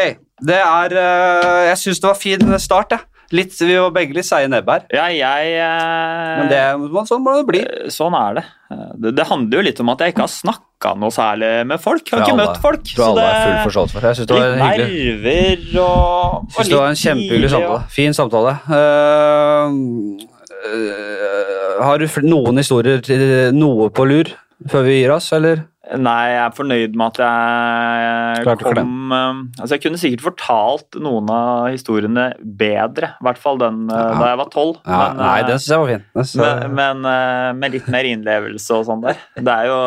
det 0.48 0.62
er 0.62 0.96
øh, 1.02 1.60
Jeg 1.72 1.82
syns 1.82 2.00
det 2.00 2.08
var 2.08 2.22
fin 2.22 2.56
start, 2.64 2.96
jeg. 2.96 3.10
Litt, 3.36 3.56
vi 3.58 3.74
var 3.74 3.90
begge 3.92 4.14
litt 4.14 4.28
seige 4.28 4.48
nebb 4.54 4.68
her. 4.70 4.84
Ja, 4.94 5.08
jeg 5.10 5.56
eh, 5.58 6.36
Men 6.40 6.52
det, 6.52 6.60
men 6.94 7.08
sånn 7.10 7.24
må 7.26 7.34
det 7.40 7.48
bli. 7.50 7.62
Sånn 7.92 8.14
er 8.16 8.38
det. 8.38 8.44
det. 9.02 9.12
Det 9.18 9.26
handler 9.28 9.60
jo 9.60 9.64
litt 9.66 9.82
om 9.82 9.90
at 9.96 10.04
jeg 10.06 10.14
ikke 10.14 10.24
har 10.24 10.32
snakka 10.32 10.92
noe 11.02 11.12
særlig 11.12 11.50
med 11.68 11.82
folk. 11.82 12.06
Jeg 12.06 12.16
har 12.20 12.24
ikke 12.24 12.36
alle- 12.38 12.46
møtt 12.54 12.62
folk. 12.62 12.86
Tror 12.94 13.06
alle 13.10 13.26
er 13.26 13.42
full 13.42 13.58
forståelse 13.72 13.98
for. 13.98 14.08
Jeg 14.08 14.20
syns 14.22 14.30
det 14.30 14.38
var 14.38 14.54
litt 14.54 14.62
hyggelig. 14.62 15.10
nerver 15.26 15.82
og, 15.82 16.38
og 16.46 16.56
Synes 16.60 16.70
det 16.70 16.80
var 16.80 16.88
en 16.94 17.02
kjempehyggelig 17.02 17.52
samtale. 17.56 17.82
Fin 17.98 18.18
samtale. 18.22 18.56
Eh, 18.78 19.66
eh, 19.66 20.35
har 21.86 22.02
du 22.02 22.08
noen 22.26 22.58
historier 22.62 23.02
til 23.06 23.54
noe 23.56 23.90
på 23.94 24.08
lur 24.10 24.34
før 24.72 24.86
vi 24.88 25.02
gir 25.02 25.12
oss, 25.16 25.32
eller? 25.36 25.66
Nei, 26.02 26.32
jeg 26.32 26.40
er 26.42 26.54
fornøyd 26.58 26.96
med 26.98 27.12
at 27.14 27.20
jeg 27.22 28.46
Klarte 28.48 28.66
kom 28.74 29.12
eh, 29.14 29.42
Altså, 29.62 29.76
jeg 29.76 29.82
kunne 29.84 30.00
sikkert 30.02 30.24
fortalt 30.26 30.96
noen 30.98 31.28
av 31.30 31.68
historiene 31.70 32.24
bedre. 32.42 33.12
I 33.22 33.26
hvert 33.28 33.38
fall 33.44 33.60
den 33.62 33.84
eh, 33.94 34.00
Ja. 34.00 34.16
da 34.18 34.30
jeg 34.32 34.40
var 34.40 34.50
tolv. 34.50 34.80
Ja, 34.82 34.98
men, 35.12 35.20
nei, 35.22 35.36
eh, 35.44 35.46
den 35.52 35.62
syns 35.62 35.70
jeg 35.76 35.84
var 35.84 35.92
fin. 35.92 36.06
Synes 36.16 36.34
jeg- 36.42 36.72
Men, 36.72 37.04
men 37.04 37.12
eh, 37.12 37.52
med 37.60 37.76
litt 37.78 37.92
mer 37.94 38.10
innlevelse 38.10 38.80
og 38.80 38.88
sånn 38.90 39.04
der. 39.06 39.22
Det 39.38 39.54
er 39.60 39.70
jo 39.70 39.78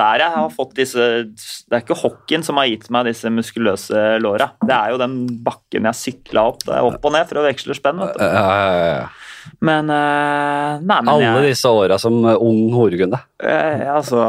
der 0.00 0.24
jeg 0.24 0.34
har 0.40 0.50
fått 0.56 0.74
disse 0.80 1.06
Det 1.30 1.78
er 1.78 1.84
ikke 1.86 2.00
hockeyen 2.02 2.42
som 2.50 2.58
har 2.58 2.66
gitt 2.72 2.90
meg 2.90 3.06
disse 3.12 3.30
muskuløse 3.30 4.02
låra. 4.24 4.50
Det 4.64 4.74
er 4.74 4.90
jo 4.90 4.98
den 5.04 5.20
bakken 5.46 5.86
jeg 5.86 6.00
sykla 6.02 6.48
opp, 6.50 6.64
det 6.66 6.74
er 6.74 6.82
opp 6.90 6.98
og 7.06 7.14
ned 7.14 7.30
for 7.30 7.38
å 7.38 7.46
veksle 7.46 7.78
spenn. 7.78 8.02
vet 8.02 8.18
du. 8.18 8.24
Ja, 8.26 8.48
ja, 8.58 8.90
ja. 9.04 9.06
Men 9.64 9.90
eh, 9.92 10.80
Nei, 10.84 10.98
men 11.02 11.08
Alle 11.12 11.24
jeg, 11.26 11.50
disse 11.54 11.70
åra 11.70 11.98
som 12.00 12.16
eh, 12.24 12.36
ung 12.40 12.72
horegunde. 12.74 13.18
eh, 13.42 13.82
Altså 13.94 14.20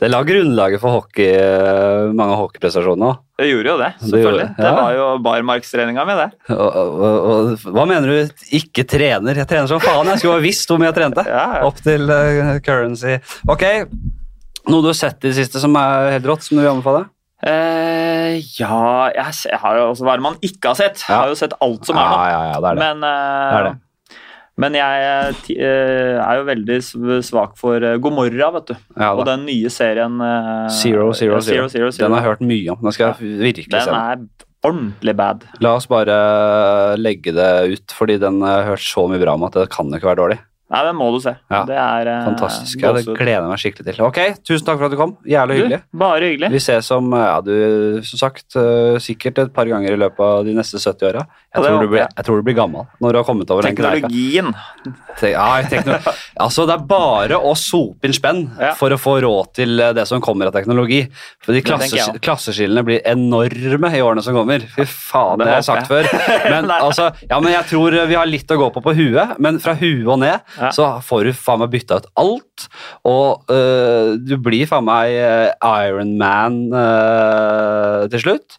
Det 0.00 0.10
la 0.10 0.20
grunnlaget 0.26 0.82
for 0.82 0.98
hockey, 1.00 1.30
mange 2.16 2.36
hockeyprestasjoner 2.40 3.12
òg. 3.12 3.20
Jeg 3.40 3.50
gjorde 3.50 3.70
jo 3.72 3.76
det, 3.80 3.88
Det 3.98 4.04
gjorde 4.04 4.12
selvfølgelig. 4.14 4.48
det, 4.48 4.56
Det, 4.58 4.66
ja. 4.68 4.74
var 4.78 4.92
jo 4.94 5.06
barmarkstreninga 5.26 6.04
mi, 6.06 6.14
det. 6.20 6.28
Og, 6.54 6.76
og, 6.82 7.30
og, 7.32 7.64
hva 7.74 7.86
mener 7.90 8.12
du 8.12 8.44
ikke 8.60 8.84
trener? 8.86 9.40
Jeg 9.42 9.48
trener 9.50 9.66
som 9.72 9.82
faen. 9.82 10.06
Jeg 10.12 10.22
skulle 10.22 10.36
ha 10.38 10.44
visst 10.44 10.70
hvor 10.70 10.78
mye 10.78 10.92
jeg 10.92 10.98
trente. 11.00 11.24
Ja, 11.34 11.46
ja. 11.58 11.64
Opp 11.66 11.80
til 11.82 12.06
uh, 12.06 12.54
currency. 12.62 13.16
Ok, 13.50 13.64
noe 14.70 14.84
du 14.84 14.92
har 14.92 14.96
sett 15.00 15.18
i 15.24 15.32
det 15.32 15.36
siste 15.40 15.60
som 15.62 15.74
er 15.80 16.12
helt 16.14 16.28
rått, 16.30 16.46
som 16.46 16.56
du 16.56 16.62
vil 16.62 16.70
anbefale? 16.76 17.08
Uh, 17.44 18.38
ja 18.56 18.76
jeg, 19.12 19.32
jeg 19.50 19.58
har 19.60 19.76
jo 19.76 19.82
også 19.90 20.06
Hva 20.06 20.14
er 20.14 20.20
det 20.22 20.24
man 20.24 20.36
ikke 20.46 20.70
har 20.70 20.78
sett? 20.78 21.02
Jeg 21.04 21.12
har 21.12 21.28
jo 21.28 21.36
sett 21.36 21.52
alt 21.60 21.84
som 21.90 21.98
er 22.00 22.06
nå. 22.06 22.14
Ja, 22.22 22.30
ja, 22.30 22.44
ja, 22.54 22.60
det 22.62 22.70
er 22.70 22.78
det. 22.78 22.86
Men, 22.86 23.02
uh, 23.04 23.10
Det 23.10 23.58
er 23.58 23.66
det. 23.66 23.74
Men 24.54 24.76
jeg 24.78 25.04
eh, 25.58 26.14
er 26.22 26.38
jo 26.38 26.46
veldig 26.46 26.76
svak 27.26 27.56
for 27.58 27.82
eh, 27.82 27.96
God 27.98 28.14
vet 28.20 28.68
du. 28.70 28.74
Ja, 28.94 29.10
Og 29.10 29.24
den 29.26 29.46
nye 29.48 29.70
serien 29.72 30.20
eh, 30.22 30.68
Zero, 30.70 31.10
zero, 31.12 31.40
zero. 31.42 31.66
zero, 31.68 31.90
zero. 31.90 32.06
Den 32.06 32.14
har 32.14 32.22
jeg 32.22 32.28
hørt 32.30 32.44
mye 32.46 32.74
om. 32.76 32.78
Den 32.84 32.94
skal 32.94 33.10
jeg 33.10 33.34
virkelig 33.42 33.66
se. 33.72 33.90
Den 33.90 33.98
er 33.98 34.22
ordentlig 34.64 35.16
bad. 35.18 35.44
La 35.64 35.74
oss 35.74 35.88
bare 35.90 36.14
legge 37.00 37.34
det 37.34 37.50
ut, 37.74 37.96
fordi 37.98 38.20
den 38.22 38.40
har 38.46 38.62
jeg 38.62 38.70
hørt 38.72 38.86
så 38.86 39.08
mye 39.10 39.22
bra 39.22 39.34
om 39.34 39.46
at 39.48 39.58
det 39.58 39.66
kan 39.74 39.90
jo 39.90 39.98
ikke 39.98 40.12
være 40.12 40.22
dårlig. 40.22 40.38
Nei, 40.72 40.80
den 40.86 40.96
må 40.96 41.10
du 41.12 41.18
se. 41.20 41.34
Ja, 41.52 41.58
Det 41.68 41.76
er 41.76 42.08
eh, 42.08 42.22
Fantastisk. 42.24 42.80
Ja, 42.82 42.92
det 42.96 43.04
gleder 43.04 43.34
jeg 43.44 43.50
meg 43.50 43.60
skikkelig 43.60 43.84
til. 43.90 43.98
Ok, 44.06 44.18
tusen 44.48 44.64
takk 44.66 44.78
for 44.80 44.86
at 44.88 44.94
du 44.94 44.96
kom. 44.98 45.12
Jævlig 45.28 45.58
hyggelig. 45.60 45.78
Du, 45.84 45.98
bare 46.00 46.30
hyggelig. 46.30 46.48
Vi 46.54 46.60
ses 46.64 46.88
om, 46.96 47.12
ja, 47.12 47.34
du, 47.44 47.52
som 48.08 48.18
sagt, 48.22 48.56
eh, 48.56 48.96
sikkert 49.04 49.42
et 49.44 49.52
par 49.54 49.68
ganger 49.70 49.92
i 49.92 50.00
løpet 50.00 50.24
av 50.24 50.44
de 50.48 50.54
neste 50.56 50.80
70 50.80 51.10
åra. 51.10 51.26
Jeg, 51.54 51.62
tror 51.62 51.84
du 51.84 51.88
blir- 51.92 52.00
jeg. 52.00 52.08
jeg 52.16 52.24
tror 52.26 52.40
du 52.40 52.46
blir 52.48 52.56
gammel 52.58 52.86
når 52.98 53.12
du 53.14 53.18
har 53.20 53.26
kommet 53.28 53.50
over 53.54 53.62
den 53.68 53.76
kneika. 53.78 54.08
Teknologien. 54.08 54.48
Te- 55.20 55.34
altså, 56.44 56.64
det 56.66 56.74
er 56.74 56.86
bare 56.90 57.38
å 57.38 57.52
sope 57.58 58.08
inn 58.08 58.16
spenn 58.16 58.40
Ja. 58.58 58.72
for 58.78 58.90
å 58.90 58.98
få 58.98 59.18
råd 59.22 59.52
til 59.60 59.78
eh, 59.80 59.92
det 59.94 60.06
som 60.10 60.20
kommer 60.24 60.48
av 60.50 60.56
teknologi. 60.56 61.04
For 61.44 61.52
de 61.54 61.60
Det 61.60 61.68
tenker 61.70 61.84
klasse, 61.92 62.12
jeg 62.16 62.24
klasseskillene 62.24 62.84
blir 62.88 63.04
enorme 63.06 63.92
i 63.94 64.02
årene 64.02 64.24
som 64.24 64.34
kommer. 64.34 64.64
Fy 64.74 64.88
faen, 64.88 65.38
Det 65.38 65.46
har 65.52 65.60
jeg 65.60 65.68
sagt 65.68 65.88
før. 65.92 66.08
Men, 66.54 66.70
altså, 66.80 67.10
ja, 67.28 67.38
men 67.40 67.52
jeg 67.52 67.64
tror 67.70 67.94
vi 68.08 68.16
har 68.18 68.26
litt 68.28 68.50
å 68.50 68.58
gå 68.58 68.66
på 68.74 68.82
på 68.84 68.92
huet, 68.96 69.38
men 69.42 69.56
fra 69.62 69.72
huet 69.78 70.06
og 70.10 70.18
ned 70.20 70.40
Ja. 70.54 70.70
så 70.74 70.88
får 71.02 71.24
du 71.26 71.32
faen 71.36 71.62
meg 71.64 71.72
bytta 71.72 71.98
ut 72.00 72.08
alt. 72.20 72.66
Og 73.08 73.50
øh, 73.52 74.14
du 74.22 74.36
blir 74.42 74.68
faen 74.70 74.86
meg 74.86 75.14
Iron 75.14 76.14
Ironman 76.14 76.58
uh, 76.74 78.04
til 78.12 78.22
slutt, 78.22 78.58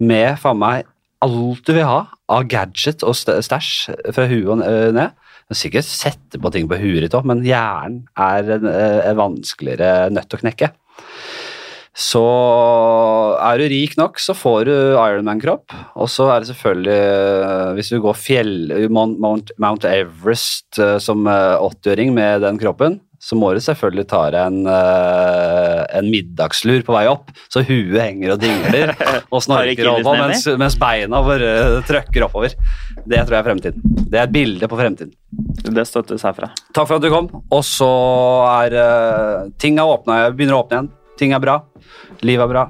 med 0.00 0.38
faen 0.42 0.60
meg 0.60 0.88
alt 1.24 1.64
du 1.66 1.74
vil 1.76 1.84
ha 1.88 2.02
av 2.32 2.46
gadget 2.48 3.02
og 3.04 3.16
st- 3.18 3.40
stæsj 3.44 3.72
fra 4.16 4.26
huet 4.30 4.48
og 4.54 4.62
øh, 4.64 4.92
ned. 4.96 5.10
Du 5.50 5.54
kan 5.54 5.58
sikkert 5.58 5.88
sette 5.88 6.38
på 6.40 6.52
ting 6.54 6.68
på 6.70 6.78
huet 6.80 7.02
ditt 7.04 7.16
òg, 7.18 7.26
men 7.28 7.42
hjernen 7.44 8.04
er 8.16 8.52
en, 8.56 8.68
øh, 8.70 9.00
en 9.10 9.18
vanskeligere 9.18 10.08
nøtt 10.14 10.36
å 10.36 10.40
knekke. 10.40 10.70
Så 11.96 12.22
er 13.42 13.58
du 13.58 13.66
rik 13.70 13.96
nok, 13.98 14.20
så 14.22 14.34
får 14.36 14.68
du 14.68 14.74
Ironman-kropp. 14.94 15.74
Og 15.98 16.10
så 16.10 16.28
er 16.30 16.40
det 16.40 16.50
selvfølgelig, 16.52 16.96
øh, 16.96 17.70
hvis 17.76 17.90
du 17.90 17.98
går 18.02 18.16
fjell, 18.16 18.54
Mount, 18.90 19.50
Mount, 19.58 19.84
Everest 19.84 20.78
øh, 20.78 21.00
som 21.02 21.26
øh, 21.26 21.58
80-åring 21.58 22.14
med 22.14 22.46
den 22.46 22.60
kroppen, 22.62 23.00
så 23.20 23.36
må 23.36 23.50
du 23.52 23.60
selvfølgelig 23.60 24.06
ta 24.08 24.20
deg 24.32 24.46
en, 24.48 24.62
en 24.64 26.06
middagslur 26.08 26.80
på 26.86 26.94
vei 26.94 27.02
opp, 27.10 27.28
så 27.52 27.60
huet 27.68 27.98
henger 28.00 28.32
og 28.32 28.38
dingler 28.40 28.94
og 29.34 29.42
snorker 29.44 29.90
over, 29.90 30.22
mens, 30.22 30.46
mens 30.56 30.78
beina 30.80 31.20
bare 31.26 31.82
trøkker 31.84 32.24
oppover. 32.24 32.54
Det 33.04 33.20
tror 33.20 33.36
jeg 33.36 33.42
er 33.42 33.48
fremtiden. 33.50 33.98
Det 34.08 34.22
er 34.22 34.24
et 34.24 34.32
bilde 34.32 34.70
på 34.72 34.78
fremtiden. 34.80 35.12
Det 35.68 35.84
støttes 35.84 36.24
herfra. 36.24 36.48
Takk 36.72 36.88
for 36.88 36.96
at 36.96 37.04
du 37.04 37.10
kom. 37.12 37.28
Og 37.52 37.60
så 37.66 37.90
er 38.64 38.78
uh, 38.80 39.52
ting 39.60 39.76
åpna, 39.84 40.22
begynner 40.32 40.56
å 40.56 40.64
åpne 40.64 40.78
igjen. 40.78 40.90
Ting 41.20 41.34
er 41.36 41.42
bra. 41.42 41.58
Livet 42.24 42.46
er 42.46 42.52
bra. 42.54 42.68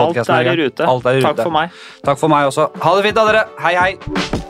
Alt 0.00 0.16
er, 0.22 0.30
er 0.32 0.52
i 0.52 0.60
rute. 0.64 0.86
Alt 0.86 1.10
er 1.10 1.18
i 1.18 1.24
Takk 1.24 1.36
rute. 1.36 1.48
for 1.48 1.56
meg. 1.58 1.80
Takk 2.06 2.22
for 2.22 2.32
meg 2.32 2.48
også. 2.48 2.70
Ha 2.80 2.94
det 2.96 3.08
fint, 3.10 3.18
da, 3.20 3.26
dere. 3.28 3.48
Hei, 3.60 3.74
hei. 3.76 4.49